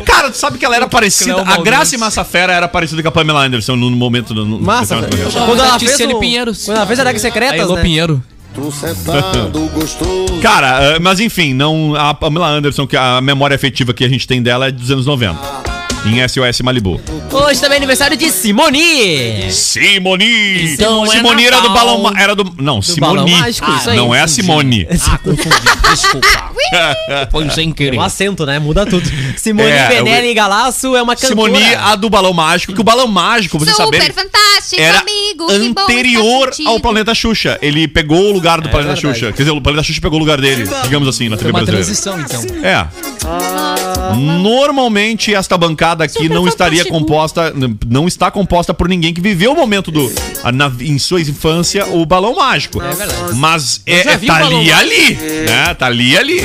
Cara, 0.06 0.30
tu 0.30 0.36
sabe 0.36 0.56
que 0.56 0.64
ela 0.64 0.76
era 0.76 0.86
parecida. 0.88 1.32
Cleo 1.32 1.42
A 1.42 1.44
Maldives. 1.44 1.64
Graça 1.70 1.98
Massafera 1.98 2.52
era 2.52 2.68
parecida 2.68 3.02
com 3.02 3.08
a 3.08 3.12
Pamela 3.12 3.44
Anderson 3.44 3.76
no 3.76 3.90
momento. 3.90 4.34
No, 4.34 4.44
no 4.46 4.60
Massa, 4.60 4.94
momento. 4.96 5.16
Quando 5.46 5.60
ela 5.62 5.78
fez 5.78 6.00
o- 6.00 6.18
Pinheiros. 6.20 6.64
Quando 6.64 6.76
ela 6.78 6.86
fez 6.86 7.00
a 7.00 7.02
Drag 7.02 7.16
A 7.16 7.20
Secretas, 7.20 7.58
Elô 7.60 7.74
né? 7.76 7.82
Pinheiro. 7.82 8.22
Cara, 10.40 10.82
eh, 10.94 10.98
mas 11.00 11.18
enfim, 11.20 11.52
não, 11.54 11.94
a 11.96 12.14
Pamela 12.14 12.46
Anderson, 12.48 12.86
que 12.86 12.96
a 12.96 13.20
memória 13.20 13.54
afetiva 13.56 13.92
que 13.92 14.04
a 14.04 14.08
gente 14.08 14.26
tem 14.26 14.40
dela 14.42 14.68
é 14.68 14.70
dos 14.70 14.90
anos 14.90 15.06
90. 15.06 15.73
Em 16.06 16.28
SOS 16.28 16.60
Malibu. 16.62 17.00
Hoje 17.32 17.60
também 17.60 17.76
é 17.76 17.78
aniversário 17.78 18.16
de 18.16 18.30
Simone. 18.30 19.50
Simone! 19.50 20.72
Então 20.74 21.04
é 21.06 21.08
Simone 21.16 21.44
era 21.46 21.60
do 21.60 21.70
balão. 21.70 22.12
Era 22.16 22.34
do. 22.34 22.44
Não, 22.58 22.80
balão 22.98 23.26
Simone. 23.26 23.30
mágico, 23.30 23.70
isso 23.72 23.90
aí. 23.90 23.96
não 23.96 24.14
é 24.14 24.20
a. 24.20 24.28
Simone. 24.28 24.86
Ah, 25.08 25.18
confundi. 25.24 25.56
Desculpa. 25.90 26.26
Foi 27.30 27.48
sem 27.50 27.72
querer. 27.72 27.96
O 27.96 28.02
acento, 28.02 28.44
né? 28.44 28.58
Muda 28.58 28.84
tudo. 28.84 29.08
Simone 29.36 29.68
É, 29.70 29.88
Benelli 29.88 30.28
eu- 30.28 30.34
Galasso 30.34 30.94
é 30.94 31.02
uma 31.02 31.16
cantora. 31.16 31.28
Simone, 31.52 31.74
a 31.74 31.94
do 31.96 32.10
balão 32.10 32.32
mágico. 32.34 32.74
Que 32.74 32.80
o 32.80 32.84
balão 32.84 33.06
mágico, 33.08 33.58
vocês 33.58 33.74
Super 33.76 33.98
saberem. 34.00 34.12
fantástico, 34.12 34.80
Era 34.82 34.98
amigo. 35.00 35.46
que 35.46 35.68
bom 35.72 35.82
anterior 35.82 36.50
ao. 36.66 36.80
Planeta 36.80 37.14
Xuxa. 37.14 37.58
Ele 37.62 37.88
pegou 37.88 38.28
o 38.28 38.32
lugar 38.32 38.60
do 38.60 38.68
Planeta 38.68 38.94
verdade. 38.94 39.18
Xuxa. 39.18 39.32
Quer 39.32 39.42
dizer, 39.44 39.50
o 39.52 39.60
Planeta 39.60 39.82
Xuxa 39.84 40.00
pegou 40.02 40.18
o 40.18 40.20
lugar 40.20 40.38
dele, 40.40 40.68
digamos 40.82 41.08
assim, 41.08 41.28
na 41.30 41.36
Foi 41.38 41.46
TV 41.46 41.50
uma 41.50 41.64
brasileira. 41.64 41.84
transição, 41.86 42.20
então. 42.20 42.42
É. 42.62 43.73
Normalmente 44.16 45.34
esta 45.34 45.56
bancada 45.56 46.04
aqui 46.04 46.28
não 46.28 46.46
estaria 46.46 46.84
composta, 46.84 47.52
não 47.88 48.06
está 48.06 48.30
composta 48.30 48.72
por 48.74 48.88
ninguém 48.88 49.12
que 49.14 49.20
viveu 49.20 49.52
o 49.52 49.56
momento 49.56 49.90
do 49.90 50.12
a- 50.42 50.52
na- 50.52 50.70
em 50.80 50.98
sua 50.98 51.20
infância 51.20 51.86
o 51.86 52.04
balão 52.04 52.34
mágico. 52.36 52.82
É 52.82 52.92
verdade. 52.92 53.34
Mas 53.34 53.80
é, 53.86 54.00
é- 54.00 54.02
tá 54.18 54.36
ali 54.36 54.54
mágico. 54.56 54.78
ali, 54.78 55.14
né? 55.48 55.74
Tá 55.74 55.86
ali 55.86 56.16
ali. 56.16 56.38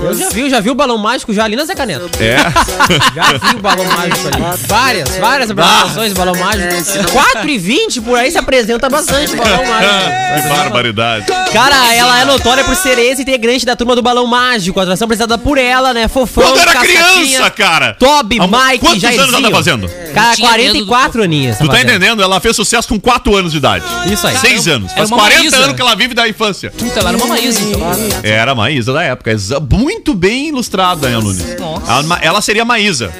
Eu 0.00 0.14
já 0.14 0.28
vi, 0.30 0.40
eu 0.42 0.50
já 0.50 0.60
vi 0.60 0.70
o 0.70 0.74
balão 0.74 0.98
mágico 0.98 1.32
já 1.32 1.44
ali 1.44 1.56
na 1.56 1.64
Zé 1.64 1.74
Caneto. 1.74 2.10
É. 2.20 2.36
Já 3.16 3.32
vi 3.38 3.56
o 3.56 3.60
balão 3.60 3.84
mágico 3.84 4.28
ali. 4.28 4.58
Várias, 4.66 5.16
várias 5.16 5.50
apresentações 5.50 6.12
do 6.12 6.16
balão 6.16 6.34
mágico. 6.36 7.10
4 7.12 7.48
e 7.48 7.58
20 7.58 8.00
por 8.00 8.18
aí 8.18 8.30
se 8.30 8.38
apresenta 8.38 8.88
bastante 8.88 9.32
o 9.32 9.36
balão 9.36 9.64
mágico. 9.64 9.94
que 10.42 10.48
barbaridade. 10.48 11.26
Cara, 11.52 11.94
ela 11.94 12.20
é 12.20 12.24
notória 12.24 12.64
por 12.64 12.74
ser 12.76 12.98
ex-integrante 12.98 13.64
da 13.64 13.74
turma 13.76 13.94
do 13.94 14.02
Balão 14.02 14.26
Mágico. 14.26 14.78
A 14.78 14.82
atração 14.82 15.06
apresentada 15.06 15.38
por 15.38 15.56
ela, 15.58 15.94
né? 15.94 16.08
Fofão, 16.08 16.44
Quando 16.44 16.58
era 16.60 16.72
criança, 16.80 17.50
cara. 17.50 17.94
Toby, 17.94 18.38
Há 18.40 18.46
Mike, 18.46 18.78
Quantos 18.80 19.00
Jairzinho. 19.02 19.22
anos 19.28 19.34
ela 19.34 19.50
tá 19.50 19.56
fazendo? 19.56 19.88
Cara, 20.14 20.32
Eu 20.32 20.36
tinha 20.36 20.50
medo 20.52 20.78
do 20.78 20.86
44 20.86 21.22
aninhos. 21.22 21.56
Tu 21.58 21.66
tá 21.66 21.72
fazendo. 21.72 21.88
entendendo? 21.90 22.22
Ela 22.22 22.40
fez 22.40 22.56
sucesso 22.56 22.88
com 22.88 22.98
4 22.98 23.34
anos 23.36 23.52
de 23.52 23.58
idade. 23.58 23.84
Isso 24.10 24.26
aí. 24.26 24.36
6 24.36 24.66
anos. 24.68 24.92
Faz 24.92 25.10
uma 25.10 25.18
40 25.18 25.40
Maísa. 25.40 25.56
anos 25.58 25.76
que 25.76 25.82
ela 25.82 25.94
vive 25.94 26.14
da 26.14 26.28
infância. 26.28 26.70
Puta, 26.70 27.00
ela 27.00 27.10
era 27.10 27.18
uma 27.18 27.26
Maísa, 27.26 27.60
então. 27.60 27.80
Era 28.22 28.52
a 28.52 28.54
Maísa 28.54 28.92
da 28.92 29.02
época. 29.02 29.30
Muito 29.70 30.14
bem 30.14 30.48
ilustrada, 30.48 31.02
Daniel 31.02 31.22
Nunes. 31.22 31.58
Nossa. 31.58 32.02
Ma- 32.04 32.18
Ela 32.22 32.40
seria 32.40 32.62
a 32.62 32.64
Maísa 32.64 33.12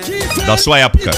da 0.47 0.57
sua 0.57 0.79
época. 0.79 1.11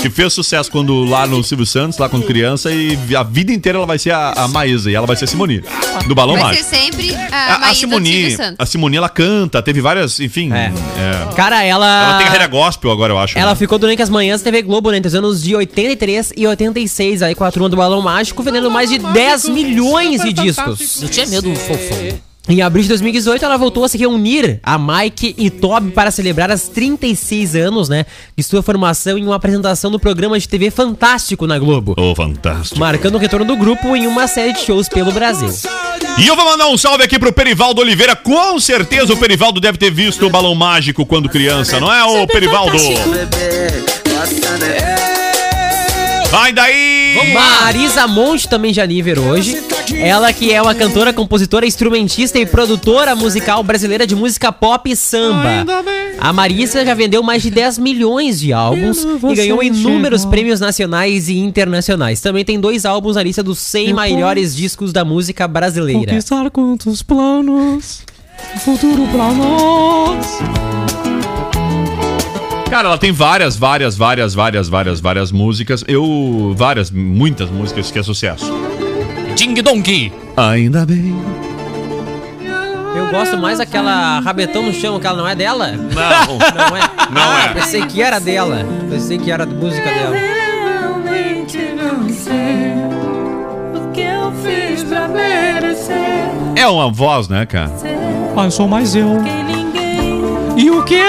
Que 0.00 0.10
fez 0.10 0.32
sucesso 0.32 0.70
quando 0.70 1.04
lá 1.04 1.26
no 1.26 1.42
Silvio 1.42 1.66
Santos, 1.66 1.98
lá 1.98 2.08
quando 2.08 2.26
criança, 2.26 2.70
e 2.70 2.96
a 3.16 3.22
vida 3.22 3.52
inteira 3.52 3.78
ela 3.78 3.86
vai 3.86 3.98
ser 3.98 4.12
a, 4.12 4.32
a 4.32 4.48
Maísa. 4.48 4.90
E 4.90 4.94
ela 4.94 5.06
vai 5.06 5.16
ser 5.16 5.24
a 5.24 5.28
Simoni, 5.28 5.62
do 6.06 6.14
Balão 6.14 6.36
Vai 6.36 6.54
ser 6.54 6.62
Mágico. 6.62 6.70
sempre 6.70 7.14
a, 7.14 7.54
A, 7.54 7.70
a 7.70 7.74
Simoni, 7.74 8.36
a 8.58 8.66
Simoni, 8.66 8.96
ela 8.96 9.08
canta, 9.08 9.62
teve 9.62 9.80
várias, 9.80 10.20
enfim. 10.20 10.52
É. 10.52 10.72
é. 10.98 11.34
Cara, 11.34 11.62
ela. 11.64 11.86
Ela 11.86 12.18
tem 12.18 12.26
carreira 12.26 12.46
gospel 12.46 12.90
agora, 12.90 13.12
eu 13.12 13.18
acho. 13.18 13.38
Ela 13.38 13.50
né? 13.50 13.56
ficou 13.56 13.78
durante 13.78 14.02
as 14.02 14.10
manhãs 14.10 14.40
da 14.40 14.44
TV 14.44 14.62
Globo, 14.62 14.90
né, 14.90 14.98
entre 14.98 15.08
os 15.08 15.14
anos 15.14 15.42
de 15.42 15.54
83 15.54 16.32
e 16.36 16.46
86, 16.46 17.22
aí 17.22 17.34
com 17.34 17.44
a 17.44 17.50
turma 17.50 17.68
do 17.68 17.76
Balão 17.76 18.02
Mágico, 18.02 18.42
vendendo 18.42 18.70
mais 18.70 18.90
de 18.90 18.98
10 18.98 19.48
milhões 19.48 20.22
de 20.22 20.32
discos. 20.32 21.02
Eu 21.02 21.08
tinha 21.08 21.26
medo 21.26 21.50
do 21.50 21.56
fofão. 21.56 22.26
Em 22.48 22.62
abril 22.62 22.82
de 22.82 22.88
2018, 22.90 23.44
ela 23.44 23.56
voltou 23.56 23.82
a 23.82 23.88
se 23.88 23.98
reunir 23.98 24.60
a 24.62 24.78
Mike 24.78 25.34
e 25.36 25.50
Toby 25.50 25.90
para 25.90 26.12
celebrar 26.12 26.48
as 26.50 26.68
36 26.68 27.56
anos, 27.56 27.88
né, 27.88 28.06
de 28.36 28.42
sua 28.44 28.62
formação 28.62 29.18
em 29.18 29.24
uma 29.24 29.34
apresentação 29.34 29.90
do 29.90 29.98
programa 29.98 30.38
de 30.38 30.48
TV 30.48 30.70
Fantástico 30.70 31.44
na 31.44 31.58
Globo. 31.58 31.94
Ô, 31.98 32.14
fantástico. 32.14 32.78
Marcando 32.78 33.16
o 33.16 33.18
retorno 33.18 33.44
do 33.44 33.56
grupo 33.56 33.96
em 33.96 34.06
uma 34.06 34.28
série 34.28 34.52
de 34.52 34.60
shows 34.60 34.88
pelo 34.88 35.10
Brasil. 35.10 35.50
E 36.18 36.26
eu 36.26 36.36
vou 36.36 36.44
mandar 36.44 36.68
um 36.68 36.78
salve 36.78 37.02
aqui 37.02 37.18
pro 37.18 37.32
Perivaldo 37.32 37.80
Oliveira. 37.80 38.14
Com 38.14 38.60
certeza 38.60 39.12
o 39.12 39.16
Perivaldo 39.16 39.60
deve 39.60 39.76
ter 39.76 39.90
visto 39.90 40.24
o 40.24 40.30
Balão 40.30 40.54
Mágico 40.54 41.04
quando 41.04 41.28
criança, 41.28 41.80
não 41.80 41.92
é, 41.92 42.04
ô 42.04 42.26
Perivaldo? 42.28 42.78
Vai 46.30 46.52
daí! 46.52 47.32
Marisa 47.32 48.06
Monte 48.06 48.48
também 48.48 48.72
de 48.72 48.80
aniversário 48.80 49.30
hoje. 49.30 49.62
Ela 49.94 50.32
que 50.32 50.52
é 50.52 50.60
uma 50.60 50.74
cantora, 50.74 51.12
compositora, 51.12 51.66
instrumentista 51.66 52.38
e 52.38 52.46
produtora 52.46 53.14
musical 53.14 53.62
brasileira 53.62 54.06
de 54.06 54.14
música 54.14 54.50
pop 54.50 54.90
e 54.90 54.96
samba. 54.96 55.64
A 56.18 56.32
Marisa 56.32 56.84
já 56.84 56.94
vendeu 56.94 57.22
mais 57.22 57.42
de 57.42 57.50
10 57.50 57.78
milhões 57.78 58.40
de 58.40 58.52
álbuns 58.52 59.04
e 59.04 59.34
ganhou 59.34 59.62
inúmeros 59.62 60.24
prêmios 60.24 60.60
nacionais 60.60 61.28
e 61.28 61.38
internacionais. 61.38 62.20
Também 62.20 62.44
tem 62.44 62.58
dois 62.58 62.84
álbuns 62.84 63.16
na 63.16 63.22
lista 63.22 63.42
dos 63.42 63.58
100 63.58 63.92
maiores 63.92 64.54
discos 64.56 64.92
da 64.92 65.04
música 65.04 65.46
brasileira. 65.46 66.18
quantos 66.52 67.02
planos, 67.02 68.02
futuro 68.64 69.06
pra 69.08 69.32
nós. 69.32 70.38
Cara, 72.70 72.88
ela 72.88 72.98
tem 72.98 73.12
várias, 73.12 73.56
várias, 73.56 73.96
várias, 73.96 74.34
várias, 74.34 74.68
várias, 74.68 75.00
várias 75.00 75.32
músicas. 75.32 75.84
Eu. 75.86 76.52
Várias, 76.56 76.90
muitas 76.90 77.48
músicas 77.48 77.90
que 77.90 77.98
é 77.98 78.02
sucesso. 78.02 78.52
Ding 79.36 79.54
Dong. 79.62 80.12
Ainda 80.36 80.86
bem. 80.86 81.14
Eu 82.96 83.10
gosto 83.10 83.36
mais 83.36 83.58
daquela 83.58 84.18
rabetão 84.20 84.62
no 84.62 84.72
chão, 84.72 84.98
que 84.98 85.06
ela 85.06 85.18
não 85.18 85.28
é 85.28 85.34
dela? 85.34 85.72
Não. 85.72 86.38
Não 86.70 86.76
é? 86.76 86.80
Não 87.10 87.22
Ah, 87.22 87.44
é. 87.50 87.54
Pensei 87.54 87.82
que 87.86 88.00
era 88.02 88.18
dela. 88.18 88.64
Pensei 88.90 89.18
que 89.18 89.30
era 89.30 89.44
a 89.44 89.46
música 89.46 89.84
dela. 89.84 90.16
É 96.54 96.66
uma 96.66 96.90
voz, 96.90 97.28
né, 97.28 97.44
cara? 97.46 97.70
Mas 98.34 98.54
sou 98.54 98.66
mais 98.66 98.94
eu. 98.96 99.18
E 100.56 100.70
o 100.70 100.82
quê? 100.84 101.02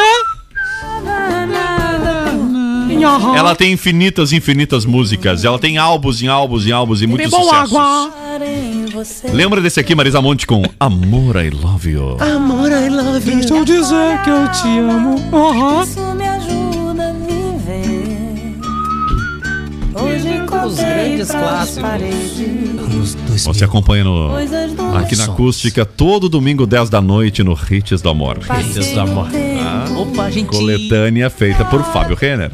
Ela 3.35 3.55
tem 3.55 3.71
infinitas, 3.73 4.31
infinitas 4.33 4.85
músicas. 4.85 5.43
Ela 5.45 5.59
tem 5.59 5.77
álbuns 5.77 6.21
em 6.21 6.27
álbuns 6.27 6.65
em 6.65 6.71
álbuns 6.71 7.01
e 7.01 7.07
muitos 7.07 7.29
sucessos. 7.31 7.75
água. 7.75 8.11
Lembra 9.31 9.61
desse 9.61 9.79
aqui, 9.79 9.95
Marisa 9.95 10.21
Monte, 10.21 10.45
com 10.47 10.63
Amor, 10.79 11.35
I 11.37 11.49
Love 11.49 11.89
You. 11.89 12.17
Amor, 12.19 12.71
I 12.71 12.89
love 12.89 13.31
Deixa 13.31 13.53
eu 13.53 13.65
dizer 13.65 14.21
que 14.23 14.29
eu 14.29 14.51
te 14.51 14.79
amo. 14.79 15.15
Aham. 15.33 15.85
Os 20.65 20.75
grandes 20.75 21.31
clássicos. 21.31 21.83
Você 23.43 23.63
acompanha 23.63 24.03
no, 24.03 24.31
aqui 24.97 25.15
na 25.15 25.25
acústica 25.25 25.85
todo 25.85 26.27
domingo 26.27 26.65
10 26.65 26.89
da 26.89 27.01
noite 27.01 27.43
no 27.43 27.53
Hits 27.53 28.01
do 28.01 28.09
Amor. 28.09 28.37
Hits 28.37 28.91
do 28.91 28.99
Amor. 28.99 29.27
Opa, 29.97 30.29
gente. 30.29 30.47
Coletânea 30.47 31.29
feita 31.29 31.63
por 31.65 31.83
Fábio 31.83 32.15
Renner. 32.15 32.51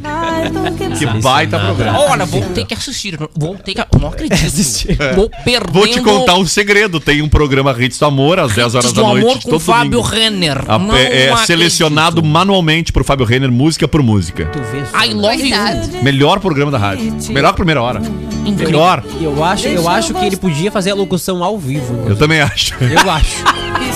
Que 0.97 1.05
baita 1.21 1.59
programa. 1.59 1.99
Olha, 1.99 2.25
vou 2.25 2.41
ter 2.41 2.65
que 2.65 2.73
assistir. 2.73 3.17
Vou 3.35 3.55
ter 3.55 3.73
que. 3.73 3.83
Não 3.99 4.09
acredito. 4.09 4.33
Vou 5.15 5.29
perdendo. 5.43 5.71
Vou 5.73 5.87
te 5.87 6.01
contar 6.01 6.35
um 6.35 6.45
segredo. 6.45 6.99
Tem 6.99 7.21
um 7.21 7.29
programa 7.29 7.75
Hits 7.77 7.97
do 7.99 8.05
Amor 8.05 8.39
às 8.39 8.53
10 8.53 8.75
horas 8.75 8.93
da 8.93 9.01
noite. 9.01 9.23
amor 9.25 9.33
com 9.41 9.49
todo 9.49 9.59
Fábio 9.59 9.91
domingo. 9.91 10.07
Renner. 10.07 10.63
A- 10.67 10.77
Não 10.79 10.95
é 10.95 11.27
é 11.27 11.35
selecionado 11.37 12.23
manualmente 12.23 12.91
por 12.91 13.03
Fábio 13.03 13.25
Renner, 13.25 13.51
música 13.51 13.87
por 13.87 14.01
música. 14.03 14.45
Tu 14.45 14.59
vê 14.71 14.83
só. 14.85 15.03
I 15.03 15.13
love 15.13 15.47
you. 15.47 16.03
Melhor 16.03 16.39
programa 16.39 16.71
da 16.71 16.77
rádio. 16.77 17.15
Melhor 17.29 17.53
primeira 17.53 17.81
hora. 17.81 18.01
Incrível. 18.45 18.65
Melhor. 18.65 19.03
Eu 19.21 19.43
acho, 19.43 19.67
eu 19.67 19.87
acho 19.89 20.13
que 20.13 20.25
ele 20.25 20.35
podia 20.37 20.69
fazer 20.71 20.91
a 20.91 20.95
locução 20.95 21.43
ao 21.43 21.57
vivo. 21.57 22.05
Eu 22.07 22.15
também 22.15 22.41
acho. 22.41 22.73
Eu 22.83 23.09
acho. 23.09 23.43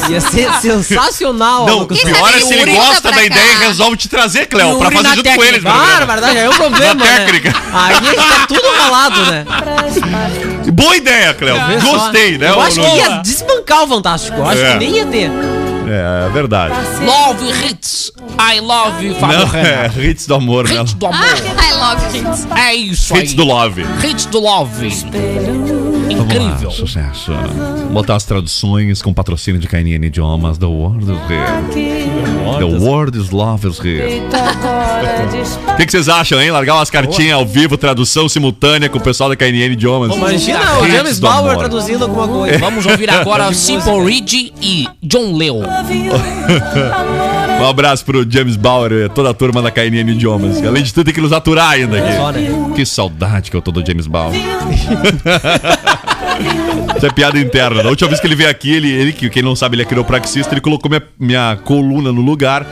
Ia 0.10 0.22
ser 0.22 0.52
sensacional 0.62 1.64
a 1.64 1.68
Não, 1.70 1.82
o 1.82 1.88
pior 1.88 2.34
é 2.36 2.40
se 2.40 2.54
ele 2.54 2.72
gosta 2.72 3.10
da 3.10 3.18
cá. 3.18 3.24
ideia 3.26 3.52
e 3.54 3.56
resolve 3.68 3.98
te 3.98 4.08
trazer, 4.08 4.46
Cléo, 4.46 4.78
pra 4.78 4.92
fazer 4.92 5.16
junto 5.16 5.30
com 5.30 5.38
técnica. 5.38 5.70
Ah, 5.72 6.00
na 6.00 6.06
programa. 6.06 6.37
É 6.40 6.50
um 6.50 6.54
problema, 6.54 6.94
Na 6.96 7.06
né? 7.06 7.26
técnica. 7.26 7.54
Aí 7.74 7.94
a 7.96 8.02
gente 8.02 8.16
tá 8.16 8.46
tudo 8.48 8.68
ralado, 8.78 9.26
né? 9.32 9.46
Boa 10.74 10.96
ideia, 10.96 11.34
Cléo. 11.34 11.58
Gostei, 11.82 12.38
né? 12.38 12.50
Eu 12.50 12.58
o- 12.58 12.62
acho 12.62 12.80
que 12.80 12.88
ia 12.98 13.10
desbancar 13.18 13.84
o 13.84 13.88
Fantástico. 13.88 14.38
Eu 14.38 14.46
acho 14.48 14.62
É. 14.62 14.72
que 14.74 14.78
nem 14.80 14.96
ia 14.98 15.06
ter. 15.06 15.32
É, 15.90 16.26
é 16.28 16.30
verdade. 16.34 16.74
Love 17.06 17.46
hits. 17.66 18.12
I 18.40 18.60
love 18.60 19.06
you, 19.06 19.16
Fábio 19.16 19.40
Não, 19.40 19.56
é 19.56 19.90
hits 20.06 20.28
do 20.28 20.36
amor, 20.36 20.68
né? 20.68 20.82
Hits 20.82 20.94
do 20.94 21.06
amor. 21.08 21.20
Ah, 21.24 21.64
I 21.66 21.74
love 21.74 22.18
hits. 22.18 22.48
É 22.58 22.76
isso 22.76 23.14
aí. 23.16 23.22
Hits 23.22 23.34
do 23.34 23.44
love. 23.46 23.86
Hits 24.04 24.26
do 24.26 24.40
love. 24.42 24.88
Incrível. 26.10 26.70
Ah, 26.70 26.72
sucesso. 26.74 27.32
Botar 27.92 28.16
as 28.16 28.26
traduções 28.26 29.02
com 29.02 29.14
patrocínio 29.14 29.60
de 29.62 29.68
KNN 29.68 30.06
Idiomas. 30.08 30.58
The 30.58 30.66
World 30.66 31.06
Here. 31.30 31.97
The 32.60 32.66
World 32.86 33.18
is 33.18 33.32
Love 33.32 33.68
is 33.68 33.80
Here. 33.80 34.22
O 35.68 35.76
que, 35.78 35.86
que 35.86 35.92
vocês 35.92 36.10
acham, 36.10 36.42
hein? 36.42 36.50
Largar 36.50 36.74
umas 36.76 36.90
cartinhas 36.90 37.34
ao 37.34 37.46
vivo, 37.46 37.78
tradução 37.78 38.28
simultânea 38.28 38.90
com 38.90 38.98
o 38.98 39.02
pessoal 39.02 39.30
da 39.30 39.36
KNN 39.36 39.74
Idiomas. 39.74 40.16
Imagina 40.16 40.80
o 40.80 40.88
James 40.90 41.20
Bauer 41.20 41.52
amor. 41.52 41.58
traduzindo 41.58 42.04
alguma 42.04 42.28
coisa. 42.28 42.58
Vamos 42.58 42.86
ouvir 42.86 43.08
agora 43.12 43.54
Simple 43.54 44.04
Ridge 44.04 44.54
e 44.60 44.88
John 45.04 45.36
Leo. 45.36 45.62
Um 47.60 47.66
abraço 47.68 48.06
pro 48.06 48.26
James 48.30 48.56
Bauer 48.56 48.92
e 48.92 49.10
toda 49.10 49.30
a 49.32 49.34
turma 49.34 49.62
da 49.62 49.72
KNN 49.72 50.12
Idiomas. 50.12 50.64
Além 50.64 50.84
de 50.84 50.94
tudo, 50.94 51.06
tem 51.06 51.14
que 51.14 51.22
nos 51.22 51.34
aturar 51.34 51.72
ainda 51.72 51.98
aqui. 51.98 52.40
né? 52.40 52.72
Que 52.76 52.86
saudade 52.86 53.50
que 53.50 53.58
eu 53.58 53.62
tô 53.62 53.72
do 53.72 53.86
James 53.86 54.08
Bauer. 54.08 54.36
Isso 56.98 57.06
é 57.06 57.12
piada 57.12 57.40
interna. 57.40 57.84
Da 57.84 57.90
última 57.90 58.08
vez 58.08 58.20
que 58.20 58.28
ele 58.28 58.36
veio 58.36 58.50
aqui, 58.50 58.72
ele, 58.74 58.92
ele 58.92 59.12
que 59.12 59.30
quem 59.30 59.42
não 59.44 59.56
sabe, 59.56 59.76
ele 59.76 59.82
é 59.84 59.86
quiropraxista, 59.86 60.54
ele 60.54 60.62
colocou 60.62 60.90
minha, 60.90 61.04
minha 61.20 61.58
coluna 61.64 62.12
no 62.12 62.22
lugar 62.22 62.66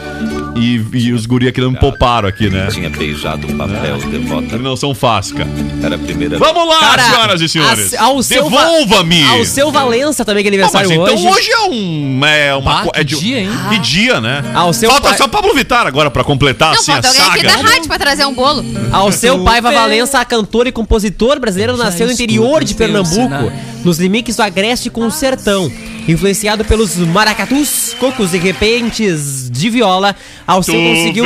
e, 0.55 0.81
e 0.93 1.11
os 1.13 1.25
guri 1.25 1.47
aqui 1.47 1.59
não 1.61 1.71
me 1.71 1.79
pouparam 1.79 2.27
aqui, 2.29 2.49
né? 2.49 2.67
Tinha 2.71 2.89
beijado 2.89 3.47
o 3.47 3.55
papel 3.57 3.97
devota. 3.97 4.47
Eles 4.55 4.61
não 4.61 4.75
são 4.75 4.95
fácil. 4.95 5.35
Era 5.83 5.95
a 5.95 5.97
primeira 5.99 6.37
Vamos 6.37 6.67
lá, 6.67 6.79
Cara, 6.79 7.03
senhoras 7.03 7.41
e 7.41 7.49
senhores. 7.49 7.93
a- 7.93 8.03
ao 8.03 8.21
Devolva-me. 8.21 9.23
Ao 9.23 9.45
seu 9.45 9.71
Valença 9.71 10.23
também, 10.23 10.43
que 10.43 10.49
é 10.49 10.53
Ah, 10.53 10.63
mas 10.63 10.75
aniversário 10.75 10.91
então 10.91 11.29
hoje. 11.29 11.39
hoje 11.39 11.51
é 11.51 11.59
um. 11.69 12.25
É 12.25 12.55
uma 12.55 12.79
Ah, 12.79 12.83
co- 12.83 12.91
é 12.95 13.03
que 13.03 13.15
dia, 13.15 13.39
hein? 13.41 13.49
Que 13.69 13.77
dia, 13.79 14.21
né? 14.21 14.43
Ao 14.53 14.71
seu 14.73 14.89
Falta 14.89 15.09
pai- 15.09 15.17
só 15.17 15.27
Pablo 15.27 15.53
Vittar 15.53 15.85
agora 15.87 16.09
pra 16.09 16.23
completar 16.23 16.71
Não, 16.73 16.79
assim 16.79 16.91
a 16.91 17.01
falta 17.01 17.07
alguém 17.09 17.21
aqui 17.23 17.49
saga. 17.49 17.63
da 17.63 17.69
rádio 17.73 17.87
pra 17.87 17.99
trazer 17.99 18.25
um 18.25 18.33
bolo. 18.33 18.63
Ao 18.91 19.11
seu 19.11 19.43
pai, 19.43 19.59
Valença, 19.61 20.19
a 20.19 20.25
cantora 20.25 20.69
e 20.69 20.71
compositor 20.71 21.39
brasileiro, 21.39 21.75
nasceu 21.77 22.07
no 22.07 22.13
interior 22.13 22.63
de 22.63 22.73
Pernambuco. 22.75 23.51
nos 23.83 23.99
limites 23.99 24.35
do 24.37 24.41
Agreste 24.41 24.89
com 24.89 25.05
o 25.05 25.11
Sertão. 25.11 25.71
Influenciado 26.07 26.63
pelos 26.63 26.95
maracatus, 26.97 27.95
cocos 27.99 28.33
e 28.33 28.37
repentes 28.37 29.49
de 29.49 29.69
viola, 29.69 30.15
Alceu 30.45 30.75
conseguiu... 30.75 31.25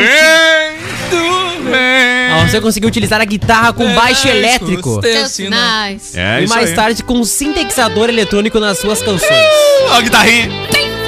Alceu 2.41 2.61
conseguiu 2.61 2.87
utilizar 2.87 3.19
a 3.19 3.25
guitarra 3.25 3.73
com 3.73 3.93
baixo 3.93 4.27
elétrico. 4.27 5.01
Nice. 5.01 6.17
É 6.17 6.43
e 6.43 6.47
mais 6.47 6.69
aí. 6.69 6.75
tarde 6.75 7.03
com 7.03 7.15
um 7.15 7.23
sintetizador 7.23 8.07
eletrônico 8.09 8.59
nas 8.59 8.77
suas 8.77 9.01
canções. 9.01 9.31
Ó, 9.89 9.95
a 9.95 10.01
guitarrinha. 10.01 10.49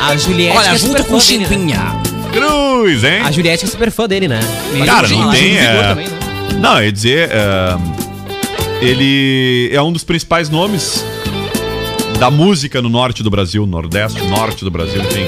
A 0.01 0.17
Juliette 0.17 0.57
Olha, 0.57 0.69
é 0.69 0.77
junto 0.77 1.03
com 1.05 1.13
né? 1.13 1.19
Chimbinha. 1.19 1.95
Cruz, 2.33 3.03
hein? 3.03 3.21
A 3.23 3.31
Juliette 3.31 3.65
é 3.65 3.67
super 3.67 3.91
fã 3.91 4.07
dele, 4.07 4.27
né? 4.27 4.39
Cara, 4.85 5.07
não 5.07 5.27
Mas 5.27 5.39
tem. 5.39 5.57
É... 5.57 5.87
também, 5.89 6.07
né? 6.07 6.19
Não, 6.59 6.77
eu 6.79 6.85
ia 6.85 6.91
dizer. 6.91 7.29
é, 7.31 7.77
Ele 8.81 9.69
é 9.71 9.81
um 9.81 9.91
dos 9.91 10.03
principais 10.03 10.49
nomes 10.49 11.05
da 12.21 12.29
música 12.29 12.83
no 12.83 12.87
norte 12.87 13.23
do 13.23 13.31
Brasil, 13.31 13.65
nordeste, 13.65 14.21
norte 14.27 14.63
do 14.63 14.69
Brasil, 14.69 15.01
enfim. 15.01 15.25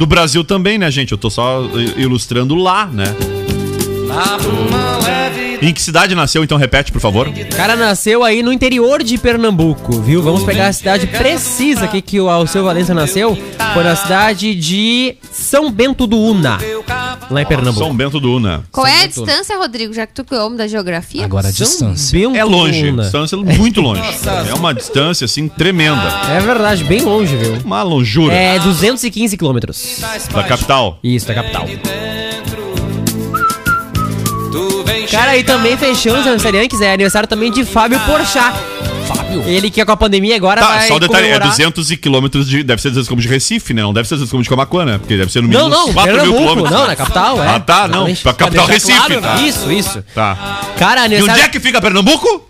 Do 0.00 0.04
Brasil 0.04 0.42
também, 0.42 0.76
né, 0.76 0.90
gente? 0.90 1.12
Eu 1.12 1.18
tô 1.18 1.30
só 1.30 1.62
i- 1.76 2.02
ilustrando 2.02 2.56
lá, 2.56 2.86
né? 2.86 3.04
Em 5.62 5.72
que 5.72 5.80
cidade 5.80 6.16
nasceu, 6.16 6.42
então 6.42 6.58
repete, 6.58 6.90
por 6.90 7.00
favor. 7.00 7.28
O 7.28 7.56
cara 7.56 7.76
nasceu 7.76 8.24
aí 8.24 8.42
no 8.42 8.52
interior 8.52 9.00
de 9.04 9.16
Pernambuco, 9.16 10.00
viu? 10.00 10.20
Vamos 10.20 10.42
pegar 10.42 10.66
a 10.66 10.72
cidade 10.72 11.06
precisa 11.06 11.84
aqui 11.84 12.02
que 12.02 12.20
o 12.20 12.28
Alceu 12.28 12.64
Valença 12.64 12.92
nasceu. 12.92 13.38
Foi 13.72 13.84
na 13.84 13.94
cidade 13.94 14.56
de 14.56 15.14
São 15.30 15.70
Bento 15.70 16.04
do 16.04 16.18
Una, 16.18 16.58
lá 17.30 17.42
em 17.42 17.46
Pernambuco. 17.46 17.84
São 17.86 17.94
Bento 17.94 18.18
do 18.20 18.32
Una. 18.36 18.64
Qual 18.72 18.86
é 18.86 18.92
a 18.92 19.00
Bento. 19.06 19.24
distância, 19.24 19.56
Rodrigo? 19.58 19.92
Já 19.92 20.06
que 20.06 20.14
tu 20.14 20.24
que 20.24 20.34
é 20.34 20.40
homem 20.40 20.56
da 20.56 20.66
geografia? 20.66 21.24
Agora 21.24 21.48
a 21.48 21.52
São 21.52 21.66
distância. 21.66 22.18
Bento 22.18 22.36
É 22.36 22.44
longe, 22.44 22.88
Una. 22.90 23.02
distância 23.02 23.36
muito 23.38 23.80
longe. 23.80 24.02
É 24.50 24.54
uma 24.54 24.72
distância, 24.74 25.24
assim, 25.24 25.48
tremenda. 25.48 26.02
É 26.30 26.40
verdade, 26.40 26.84
bem 26.84 27.02
longe, 27.02 27.36
viu? 27.36 27.54
Uma 27.64 27.82
longura 27.82 28.34
É 28.34 28.58
215 28.58 29.36
quilômetros. 29.36 30.00
da 30.32 30.42
capital. 30.44 30.98
Isso, 31.02 31.26
da 31.26 31.34
capital. 31.34 31.66
Cara, 35.10 35.36
e 35.38 35.42
também 35.44 35.76
fechando 35.76 36.16
os 36.20 36.26
aniversariantes, 36.26 36.80
é 36.80 36.92
aniversário 36.92 37.28
também 37.28 37.50
de 37.50 37.64
Fábio 37.64 37.98
Porchat. 38.00 38.54
Fábio. 39.28 39.42
Ele 39.48 39.70
que 39.70 39.80
é 39.80 39.84
com 39.84 39.92
a 39.92 39.96
pandemia 39.96 40.36
agora 40.36 40.60
Tá, 40.60 40.66
vai 40.68 40.88
só 40.88 40.96
o 40.96 41.00
detalhe, 41.00 41.26
é 41.26 41.28
comemorar- 41.34 41.48
200 41.50 41.90
quilômetros 41.96 42.48
de. 42.48 42.62
Deve 42.62 42.80
ser 42.82 42.88
200 42.88 43.08
quilômetros 43.08 43.28
de 43.28 43.34
Recife, 43.34 43.74
né? 43.74 43.82
Não 43.82 43.92
deve 43.92 44.08
ser 44.08 44.14
200 44.16 44.30
quilômetros 44.30 44.44
de 44.46 44.50
Camacuã, 44.50 44.84
né? 44.84 44.98
Porque 44.98 45.16
deve 45.16 45.30
ser 45.32 45.42
no 45.42 45.48
Não, 45.48 45.68
mínimo 45.68 45.86
não, 45.86 45.92
4 45.92 46.12
mil 46.22 46.34
quilômetros. 46.36 46.70
não, 46.70 46.86
na 46.86 46.96
capital, 46.96 47.42
é. 47.42 47.48
Ah, 47.48 47.60
tá, 47.60 47.88
não. 47.88 48.14
Pra 48.16 48.32
capital 48.32 48.66
Recife, 48.66 48.96
claro, 48.98 49.20
tá. 49.20 49.36
Isso, 49.42 49.70
isso. 49.72 50.04
Tá. 50.14 50.62
Cara, 50.78 51.02
E 51.02 51.04
onde 51.04 51.14
aniversário... 51.16 51.44
é 51.44 51.48
que 51.48 51.60
fica 51.60 51.80
Pernambuco? 51.80 52.46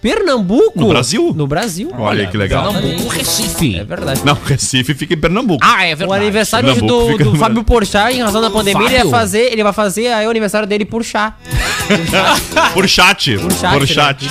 Pernambuco? 0.00 0.78
No 0.80 0.88
Brasil? 0.88 1.32
No 1.34 1.46
Brasil. 1.46 1.90
Olha 1.98 2.26
que 2.28 2.36
legal. 2.36 2.72
Pernambuco, 2.72 3.08
Recife. 3.08 3.76
É 3.78 3.84
verdade. 3.84 4.20
Não, 4.24 4.34
Recife 4.44 4.94
fica 4.94 5.14
em 5.14 5.16
Pernambuco. 5.18 5.58
Ah, 5.66 5.84
é 5.86 5.94
O 5.94 5.96
verdade. 5.96 6.22
aniversário 6.22 6.68
hoje 6.70 6.80
Pernambuco 6.80 7.18
do, 7.24 7.30
do 7.32 7.38
Fábio 7.38 7.64
Porchat, 7.64 8.14
em 8.14 8.22
razão 8.22 8.40
da 8.40 8.50
pandemia, 8.50 8.86
ele 8.86 8.98
vai 8.98 9.10
fazer, 9.10 9.52
ele 9.52 9.62
vai 9.64 9.72
fazer 9.72 10.08
aí 10.12 10.26
o 10.26 10.30
aniversário 10.30 10.68
dele 10.68 10.84
por 10.84 11.02
chá. 11.02 11.34
Por 12.72 12.88
chat. 12.88 13.36
Por 13.38 13.52
chat. 13.52 13.72
Por 13.72 13.80
né? 13.80 13.86
chat. 13.86 14.26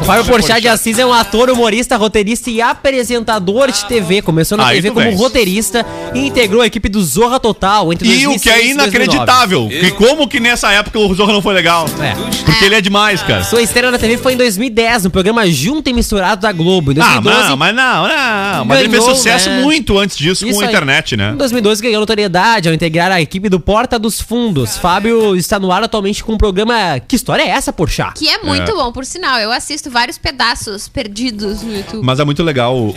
O 0.00 0.04
Fábio 0.04 0.24
Porchat 0.24 0.60
de 0.62 0.68
Assis 0.68 0.98
é 0.98 1.04
um 1.04 1.12
ator, 1.12 1.50
humorista, 1.50 1.96
roteirista 1.96 2.50
e 2.50 2.60
apresentador 2.60 3.70
de 3.70 3.84
TV. 3.84 4.22
Começou 4.22 4.56
na 4.56 4.66
Aí 4.66 4.76
TV 4.76 4.88
tu 4.88 4.94
como 4.94 5.06
vem. 5.06 5.16
roteirista 5.16 5.84
e 6.14 6.26
integrou 6.26 6.62
a 6.62 6.66
equipe 6.66 6.88
do 6.88 7.02
Zorra 7.04 7.38
Total 7.38 7.92
entre 7.92 8.08
E 8.08 8.26
o 8.26 8.38
que 8.40 8.48
é 8.48 8.54
2006 8.54 8.70
e 8.72 8.74
2009. 8.76 8.98
inacreditável. 9.16 9.68
Que 9.68 9.90
como 9.92 10.26
que 10.26 10.40
nessa 10.40 10.72
época 10.72 10.98
o 10.98 11.14
Zorro 11.14 11.32
não 11.32 11.42
foi 11.42 11.54
legal? 11.54 11.86
É. 12.00 12.14
Porque 12.44 12.64
ele 12.64 12.74
é 12.76 12.80
demais, 12.80 13.22
cara. 13.22 13.44
Sua 13.44 13.60
estreia 13.62 13.90
na 13.90 13.98
TV 13.98 14.16
foi 14.16 14.32
em 14.32 14.36
2010, 14.36 15.04
no 15.04 15.10
programa 15.10 15.46
Junto 15.50 15.88
e 15.90 15.92
Misturado 15.92 16.40
da 16.40 16.50
Globo. 16.52 16.92
Em 16.92 16.98
Ah, 17.00 17.20
2012, 17.20 17.48
não, 17.50 17.56
mas 17.56 17.74
não, 17.74 18.08
não. 18.08 18.64
Mas 18.64 18.80
ele 18.80 18.88
fez 18.88 19.02
Ganhou, 19.02 19.16
sucesso 19.16 19.50
né? 19.50 19.60
muito 19.62 19.98
antes 19.98 20.16
disso 20.16 20.44
Isso 20.46 20.54
com 20.58 20.60
a 20.64 20.64
aí. 20.64 20.70
internet, 20.70 21.16
né? 21.16 21.32
Em 21.32 21.36
2012 21.36 21.82
ganhou 21.82 22.00
notoriedade 22.00 22.68
ao 22.68 22.74
integrar 22.74 23.12
a 23.12 23.20
equipe 23.20 23.48
do 23.48 23.60
Porta 23.60 23.98
dos 23.98 24.20
Fundos. 24.20 24.76
Fábio 24.78 25.36
está 25.36 25.58
no 25.58 25.70
ar 25.70 25.82
atualmente 25.82 26.24
com 26.24 26.32
um 26.32 26.38
programa 26.38 26.69
Que 27.08 27.16
História 27.16 27.42
é 27.42 27.48
essa, 27.48 27.72
Porchat? 27.72 28.14
Que 28.18 28.28
é 28.28 28.38
muito 28.42 28.70
É. 28.70 28.74
bom, 28.74 28.90
por 28.92 29.04
sinal. 29.04 29.38
Eu 29.38 29.50
assisto 29.52 29.90
vários 29.90 30.16
pedaços 30.18 30.88
perdidos 30.88 31.62
no 31.62 31.74
YouTube. 31.76 32.04
Mas 32.04 32.18
é 32.20 32.24
muito 32.24 32.42
legal 32.42 32.76
o. 32.76 32.90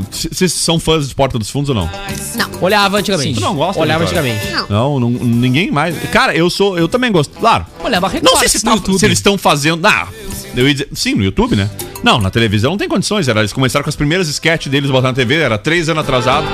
o- 0.00 0.04
c- 0.10 0.28
Vocês 0.32 0.52
são 0.52 0.78
fãs 0.80 1.08
de 1.08 1.14
Porta 1.14 1.38
dos 1.38 1.50
Fundos 1.50 1.68
ou 1.70 1.74
não? 1.74 1.90
Não. 2.36 2.62
Olhava 2.62 2.98
antigamente. 2.98 3.34
Tu 3.34 3.40
não 3.40 3.54
gosta, 3.56 3.80
Olhava 3.80 4.04
antigamente. 4.04 4.46
Não. 4.50 4.68
Não, 4.68 5.00
não, 5.00 5.10
ninguém 5.10 5.70
mais. 5.70 5.96
Cara, 6.10 6.34
eu 6.34 6.48
sou. 6.50 6.78
Eu 6.78 6.88
também 6.88 7.10
gosto. 7.12 7.38
Claro. 7.38 7.66
Olha, 7.82 8.00
mas 8.00 8.20
Não 8.22 8.36
sei 8.36 8.48
se, 8.48 8.64
no 8.64 8.70
tá- 8.70 8.76
YouTube. 8.76 8.98
se 8.98 9.04
eles 9.06 9.18
estão 9.18 9.36
fazendo. 9.38 9.86
Ah, 9.86 10.08
eu 10.56 10.66
ia 10.66 10.72
dizer, 10.74 10.88
sim, 10.92 11.14
no 11.14 11.22
YouTube, 11.24 11.56
né? 11.56 11.70
Não, 12.02 12.20
na 12.20 12.30
televisão 12.30 12.70
não 12.72 12.78
tem 12.78 12.88
condições. 12.88 13.26
Era, 13.28 13.40
eles 13.40 13.52
começaram 13.52 13.82
com 13.82 13.88
as 13.90 13.96
primeiras 13.96 14.28
sketches 14.28 14.70
deles 14.70 14.90
botar 14.90 15.08
na 15.08 15.14
TV, 15.14 15.34
era 15.36 15.58
três 15.58 15.88
anos 15.88 16.02
atrasado. 16.04 16.46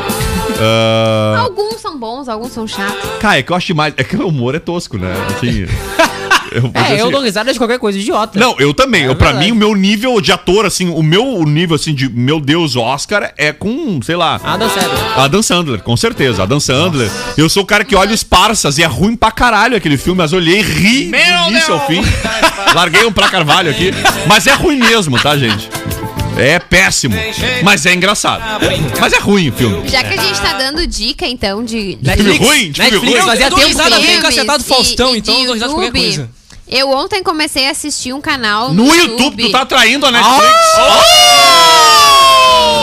Ah, 0.61 1.41
Alguns 1.41 1.81
são 1.81 1.99
bons, 1.99 2.29
alguns 2.29 2.53
são 2.53 2.67
chatos. 2.67 3.11
cara, 3.21 3.39
é 3.39 3.43
que 3.43 3.51
eu 3.53 3.57
acho 3.57 3.67
demais. 3.67 3.93
É 3.97 4.05
que 4.05 4.17
o 4.17 4.29
humor 4.29 4.55
é 4.55 4.59
tosco, 4.59 4.97
né? 4.99 5.13
Assim. 5.37 5.67
Eu, 6.55 6.71
mas 6.73 6.91
É, 6.91 6.93
eu 6.93 7.03
assim- 7.05 7.11
dou 7.13 7.21
risada 7.23 7.53
de 7.53 7.59
qualquer 7.59 7.79
coisa 7.79 7.99
idiota. 7.99 8.39
Não, 8.39 8.55
eu 8.59 8.73
também. 8.73 9.03
É 9.05 9.09
eu, 9.09 9.15
pra 9.17 9.29
verdade. 9.29 9.47
mim, 9.47 9.53
o 9.53 9.57
meu 9.57 9.75
nível 9.75 10.21
de 10.21 10.33
ator, 10.33 10.65
assim, 10.65 10.89
o 10.89 11.03
meu 11.03 11.45
nível, 11.45 11.77
assim, 11.77 11.95
de 11.95 12.09
meu 12.09 12.41
Deus, 12.41 12.77
Oscar, 12.77 13.33
é 13.37 13.53
com, 13.53 14.01
sei 14.03 14.17
lá. 14.17 14.41
Adam 14.43 14.69
Sandler. 14.69 15.19
Adam 15.19 15.43
Sandler, 15.43 15.83
com 15.83 15.97
certeza. 15.97 16.43
Adam 16.43 16.61
Sandler. 16.61 17.11
Eu 17.37 17.49
sou 17.49 17.63
o 17.63 17.67
cara 17.67 17.85
que 17.85 17.95
olha 17.97 18.15
os 18.15 18.23
Parsas 18.23 18.79
e 18.79 18.83
é 18.83 18.87
ruim 18.87 19.17
pra 19.17 19.31
caralho 19.31 19.77
aquele 19.77 19.97
filme, 19.97 20.19
mas 20.19 20.33
olhei 20.33 20.61
e 20.61 20.63
ri 20.63 21.11
do 21.11 21.51
início 21.51 21.75
ao 21.75 21.87
fim. 21.87 22.03
Larguei 22.75 23.05
um 23.05 23.13
pra 23.13 23.29
Carvalho 23.29 23.71
aqui. 23.71 23.91
Mas 24.27 24.47
é 24.47 24.55
ruim 24.55 24.79
mesmo, 24.79 25.19
tá, 25.21 25.37
gente? 25.37 25.69
É 26.37 26.59
péssimo. 26.59 27.15
Mas 27.63 27.87
é 27.87 27.95
engraçado. 27.95 28.43
Mas 29.01 29.13
é 29.13 29.19
ruim 29.19 29.51
o 29.51 29.53
filme. 29.53 29.89
Já 29.89 30.03
que 30.03 30.19
a 30.19 30.23
gente 30.23 30.41
tá 30.41 30.53
dando 30.55 30.85
dica, 30.87 31.27
então, 31.27 31.65
de, 31.65 31.95
de 31.95 32.11
Filme 32.13 32.37
ruim? 32.39 32.71
De 32.73 32.83
filme 32.83 33.07
ruim? 33.09 33.21
fazia 33.23 33.47
Eu 33.47 33.51
dou 33.51 33.59
tempo 33.61 33.69
risada 33.69 33.91
que 33.91 33.95
não 33.95 34.01
bem 34.03 34.11
tem. 34.15 34.21
cacetado 34.21 34.65
filmes 34.65 34.87
Faustão, 34.87 35.11
e- 35.13 35.15
e 35.15 35.19
então 35.19 35.35
de 35.35 35.41
eu 35.41 35.45
dou 35.47 35.55
risada 35.55 35.69
de 35.71 35.75
qualquer 35.77 35.93
coisa. 36.01 36.31
Eu 36.77 36.91
ontem 36.91 37.23
comecei 37.23 37.69
a 37.69 37.71
assistir 37.71 38.13
um 38.13 38.21
canal 38.21 38.75
No 38.75 38.93
YouTube, 38.93 39.45
tu 39.45 39.53
tá 39.53 39.65
traindo 39.65 40.07
a 40.07 40.11
Netflix. 40.11 40.59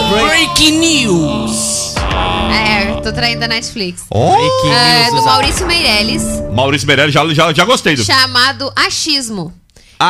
Breaking 0.09 0.79
News. 0.79 1.95
É, 2.53 3.01
tô 3.01 3.11
traindo 3.11 3.43
a 3.43 3.49
Netflix. 3.49 4.05
Oh! 4.09 4.37
É, 4.71 5.11
do 5.11 5.21
Maurício 5.23 5.67
Meirelles, 5.67 6.23
Maurício 6.53 6.87
Meirelles, 6.87 7.13
já, 7.13 7.27
já, 7.33 7.51
já 7.51 7.65
gostei 7.65 7.97
do 7.97 8.05
chamado 8.05 8.71
Achismo. 8.77 9.53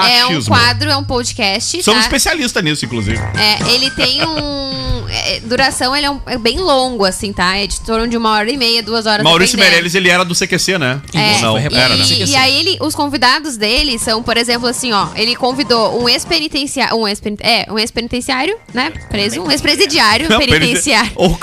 É 0.09 0.25
um 0.25 0.29
Achismo. 0.31 0.55
quadro, 0.55 0.89
é 0.89 0.97
um 0.97 1.03
podcast. 1.03 1.83
Somos 1.83 2.01
tá? 2.01 2.05
especialistas 2.07 2.63
nisso, 2.63 2.85
inclusive. 2.85 3.19
É, 3.37 3.73
ele 3.73 3.89
tem 3.91 4.25
um. 4.25 5.05
é, 5.09 5.39
duração, 5.41 5.95
ele 5.95 6.05
é, 6.05 6.09
um- 6.11 6.21
é 6.25 6.37
bem 6.37 6.57
longo, 6.59 7.03
assim, 7.05 7.33
tá? 7.33 7.57
É 7.57 7.67
de 7.67 7.81
torno 7.81 8.07
de 8.07 8.15
uma 8.17 8.31
hora 8.31 8.49
e 8.49 8.57
meia, 8.57 8.81
duas 8.81 9.05
horas. 9.05 9.23
Maurício. 9.23 9.59
Meirelles, 9.59 9.93
ele 9.95 10.09
era 10.09 10.23
do 10.23 10.33
CQC, 10.33 10.77
né? 10.77 11.01
É, 11.13 11.33
Ou 11.35 11.41
não, 11.41 11.51
foi 11.53 11.77
era, 11.77 11.95
né? 11.95 12.05
e, 12.09 12.23
e 12.31 12.35
aí 12.35 12.59
ele, 12.59 12.77
os 12.81 12.95
convidados 12.95 13.57
dele 13.57 13.99
são, 13.99 14.23
por 14.23 14.37
exemplo, 14.37 14.67
assim, 14.67 14.91
ó, 14.93 15.07
ele 15.15 15.35
convidou 15.35 16.01
um 16.01 16.07
ex-penitenciário, 16.07 16.95
um 16.95 17.07
ex 17.07 17.21
é, 17.41 17.65
um 17.69 17.77
ex-penitenciário, 17.77 18.57
né, 18.73 18.91
preso, 19.09 19.41
um 19.41 19.51
ex-presidiário 19.51 20.27
penitenciário, 20.27 21.11
Ou- 21.15 21.37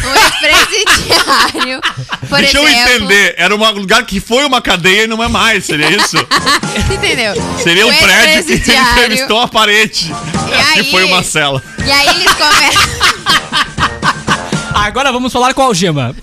um 0.06 0.14
ex-presidiário, 0.14 1.80
por 2.28 2.38
Deixa 2.38 2.56
eu 2.58 2.66
exemplo, 2.68 2.92
entender. 2.94 3.34
Era 3.36 3.54
um 3.54 3.70
lugar 3.72 4.04
que 4.06 4.20
foi 4.20 4.44
uma 4.44 4.62
cadeia 4.62 5.04
e 5.04 5.06
não 5.06 5.22
é 5.22 5.28
mais, 5.28 5.64
seria 5.64 5.90
isso? 5.90 6.16
entendeu? 6.94 7.34
Seria 7.62 7.79
um 7.84 7.94
prédio 7.94 8.60
que 8.60 8.72
entrevistou 8.72 9.40
a 9.40 9.48
parede. 9.48 10.12
aí- 10.74 10.84
que 10.84 10.90
foi 10.90 11.04
uma 11.04 11.22
cela. 11.22 11.62
E 11.84 11.90
aí 11.90 12.08
eles 12.08 12.32
começam, 12.32 12.90
Agora 14.74 15.12
vamos 15.12 15.32
falar 15.32 15.52
com 15.54 15.62
a 15.62 15.66
algema. 15.66 16.14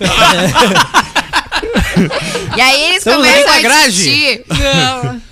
E 2.56 2.62
aí 2.62 2.82
eles 2.84 2.98
Estamos 2.98 3.26
começam 3.28 3.44
com 3.46 3.58
a 3.58 3.60
grade. 3.62 3.92
discutir. 3.92 4.46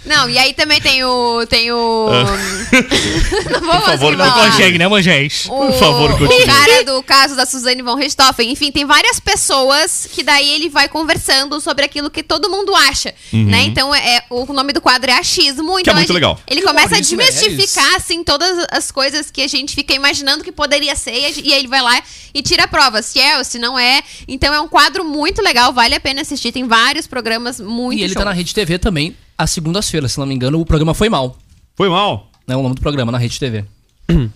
Não, 0.06 0.30
e 0.30 0.38
aí 0.38 0.54
também 0.54 0.80
tem 0.80 1.04
o, 1.04 1.46
tem 1.48 1.72
o, 1.72 2.08
não 3.52 3.60
vou 3.62 3.72
Ah. 3.74 3.82
favor, 3.82 4.16
não. 4.16 4.32
Consegue, 4.32 4.78
né? 4.78 4.86
O, 4.88 4.90
Por 4.92 5.74
favor, 5.80 6.12
continue. 6.18 6.44
o 6.44 6.46
cara 6.46 6.84
do 6.84 7.02
caso 7.04 7.36
da 7.36 7.44
Suzane 7.46 7.82
von 7.82 7.96
Richthofen. 7.96 8.52
Enfim, 8.52 8.72
tem 8.72 8.86
várias 8.86 9.20
pessoas 9.20 10.08
que 10.14 10.22
daí 10.24 10.48
ele 10.54 10.70
vai 10.70 10.88
conversando 10.88 11.60
sobre 11.60 11.86
aquilo 11.86 12.10
que 12.12 12.22
todo 12.22 12.50
mundo 12.52 12.76
acha, 12.76 13.16
né? 13.34 13.64
Então, 13.64 13.94
é, 13.96 14.22
o 14.30 14.46
nome 14.54 14.74
do 14.74 14.82
quadro 14.82 15.10
é 15.10 15.16
achismo. 15.18 15.80
Então 15.80 15.94
Uhum. 15.94 15.98
muito 15.98 15.98
a 15.98 16.00
gente- 16.02 16.14
legal. 16.14 16.40
Ele 16.48 16.60
E 16.60 16.64
o 16.64 16.68
começa 16.68 16.88
a 16.88 16.92
Maurício 16.92 17.18
desmistificar, 17.18 17.96
assim, 17.96 18.24
todas 18.24 18.66
as 18.72 18.92
coisas 18.92 19.32
que 19.32 19.42
a 19.42 19.48
gente 19.48 19.74
fica 19.74 19.94
imaginando 19.94 20.44
que 20.44 20.52
poderia 20.52 20.96
ser. 20.96 21.14
E 21.16 21.46
e 21.46 21.54
aí 21.54 21.60
ele 21.60 21.68
vai 21.68 21.82
lá 21.82 22.00
e 22.34 22.42
tira 22.42 22.64
a 22.66 22.68
prova, 22.68 23.02
se 23.02 23.20
é 23.20 23.38
ou 23.38 23.44
se 23.44 23.58
não 23.58 23.78
é. 23.78 24.02
Então, 24.28 24.54
é 24.54 24.60
um 24.62 24.68
quadro 24.68 25.04
muito 25.04 25.42
legal, 25.42 25.74
vale 25.74 25.96
a 25.96 26.00
pena 26.00 26.22
assistir. 26.22 26.52
Tem 26.56 26.66
vários 26.66 27.06
programas 27.06 27.60
muito 27.60 28.00
E 28.00 28.04
ele 28.04 28.14
show. 28.14 28.22
tá 28.22 28.30
na 28.30 28.32
Rede 28.32 28.54
TV 28.56 28.80
também, 28.80 29.14
às 29.38 29.52
segundas-feiras, 29.52 30.14
se 30.14 30.18
não 30.18 30.26
me 30.26 30.34
engano, 30.34 30.58
o 30.58 30.66
programa 30.66 30.94
Foi 30.94 31.10
Mal. 31.10 31.38
Foi 31.76 31.90
mal. 31.90 32.32
É 32.48 32.56
o 32.56 32.64
nome 32.64 32.76
do 32.76 32.82
programa 32.82 33.12
na 33.12 33.18
Rede 33.18 33.38
TV. 33.38 33.66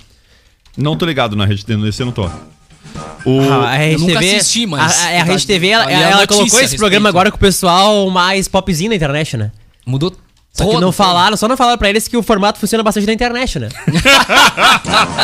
Não 0.76 0.98
tô 0.98 1.06
ligado 1.06 1.34
na 1.38 1.46
rede, 1.46 1.64
nesse 1.78 2.02
eu 2.02 2.06
não 2.06 2.14
tô. 2.14 2.26
O... 3.26 3.42
Ah, 3.50 3.70
a 3.70 3.76
Rede 3.76 3.94
Eu 3.94 4.00
nunca 4.00 4.20
TV, 4.20 4.36
assisti, 4.36 4.66
mas- 4.66 5.00
A, 5.00 5.08
a, 5.08 5.22
a 5.22 5.24
Rede 5.24 5.48
TV, 5.48 5.68
ela, 5.70 5.92
ela 5.92 6.28
colocou 6.28 6.60
esse 6.62 6.78
programa 6.78 7.08
agora 7.10 7.32
com 7.32 7.38
o 7.38 7.40
pessoal 7.40 8.10
mais 8.10 8.48
popzinho 8.50 8.90
na 8.90 8.96
internet, 8.96 9.36
né? 9.38 9.52
Mudou 9.86 10.14
Só 10.64 10.70
que 10.76 10.80
não 10.82 10.92
falaram, 10.92 11.36
só 11.38 11.48
não 11.48 11.58
falaram 11.58 11.78
pra 11.78 11.90
eles 11.90 12.08
que 12.08 12.16
o 12.18 12.24
formato 12.24 12.60
funciona 12.60 12.84
bastante 12.84 13.08
na 13.08 13.14
internet, 13.14 13.60
né? 13.60 13.70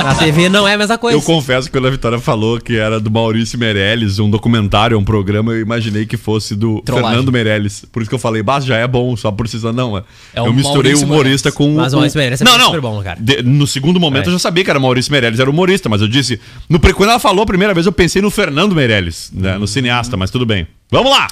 Na 0.03 0.15
TV 0.15 0.49
não 0.49 0.67
é 0.67 0.73
a 0.73 0.77
mesma 0.77 0.97
coisa. 0.97 1.17
Eu 1.17 1.21
confesso 1.21 1.67
que 1.67 1.71
quando 1.77 1.87
a 1.87 1.89
Vitória 1.91 2.19
falou 2.19 2.59
que 2.59 2.75
era 2.77 2.99
do 2.99 3.09
Maurício 3.11 3.57
Meirelles, 3.57 4.19
um 4.19 4.29
documentário, 4.29 4.97
um 4.97 5.03
programa, 5.03 5.53
eu 5.53 5.61
imaginei 5.61 6.05
que 6.05 6.17
fosse 6.17 6.55
do 6.55 6.81
Trollagem. 6.81 7.09
Fernando 7.11 7.31
Meirelles. 7.31 7.85
Por 7.91 8.01
isso 8.01 8.09
que 8.09 8.15
eu 8.15 8.19
falei, 8.19 8.41
bah, 8.43 8.59
já 8.59 8.77
é 8.77 8.87
bom, 8.87 9.15
só 9.15 9.31
precisa 9.31 9.71
não. 9.71 9.97
É. 9.97 10.03
É 10.33 10.41
o 10.41 10.47
eu 10.47 10.53
misturei 10.53 10.93
o 10.93 10.97
Maurício 10.99 11.07
humorista 11.07 11.51
com 11.51 11.75
Mas 11.75 11.93
o 11.93 11.97
Maurício 11.97 12.17
Meirelles 12.17 12.41
é 12.41 12.43
Não, 12.45 12.57
não. 12.57 12.65
super 12.67 12.81
bom, 12.81 13.01
cara. 13.03 13.17
De- 13.19 13.41
no 13.41 13.67
segundo 13.67 13.99
momento 13.99 14.25
É. 14.25 14.27
eu 14.29 14.33
já 14.33 14.39
sabia 14.39 14.63
que 14.63 14.69
era 14.69 14.79
Maurício 14.79 15.11
Meirelles, 15.11 15.39
era 15.39 15.49
humorista, 15.49 15.89
mas 15.89 16.01
eu 16.01 16.07
disse, 16.07 16.39
no 16.69 16.79
quando 16.79 17.09
ela 17.09 17.19
falou 17.19 17.43
a 17.43 17.45
primeira 17.45 17.73
vez 17.73 17.85
eu 17.85 17.91
pensei 17.91 18.21
no 18.21 18.29
Fernando 18.29 18.73
Meirelles, 18.75 19.31
né, 19.33 19.57
no 19.57 19.67
cineasta, 19.67 20.15
mas 20.15 20.29
tudo 20.31 20.45
bem. 20.45 20.67
Vamos 20.91 21.11
lá. 21.11 21.27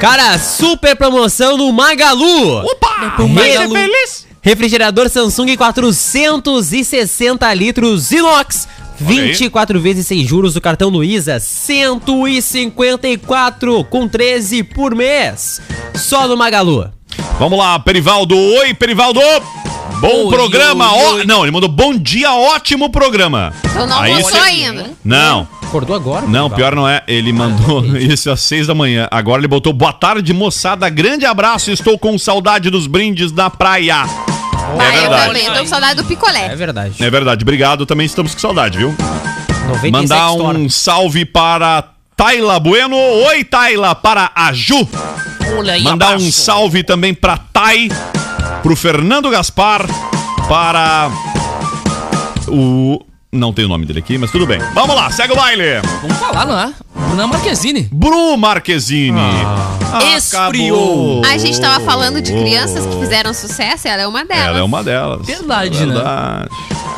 Cara, 0.00 0.38
super 0.38 0.96
promoção 0.96 1.56
no 1.56 1.72
Magalu! 1.72 2.64
Opa! 2.64 3.14
Magalu. 3.28 3.74
feliz. 3.74 4.26
Refrigerador 4.42 5.08
Samsung 5.08 5.56
460 5.56 7.54
litros 7.54 8.10
inox. 8.10 8.66
Olha 9.00 9.10
aí. 9.10 9.28
24 9.28 9.80
vezes 9.80 10.06
sem 10.06 10.26
juros 10.26 10.52
do 10.54 10.60
cartão 10.60 10.88
Luiza, 10.88 11.38
154 11.40 13.84
com 13.84 14.08
13 14.08 14.64
por 14.64 14.92
mês. 14.94 15.60
Só 15.94 16.26
no 16.26 16.36
Magalu. 16.36 16.90
Vamos 17.38 17.58
lá, 17.58 17.78
Perivaldo. 17.78 18.36
Oi, 18.36 18.74
Perivaldo. 18.74 19.20
Bom 20.02 20.24
Oi, 20.26 20.34
programa. 20.34 20.92
oi, 20.92 20.98
ó- 21.00 21.12
oi. 21.14 21.24
Não, 21.24 21.42
ele 21.44 21.52
mandou 21.52 21.68
bom 21.68 21.96
dia, 21.96 22.32
ótimo 22.34 22.90
programa. 22.90 23.52
Eu 23.72 23.86
não 23.86 24.00
Aí 24.00 24.12
almoçou 24.12 24.40
ainda. 24.42 24.90
Não. 25.04 25.46
Acordou 25.62 25.94
agora? 25.94 26.26
Não, 26.26 26.50
pior 26.50 26.74
não 26.74 26.88
é. 26.88 27.04
Ele 27.06 27.32
mandou 27.32 27.86
isso 27.96 28.28
às 28.28 28.40
seis 28.40 28.66
da 28.66 28.74
manhã. 28.74 29.06
Agora 29.12 29.40
ele 29.40 29.46
botou 29.46 29.72
boa 29.72 29.92
tarde, 29.92 30.32
moçada. 30.32 30.88
Grande 30.88 31.24
abraço. 31.24 31.70
Estou 31.70 31.96
com 31.96 32.18
saudade 32.18 32.68
dos 32.68 32.88
brindes 32.88 33.30
na 33.30 33.48
praia. 33.48 34.04
Vai, 34.76 34.92
é 34.92 34.96
eu 34.96 35.00
verdade. 35.02 35.26
também, 35.28 35.44
eu 35.46 35.52
tô 35.54 35.58
com 35.60 35.66
saudade 35.66 35.94
do 35.94 36.04
picolé. 36.04 36.46
É 36.46 36.56
verdade. 36.56 36.94
É 36.98 37.08
verdade. 37.08 37.44
Obrigado. 37.44 37.86
Também 37.86 38.04
estamos 38.04 38.34
com 38.34 38.40
saudade, 38.40 38.78
viu? 38.78 38.92
97 39.68 39.92
Mandar 39.92 40.32
um 40.32 40.68
salve 40.68 41.24
para 41.24 41.84
Taila 42.16 42.58
Bueno. 42.58 42.96
Oi, 42.96 43.44
Taila. 43.44 43.94
Para 43.94 44.32
a 44.34 44.52
Ju. 44.52 44.88
Olha 45.56 45.74
aí, 45.74 45.82
Mandar 45.82 46.16
um 46.16 46.32
salve 46.32 46.82
também 46.82 47.14
para 47.14 47.36
Tai. 47.36 47.88
Pro 48.62 48.76
Fernando 48.76 49.30
Gaspar. 49.30 49.86
Para 50.48 51.10
o. 52.48 53.00
Não 53.30 53.52
tem 53.52 53.64
o 53.64 53.68
nome 53.68 53.86
dele 53.86 54.00
aqui, 54.00 54.18
mas 54.18 54.30
tudo 54.30 54.46
bem. 54.46 54.58
Vamos 54.74 54.94
lá, 54.94 55.10
segue 55.10 55.32
o 55.32 55.36
baile. 55.36 55.80
Vamos 56.02 56.18
falar, 56.18 56.44
não 56.44 56.58
é? 56.58 56.72
Bruna 56.94 57.26
Marquezine. 57.26 57.88
Bru 57.90 58.36
Marquezine. 58.36 59.18
Ah. 59.18 60.16
Esfriou. 60.16 61.22
A 61.24 61.38
gente 61.38 61.60
tava 61.60 61.82
falando 61.84 62.20
de 62.20 62.32
crianças 62.32 62.86
que 62.86 62.98
fizeram 63.00 63.32
sucesso, 63.32 63.88
ela 63.88 64.02
é 64.02 64.06
uma 64.06 64.24
delas. 64.24 64.46
Ela 64.46 64.58
é 64.58 64.62
uma 64.62 64.82
delas. 64.82 65.26
Verdade, 65.26 65.86
né? 65.86 65.94
Verdade. 65.94 66.48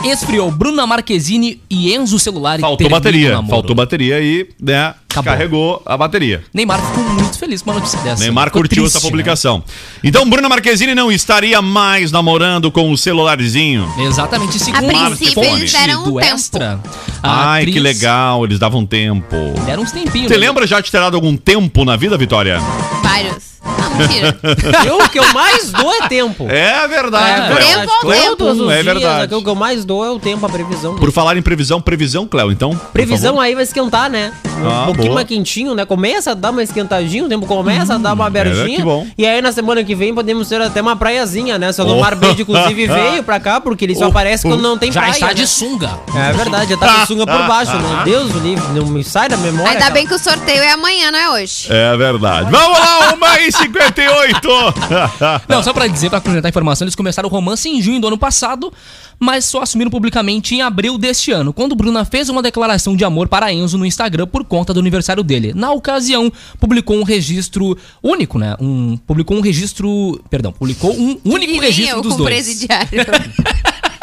Esfriou 0.05 0.51
Bruna 0.51 0.87
Marquezine 0.87 1.61
e 1.71 1.95
Enzo 1.95 2.19
Celular. 2.19 2.59
Faltou 2.61 2.89
bateria. 2.89 3.43
Faltou 3.49 3.75
bateria 3.75 4.21
e, 4.21 4.49
né, 4.61 4.95
Acabou. 5.15 5.33
carregou 5.33 5.83
a 5.87 5.97
bateria. 5.97 6.43
Neymar 6.53 6.81
ficou 6.81 7.05
muito 7.05 7.39
feliz 7.39 7.63
com 7.63 7.71
uma 7.71 7.79
notícia 7.79 7.99
dessa. 8.01 8.23
Neymar 8.23 8.47
Ficou 8.47 8.63
curtiu 8.63 8.83
triste, 8.83 8.97
essa 8.97 9.07
né? 9.07 9.11
publicação. 9.11 9.63
Então, 10.03 10.29
Bruna 10.29 10.49
Marquezine 10.49 10.95
não 10.95 11.11
estaria 11.11 11.61
mais 11.63 12.11
namorando 12.13 12.71
com 12.71 12.91
o 12.91 12.99
celularzinho. 12.99 13.89
Exatamente. 13.99 14.59
Segundo 14.59 14.91
A 14.97 15.07
princípio, 15.11 15.45
eles 15.45 15.73
deram 15.73 16.13
um. 16.15 16.21
Extra. 16.21 16.81
Ai, 17.23 17.65
que 17.65 17.71
atriz- 17.79 17.83
legal, 17.83 18.45
eles 18.45 18.59
davam 18.59 18.85
tempo. 18.85 19.37
Deram 19.65 19.83
uns 19.83 19.93
tempinhos. 19.93 20.29
Você 20.29 20.35
né? 20.39 20.47
lembra 20.47 20.67
já 20.67 20.81
de 20.81 20.91
ter 20.91 20.99
dado 21.01 21.15
algum 21.15 21.37
tempo 21.37 21.85
na 21.85 21.97
vida, 21.97 22.17
Vitória? 22.19 22.59
Vários. 23.03 23.54
Não, 23.65 23.95
mentira. 23.97 24.37
Eu, 24.87 24.99
o 24.99 25.09
que 25.09 25.19
eu 25.19 25.33
mais 25.33 25.71
dou 25.73 25.93
é 25.95 26.09
tempo. 26.09 26.47
É 26.49 26.87
verdade. 26.89 27.41
É, 27.53 27.55
Cléo. 27.55 27.67
tempo 27.81 27.93
ao 27.93 28.01
Cléo, 28.01 28.23
tempo. 28.23 28.37
Todos 28.37 28.61
os 28.61 28.71
é 28.71 28.83
dias, 28.83 28.85
verdade. 28.85 29.35
o 29.35 29.43
que 29.43 29.49
eu 29.49 29.55
mais 29.55 29.85
dou 29.85 30.05
é 30.05 30.11
o 30.11 30.19
tempo, 30.19 30.45
a 30.45 30.49
previsão. 30.49 30.97
Por 30.97 31.11
falar 31.13 31.37
em 31.37 31.43
previsão, 31.43 31.81
previsão, 31.81 32.27
Cléo, 32.27 32.51
então. 32.53 32.79
Previsão 32.93 33.41
aí 33.41 33.55
vai 33.55 33.65
esquentar, 33.65 34.11
né? 34.11 34.33
Um 34.61 34.69
Ah, 34.69 34.83
pouquinho 34.87 35.07
boa. 35.07 35.15
mais 35.17 35.27
quentinho, 35.29 35.75
né? 35.75 35.85
Começa 35.85 36.33
a 36.33 36.35
dar 36.35 36.51
uma 36.51 36.63
esquentadinha, 36.63 37.25
o 37.25 37.29
tempo 37.29 37.47
começa 37.47 37.95
a 37.95 37.99
dar 37.99 38.13
uma 38.15 38.25
é, 38.25 38.27
abertinha. 38.27 38.77
que 38.77 38.83
bom. 38.83 39.07
E 39.17 39.27
aí 39.27 39.41
na 39.41 39.53
semana 39.53 39.83
que 39.83 39.95
vem 39.95 40.15
podemos 40.15 40.49
ter 40.49 40.61
até 40.61 40.81
uma 40.81 40.97
praiazinha, 40.97 41.59
né? 41.59 41.73
Seu 41.73 41.87
Oh. 41.87 42.01
Mar 42.01 42.15
Band, 42.15 42.35
inclusive, 42.39 42.87
veio 42.89 43.23
pra 43.23 43.39
cá, 43.41 43.61
porque 43.61 43.85
ele 43.85 43.95
só 43.95 44.07
Oh. 44.07 44.09
aparece 44.09 44.43
quando 44.47 44.61
não 44.63 44.77
tem 44.79 44.91
Já 44.93 45.01
praia. 45.01 45.13
está 45.13 45.27
né? 45.29 45.35
de 45.35 45.47
sunga. 45.47 45.91
É 46.15 46.33
verdade, 46.33 46.71
já 46.71 46.77
tá 46.77 47.01
com 47.01 47.07
sunga 47.07 47.27
por 47.27 47.43
baixo. 47.47 47.73
Meu 47.79 48.05
Deus, 48.05 48.35
o 48.35 48.39
livro 48.39 48.73
não 48.73 48.87
me 48.87 49.03
sai 49.05 49.29
da 49.29 49.37
memória. 49.37 49.69
Ainda 49.71 49.81
cara. 49.83 49.95
bem 49.95 50.07
que 50.07 50.15
o 50.15 50.19
sorteio 50.19 50.63
é 50.63 50.73
amanhã, 50.73 51.11
não 51.11 51.19
é 51.19 51.31
hoje. 51.31 51.67
É 51.71 51.97
verdade. 51.97 52.51
Vamos 52.51 52.79
lá, 52.79 53.17
1h58. 53.55 55.43
Não, 55.49 55.63
só 55.63 55.73
pra 55.73 55.87
dizer, 55.87 56.11
pra 56.11 56.21
complementar 56.21 56.49
a 56.49 56.51
informação, 56.51 56.85
eles 56.85 56.95
começaram 56.95 57.29
o 57.29 57.33
romance 57.33 57.69
em 57.69 57.81
junho 57.81 58.01
do 58.01 58.09
ano 58.09 58.19
passado, 58.19 58.73
mas 59.19 59.45
só 59.45 59.63
assumiram 59.63 59.91
publicamente 59.91 60.55
em 60.55 60.63
abril 60.63 60.99
deste 60.99 61.31
ano, 61.31 61.53
quando 61.53 61.75
Bruna 61.75 62.05
fez 62.05 62.29
uma 62.29 62.43
declaração 62.43 62.97
de 62.97 63.05
amor 63.05 63.29
para 63.29 63.53
Enzo 63.53 63.79
no 63.79 63.87
Instagram 63.87 64.27
por 64.27 64.45
conta 64.45 64.75
do 64.75 64.81
aniversário 64.81 65.23
dele. 65.23 65.53
Na 65.55 65.73
ocasião, 65.73 66.33
publicou 66.59 66.97
um 66.97 67.03
registro 67.03 67.77
único, 68.03 68.39
né? 68.39 68.57
Um, 68.61 68.97
publicou 68.97 69.37
um 69.37 69.41
registro. 69.41 70.21
Perdão, 70.29 70.53
publicou 70.53 70.93
um 70.93 71.19
único 71.25 71.61
registro 71.61 71.99
eu 71.99 72.03
dos 72.03 72.13
com 72.13 72.19
dois. 72.19 72.35
presidiário. 72.35 72.91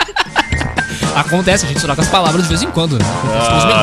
Acontece, 1.16 1.66
a 1.66 1.70
gente 1.70 1.82
troca 1.82 2.02
as 2.02 2.08
palavras 2.08 2.44
de 2.44 2.50
vez 2.50 2.62
em 2.64 2.68
quando, 2.72 2.98
né? 2.98 3.06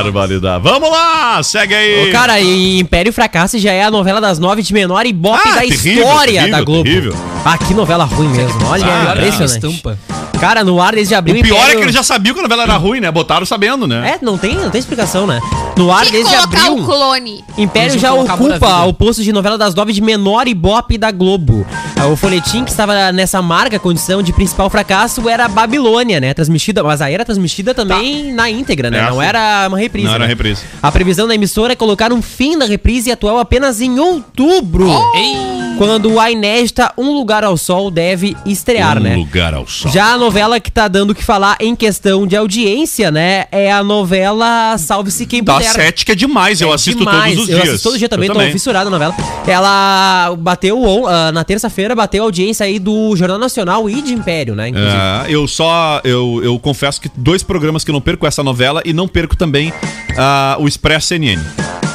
Barbaridade. 0.02 0.62
Vamos 0.62 0.90
lá, 0.90 1.42
segue 1.42 1.74
aí. 1.74 2.08
Ô, 2.08 2.12
cara, 2.12 2.40
e 2.40 2.78
Império 2.78 3.10
e 3.10 3.12
Fracasso 3.12 3.58
já 3.58 3.72
é 3.72 3.82
a 3.84 3.90
novela 3.90 4.20
das 4.20 4.38
nove 4.38 4.62
de 4.62 4.72
menor 4.72 5.04
ibope 5.06 5.40
Ah, 5.44 5.54
da 5.56 5.60
terrível, 5.60 6.02
história 6.04 6.32
terrível, 6.40 6.50
da 6.58 6.64
Globo. 6.64 6.84
terrível. 6.84 7.14
Ah, 7.50 7.56
que 7.56 7.72
novela 7.72 8.04
ruim 8.04 8.28
mesmo. 8.28 8.66
Olha, 8.66 8.84
Ah, 8.84 9.08
é 9.08 9.12
impressionante. 9.12 9.54
estampa. 9.66 9.98
Cara, 10.38 10.62
no 10.62 10.82
ar 10.82 10.94
desde 10.94 11.14
abril 11.14 11.40
O 11.40 11.42
pior 11.42 11.56
é 11.56 11.58
Império- 11.60 11.78
que 11.78 11.84
ele 11.86 11.92
já 11.92 12.02
sabia 12.02 12.34
que 12.34 12.38
a 12.38 12.42
novela 12.42 12.64
era 12.64 12.76
ruim, 12.76 13.00
né? 13.00 13.10
Botaram 13.10 13.46
sabendo, 13.46 13.86
né? 13.86 14.16
É, 14.20 14.24
não 14.24 14.36
tem, 14.36 14.54
não 14.54 14.68
tem 14.68 14.78
explicação, 14.78 15.26
né? 15.26 15.40
No 15.74 15.90
ar 15.90 16.04
desde 16.10 16.34
abril. 16.34 16.74
o 16.76 16.84
clone. 16.84 17.42
Império 17.56 17.98
já 17.98 18.12
ocupa 18.12 18.84
o 18.84 18.92
posto 18.92 19.22
de 19.22 19.32
novela 19.32 19.56
das 19.56 19.74
nove 19.74 19.94
de 19.94 20.02
menor 20.02 20.46
ibope 20.46 20.98
da 20.98 21.10
Globo. 21.10 21.66
O 22.12 22.16
folhetim 22.16 22.64
que 22.64 22.70
estava 22.70 23.10
nessa 23.12 23.40
marca 23.40 23.78
condição 23.78 24.22
de 24.22 24.30
principal 24.32 24.68
fracasso 24.68 25.26
era 25.26 25.48
Babilônia, 25.48 26.20
né? 26.20 26.34
Transmitida, 26.34 26.84
mas 26.84 27.00
aí 27.00 27.14
era 27.14 27.24
transmitida 27.24 27.74
também 27.74 28.30
na 28.34 28.50
íntegra, 28.50 28.90
né? 28.90 28.98
É, 28.98 29.10
não 29.10 29.22
era 29.22 29.64
uma 29.68 29.78
reprise. 29.78 30.06
Não 30.06 30.14
era 30.14 30.24
né? 30.24 30.28
reprise. 30.28 30.62
A 30.82 30.92
previsão 30.92 31.26
da 31.26 31.34
emissora 31.34 31.72
é 31.72 31.76
colocar 31.76 32.12
um 32.12 32.20
fim 32.20 32.58
da 32.58 32.66
reprise 32.66 33.10
atual 33.10 33.38
apenas 33.38 33.80
em 33.80 33.98
outubro. 33.98 34.86
Ei! 35.14 35.58
Quando 35.78 36.18
a 36.18 36.28
inédita 36.28 36.92
Um 36.98 37.12
Lugar 37.12 37.37
ao 37.44 37.56
Sol 37.56 37.90
deve 37.90 38.36
estrear, 38.46 38.98
um 38.98 39.00
né? 39.02 39.16
lugar 39.16 39.54
ao 39.54 39.66
sol. 39.66 39.90
Já 39.90 40.12
a 40.12 40.18
novela 40.18 40.58
que 40.60 40.70
tá 40.70 40.88
dando 40.88 41.10
o 41.10 41.14
que 41.14 41.22
falar 41.24 41.56
em 41.60 41.74
questão 41.76 42.26
de 42.26 42.36
audiência, 42.36 43.10
né? 43.10 43.46
É 43.50 43.70
a 43.72 43.82
novela 43.82 44.76
Salve-se 44.78 45.26
Quem 45.26 45.42
Da 45.42 45.54
Puder. 45.54 45.70
sete 45.72 46.04
que 46.04 46.12
é 46.12 46.14
demais, 46.14 46.60
eu 46.60 46.70
É 46.70 46.74
assisto 46.74 46.98
demais. 46.98 47.34
todos 47.34 47.44
os 47.44 47.48
Eu 47.48 47.56
dias. 47.56 47.68
assisto 47.70 47.88
todo 47.88 47.98
dia 47.98 48.08
também, 48.08 48.28
Eu 48.28 48.34
tô 48.34 48.40
fissurado 48.50 48.90
na 48.90 48.98
novela. 48.98 49.14
Ela 49.46 50.36
bateu 50.38 51.06
ah, 51.08 51.32
na 51.32 51.44
terça-feira, 51.44 51.94
bateu 51.94 52.22
a 52.22 52.26
audiência 52.26 52.64
aí 52.66 52.78
do 52.78 53.14
Jornal 53.16 53.38
Nacional 53.38 53.88
e 53.88 54.00
de 54.02 54.12
Império, 54.12 54.54
né? 54.54 54.68
Inclusive. 54.68 54.94
É, 54.96 55.26
eu 55.28 55.46
só. 55.48 56.00
Eu, 56.04 56.40
eu 56.42 56.58
confesso 56.58 57.00
que 57.00 57.10
dois 57.16 57.42
programas 57.42 57.84
que 57.84 57.90
eu 57.90 57.94
não 57.94 58.00
perco 58.00 58.26
essa 58.26 58.42
novela 58.42 58.82
e 58.84 58.92
não 58.92 59.08
perco 59.08 59.36
também 59.36 59.72
ah, 60.16 60.56
o 60.58 60.68
Expresso 60.68 61.08
CNN. 61.08 61.40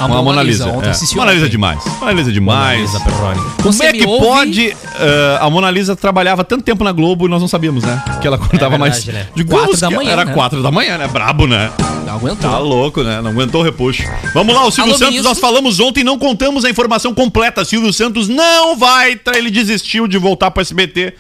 A 0.06 0.08
Com 0.18 0.24
Mona 0.24 0.44
Lisa, 0.44 0.66
É. 0.68 0.72
ontem 0.72 0.90
assisti 0.90 1.16
Mona 1.16 1.32
Lisa 1.34 1.46
é 1.46 1.50
demais. 1.50 1.84
Mona 2.00 2.12
Lisa 2.12 2.30
é 2.30 2.34
demais. 2.34 2.92
Como 2.92 3.74
Você 3.74 3.86
é 3.86 3.94
que 3.94 4.06
ouve? 4.06 4.26
pode. 4.26 4.78
ah, 5.00 5.46
a 5.46 5.50
Mona 5.50 5.70
Lisa 5.72 5.96
trabalhava 5.96 6.44
tanto 6.44 6.64
tempo 6.64 6.84
na 6.84 6.92
Globo 6.92 7.26
e 7.26 7.30
nós 7.30 7.42
não 7.42 7.48
sabíamos, 7.48 7.84
né? 7.84 8.04
Que 8.22 8.28
ela 8.28 8.36
acordava 8.38 8.76
É 8.76 8.78
mais. 8.78 9.04
verdade, 9.04 9.26
né? 9.28 9.32
De 9.36 9.44
Quatro 9.44 9.78
da 9.78 9.90
manhã, 9.90 10.12
Era 10.12 10.26
né? 10.26 10.34
quatro 10.34 10.62
da 10.64 10.72
manhã, 10.72 10.98
né? 10.98 11.08
Brabo, 11.08 11.48
né? 11.48 11.72
Aguentou. 12.08 12.52
Tá 12.52 12.60
louco, 12.60 13.02
né? 13.02 13.22
Não 13.22 13.32
aguentou 13.32 13.62
o 13.62 13.64
repuxo. 13.64 14.04
Vamos 14.36 14.54
lá, 14.54 14.66
o 14.68 14.72
Silvio 14.72 14.92
Alô, 14.92 14.98
Santos, 15.00 15.10
ministro? 15.16 15.30
nós 15.30 15.40
falamos 15.40 15.80
ontem 15.80 16.04
não 16.04 16.20
contamos 16.20 16.64
a 16.64 16.70
informação 16.70 17.12
completa. 17.14 17.66
Silvio 17.66 17.92
Santos 17.92 18.28
não 18.28 18.78
vai. 18.78 19.16
tra- 19.16 19.36
Ele 19.38 19.50
desistiu 19.50 20.08
de 20.08 20.18
voltar 20.20 20.52
pro 20.52 20.62
SBT 20.62 21.16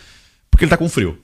porque 0.52 0.66
ele 0.66 0.70
tá 0.70 0.78
com 0.78 0.88
frio. 0.88 1.18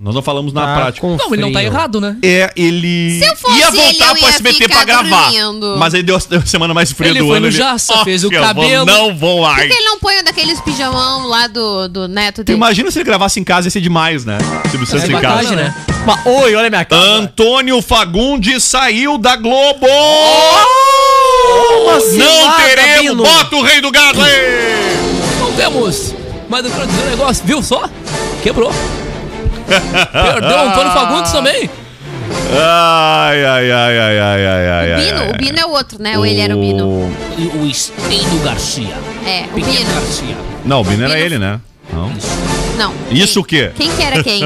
Nós 0.00 0.14
não 0.14 0.22
falamos 0.22 0.52
na 0.52 0.66
Tá 0.66 0.74
prática. 0.74 1.00
com 1.06 1.16
Não, 1.16 1.32
ele 1.32 1.42
não 1.42 1.52
tá 1.52 1.60
frio. 1.60 1.70
errado, 1.72 2.00
né? 2.00 2.16
É, 2.22 2.50
ele 2.56 3.18
Se 3.18 3.26
eu 3.30 3.36
fosse 3.36 3.58
ia 3.58 3.68
ele, 3.68 3.76
voltar 3.76 4.08
eu 4.08 4.14
pro 4.16 4.22
ia 4.24 4.28
SBT 4.28 4.54
ficar 4.64 4.74
pra 4.74 4.84
gravar. 4.84 5.30
dormindo. 5.30 5.76
Mas 5.78 5.94
aí 5.94 6.02
deu 6.02 6.16
a 6.16 6.20
semana 6.46 6.74
mais 6.74 6.92
fria 6.92 7.10
Ele 7.10 7.20
do 7.20 7.26
foi 7.28 7.36
ano. 7.38 7.46
no 7.46 7.52
Jaça, 7.52 8.04
fez 8.04 8.24
o 8.24 8.26
eu 8.26 8.30
vou- 8.40 8.40
cabelo. 8.48 8.84
não 8.86 9.16
vou 9.16 9.36
Por 9.38 9.42
mais. 9.48 9.66
que 9.68 9.72
ele 9.72 9.84
não 9.84 9.98
põe 9.98 10.18
um 10.20 10.24
daqueles 10.24 10.60
pijamão 10.60 11.26
lá 11.28 11.46
do, 11.46 11.88
do 11.88 12.08
neto 12.08 12.42
Tu 12.42 12.44
dele? 12.46 12.56
imagina 12.58 12.90
se 12.90 12.98
ele 12.98 13.04
gravasse 13.04 13.38
em 13.40 13.44
casa, 13.44 13.66
ia 13.68 13.70
ser 13.70 13.80
demais, 13.80 14.24
né? 14.24 14.38
Silvio 14.70 14.86
Santos 14.86 15.04
É 15.04 15.08
em 15.08 15.12
bacana, 15.12 15.36
casa. 15.42 15.56
né? 15.56 15.74
Mas, 16.06 16.26
oi, 16.26 16.54
olha 16.54 16.66
a 16.66 16.70
minha 16.70 16.84
cara. 16.84 17.00
Antônio 17.02 17.80
Fagundes 17.80 18.62
saiu 18.64 19.16
da 19.16 19.36
Globo! 19.36 19.86
Uma 21.82 21.92
não 21.94 22.00
cilada, 22.00 22.62
teremos! 22.62 23.00
Bino. 23.00 23.22
Bota 23.22 23.56
o 23.56 23.62
rei 23.62 23.80
do 23.80 23.90
gado 23.90 24.20
aí! 24.20 24.32
Não 25.40 25.52
temos! 25.52 26.14
Mas 26.48 26.64
eu 26.64 26.70
quero 26.70 26.86
dizer 26.86 27.02
um 27.02 27.10
negócio, 27.10 27.44
viu 27.46 27.62
só? 27.62 27.88
Quebrou. 28.42 28.72
Perdeu 29.66 30.56
o 30.58 30.68
Antônio 30.68 30.92
Fagundes 30.92 31.32
também. 31.32 31.70
Ai, 32.52 33.44
ai, 33.44 33.70
ai, 33.70 33.98
ai, 33.98 34.18
ai, 34.18 34.46
ai, 34.46 34.68
ai, 34.68 34.90
O 34.92 34.94
ai, 34.96 35.04
Bino, 35.04 35.20
ai. 35.20 35.30
o 35.30 35.36
Bino 35.36 35.58
é 35.58 35.66
o 35.66 35.70
outro, 35.70 36.02
né? 36.02 36.18
Ou 36.18 36.24
ele 36.26 36.40
era 36.40 36.56
o 36.56 36.60
Bino? 36.60 37.12
E 37.38 37.46
o 37.58 37.66
Estênio 37.66 38.40
Garcia. 38.44 38.94
É, 39.26 39.44
o 39.50 39.54
Pequeno 39.54 39.76
Bino. 39.76 39.92
Garcia. 39.94 40.36
Não, 40.64 40.80
o 40.80 40.84
Bino 40.84 41.04
era 41.04 41.14
Bino- 41.14 41.24
ele, 41.26 41.38
né? 41.38 41.60
Não. 41.92 42.10
Isso. 42.12 42.28
Não. 42.78 42.94
Isso 43.10 43.40
o 43.40 43.44
quê? 43.44 43.70
Quem 43.76 43.90
que 43.90 44.02
era 44.02 44.22
quem? 44.22 44.40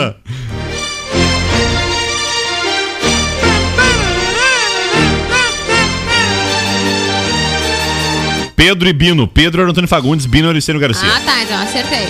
Pedro 8.56 8.88
e 8.88 8.92
Bino. 8.92 9.26
Pedro 9.28 9.62
era 9.62 9.70
Antônio 9.70 9.88
Fagundes, 9.88 10.26
Bino 10.26 10.48
era 10.48 10.54
Licínio 10.54 10.80
Garcia. 10.80 11.08
ah, 11.08 11.20
tá, 11.24 11.42
então 11.42 11.56
acertei. 11.62 12.06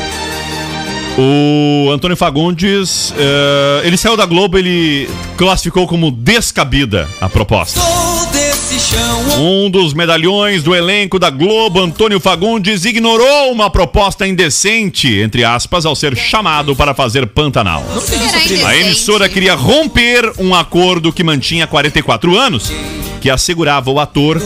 O 1.21 1.91
Antônio 1.91 2.17
Fagundes, 2.17 3.13
eh, 3.19 3.81
ele 3.83 3.97
saiu 3.97 4.17
da 4.17 4.25
Globo, 4.25 4.57
ele 4.57 5.11
classificou 5.37 5.85
como 5.85 6.13
descabida 6.13 7.09
a 7.21 7.29
proposta. 7.29 7.81
Um 9.37 9.69
dos 9.69 9.93
medalhões 9.95 10.63
do 10.63 10.77
elenco 10.77 11.19
da 11.19 11.29
Globo, 11.29 11.81
Antônio 11.81 12.21
Fagundes, 12.21 12.85
ignorou 12.85 13.51
uma 13.51 13.69
proposta 13.69 14.29
indecente, 14.29 15.13
entre 15.19 15.43
aspas, 15.43 15.85
ao 15.85 15.97
ser 15.97 16.17
chamado 16.17 16.77
para 16.77 16.95
fazer 16.95 17.27
Pantanal. 17.27 17.83
Será 18.01 18.69
A 18.69 18.77
emissora 18.77 19.29
queria 19.29 19.57
romper 19.57 20.33
um 20.39 20.55
acordo 20.55 21.13
que 21.13 21.25
mantinha 21.25 21.67
44 21.67 22.39
anos, 22.39 22.71
que 23.21 23.29
assegurava 23.29 23.91
ao 23.91 23.99
ator 23.99 24.41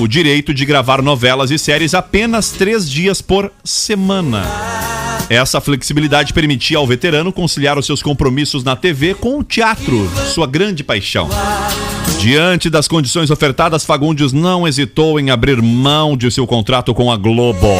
o 0.00 0.08
direito 0.08 0.54
de 0.54 0.64
gravar 0.64 1.02
novelas 1.02 1.50
e 1.50 1.58
séries 1.58 1.92
apenas 1.92 2.48
três 2.48 2.90
dias 2.90 3.20
por 3.20 3.52
semana. 3.62 4.97
Essa 5.30 5.60
flexibilidade 5.60 6.32
permitia 6.32 6.78
ao 6.78 6.86
veterano 6.86 7.32
conciliar 7.32 7.78
os 7.78 7.84
seus 7.84 8.02
compromissos 8.02 8.64
na 8.64 8.74
TV 8.74 9.14
com 9.14 9.38
o 9.38 9.44
teatro, 9.44 10.10
sua 10.32 10.46
grande 10.46 10.82
paixão. 10.82 11.28
Diante 12.18 12.70
das 12.70 12.88
condições 12.88 13.30
ofertadas, 13.30 13.84
Fagundes 13.84 14.32
não 14.32 14.66
hesitou 14.66 15.20
em 15.20 15.30
abrir 15.30 15.60
mão 15.60 16.16
de 16.16 16.30
seu 16.30 16.46
contrato 16.46 16.94
com 16.94 17.12
a 17.12 17.16
Globo. 17.16 17.76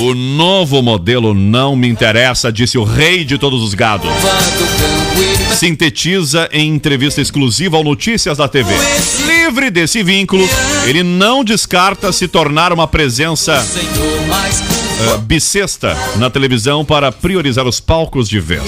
O 0.00 0.14
novo 0.14 0.82
modelo 0.82 1.34
não 1.34 1.74
me 1.74 1.88
interessa, 1.88 2.52
disse 2.52 2.76
o 2.76 2.84
rei 2.84 3.24
de 3.24 3.38
todos 3.38 3.62
os 3.62 3.74
gados. 3.74 4.10
Sintetiza 5.58 6.48
em 6.52 6.74
entrevista 6.74 7.20
exclusiva 7.20 7.76
ao 7.76 7.84
Notícias 7.84 8.38
da 8.38 8.48
TV. 8.48 8.72
Livre 9.26 9.70
desse 9.70 10.02
vínculo, 10.02 10.48
ele 10.86 11.02
não 11.02 11.42
descarta 11.42 12.12
se 12.12 12.28
tornar 12.28 12.72
uma 12.72 12.86
presença 12.86 13.62
bissexta 15.22 15.96
na 16.16 16.30
televisão 16.30 16.84
para 16.84 17.10
priorizar 17.12 17.66
os 17.66 17.80
palcos 17.80 18.28
de 18.28 18.40
vez. 18.40 18.62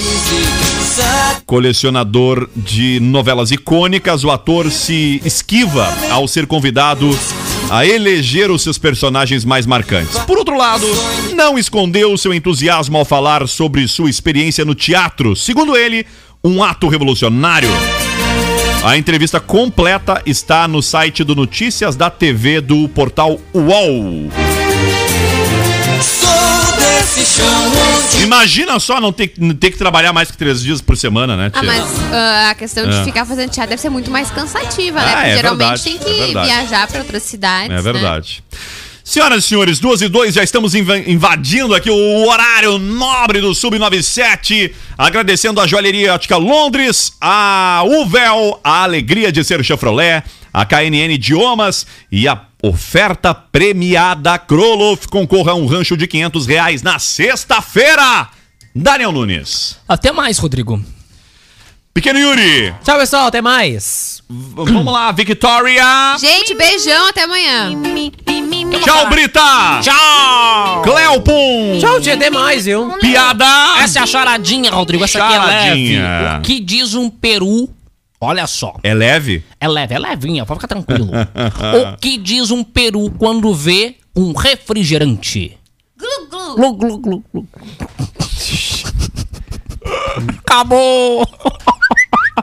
Colecionador 1.45 2.49
de 2.55 2.99
novelas 2.99 3.51
icônicas, 3.51 4.23
o 4.23 4.31
ator 4.31 4.71
se 4.71 5.21
esquiva 5.25 5.87
ao 6.11 6.27
ser 6.27 6.47
convidado 6.47 7.09
a 7.69 7.85
eleger 7.85 8.51
os 8.51 8.61
seus 8.61 8.77
personagens 8.77 9.43
mais 9.43 9.65
marcantes. 9.65 10.17
Por 10.19 10.37
outro 10.37 10.57
lado, 10.57 10.85
não 11.33 11.57
escondeu 11.57 12.15
seu 12.17 12.33
entusiasmo 12.33 12.97
ao 12.97 13.05
falar 13.05 13.47
sobre 13.47 13.87
sua 13.87 14.09
experiência 14.09 14.63
no 14.63 14.75
teatro, 14.75 15.35
segundo 15.35 15.75
ele, 15.75 16.05
um 16.43 16.63
ato 16.63 16.87
revolucionário. 16.87 17.69
A 18.83 18.97
entrevista 18.97 19.39
completa 19.39 20.21
está 20.25 20.67
no 20.67 20.81
site 20.81 21.23
do 21.23 21.33
Notícias 21.33 21.95
da 21.95 22.09
TV 22.09 22.59
do 22.59 22.89
portal 22.89 23.39
UOL. 23.53 24.29
Imagina 28.23 28.79
só 28.79 28.99
não 28.99 29.11
ter, 29.11 29.29
ter 29.59 29.71
que 29.71 29.77
trabalhar 29.77 30.13
mais 30.13 30.31
que 30.31 30.37
três 30.37 30.61
dias 30.61 30.81
por 30.81 30.95
semana, 30.97 31.35
né, 31.35 31.51
Ah, 31.53 31.59
tia? 31.59 31.71
mas 31.71 31.83
ah, 32.11 32.49
a 32.51 32.55
questão 32.55 32.87
de 32.87 32.95
É. 32.95 33.03
ficar 33.03 33.25
fazendo 33.25 33.49
teatro 33.49 33.69
deve 33.71 33.81
ser 33.81 33.89
muito 33.89 34.09
mais 34.09 34.29
cansativa, 34.31 34.99
né? 34.99 35.05
Ah, 35.07 35.15
Porque 35.15 35.27
é 35.29 35.35
geralmente 35.35 35.59
verdade, 35.59 35.83
tem 35.83 35.95
é 35.95 35.97
que 35.99 36.23
verdade. 36.25 36.47
viajar 36.47 36.87
pra 36.87 36.99
outras 37.01 37.23
cidades. 37.23 37.69
É 37.71 37.75
né? 37.75 37.81
verdade. 37.81 38.43
Senhoras 39.03 39.43
e 39.43 39.47
senhores, 39.47 39.79
duas 39.79 40.01
e 40.01 40.07
dois, 40.07 40.33
já 40.33 40.43
estamos 40.43 40.73
inva- 40.75 40.97
invadindo 40.99 41.75
aqui 41.75 41.89
o 41.89 42.25
horário 42.27 42.77
nobre 42.77 43.41
do 43.41 43.53
Sub-97. 43.53 44.71
Agradecendo 44.97 45.59
a 45.59 45.67
Joalheria 45.67 46.13
Ótica 46.13 46.37
Londres, 46.37 47.11
a 47.19 47.83
Uvel, 47.85 48.59
a 48.63 48.83
Alegria 48.83 49.29
de 49.29 49.43
Ser 49.43 49.61
Chevrolet, 49.63 50.23
a 50.53 50.65
KNN 50.65 51.11
Idiomas 51.15 51.85
e 52.09 52.29
a 52.29 52.41
oferta 52.63 53.33
premiada 53.33 54.37
Kroloff. 54.39 55.07
Concorra 55.09 55.51
a 55.51 55.55
um 55.55 55.65
rancho 55.67 55.97
de 55.97 56.07
500 56.07 56.47
reais 56.47 56.81
na 56.81 56.97
sexta-feira. 56.97 58.29
Daniel 58.73 59.11
Nunes. 59.11 59.77
Até 59.87 60.11
mais, 60.11 60.37
Rodrigo. 60.39 60.83
Pequeno 61.93 62.17
Yuri. 62.17 62.73
Tchau, 62.83 62.97
pessoal. 62.97 63.27
Até 63.27 63.39
mais. 63.41 64.23
V- 64.27 64.63
vamos 64.65 64.91
lá, 64.91 65.11
Victoria. 65.11 66.15
Gente, 66.19 66.55
beijão, 66.55 67.09
até 67.09 67.23
amanhã. 67.25 67.69
Tchau, 68.83 69.09
Brita. 69.09 69.79
Tchau! 69.83 70.81
Cleopon. 70.81 71.77
Tchau, 71.79 72.01
tia. 72.01 72.15
Até 72.15 72.31
mais, 72.31 72.65
viu? 72.65 72.89
Piada. 72.99 73.45
Essa 73.79 73.99
é 73.99 74.01
a 74.01 74.05
charadinha, 74.07 74.71
Rodrigo. 74.71 75.03
Essa 75.03 75.23
aqui 75.23 75.33
é 75.33 75.37
Charadinha. 75.37 76.01
leve. 76.01 76.37
O 76.39 76.41
que 76.41 76.59
diz 76.59 76.95
um 76.95 77.09
peru? 77.11 77.69
Olha 78.23 78.47
só. 78.47 78.75
É 78.81 78.93
leve? 78.93 79.43
É 79.59 79.67
leve, 79.67 79.95
é 79.95 79.99
levinha, 79.99 80.45
pode 80.45 80.59
ficar 80.61 80.67
tranquilo. 80.67 81.09
o 81.13 81.97
que 81.97 82.17
diz 82.17 82.51
um 82.51 82.63
peru 82.63 83.11
quando 83.17 83.53
vê 83.53 83.97
um 84.15 84.33
refrigerante? 84.33 85.57
Glu, 85.97 86.75
glu, 86.75 86.97
glu, 86.97 87.23
glu. 87.31 87.47
Acabou! 90.45 91.25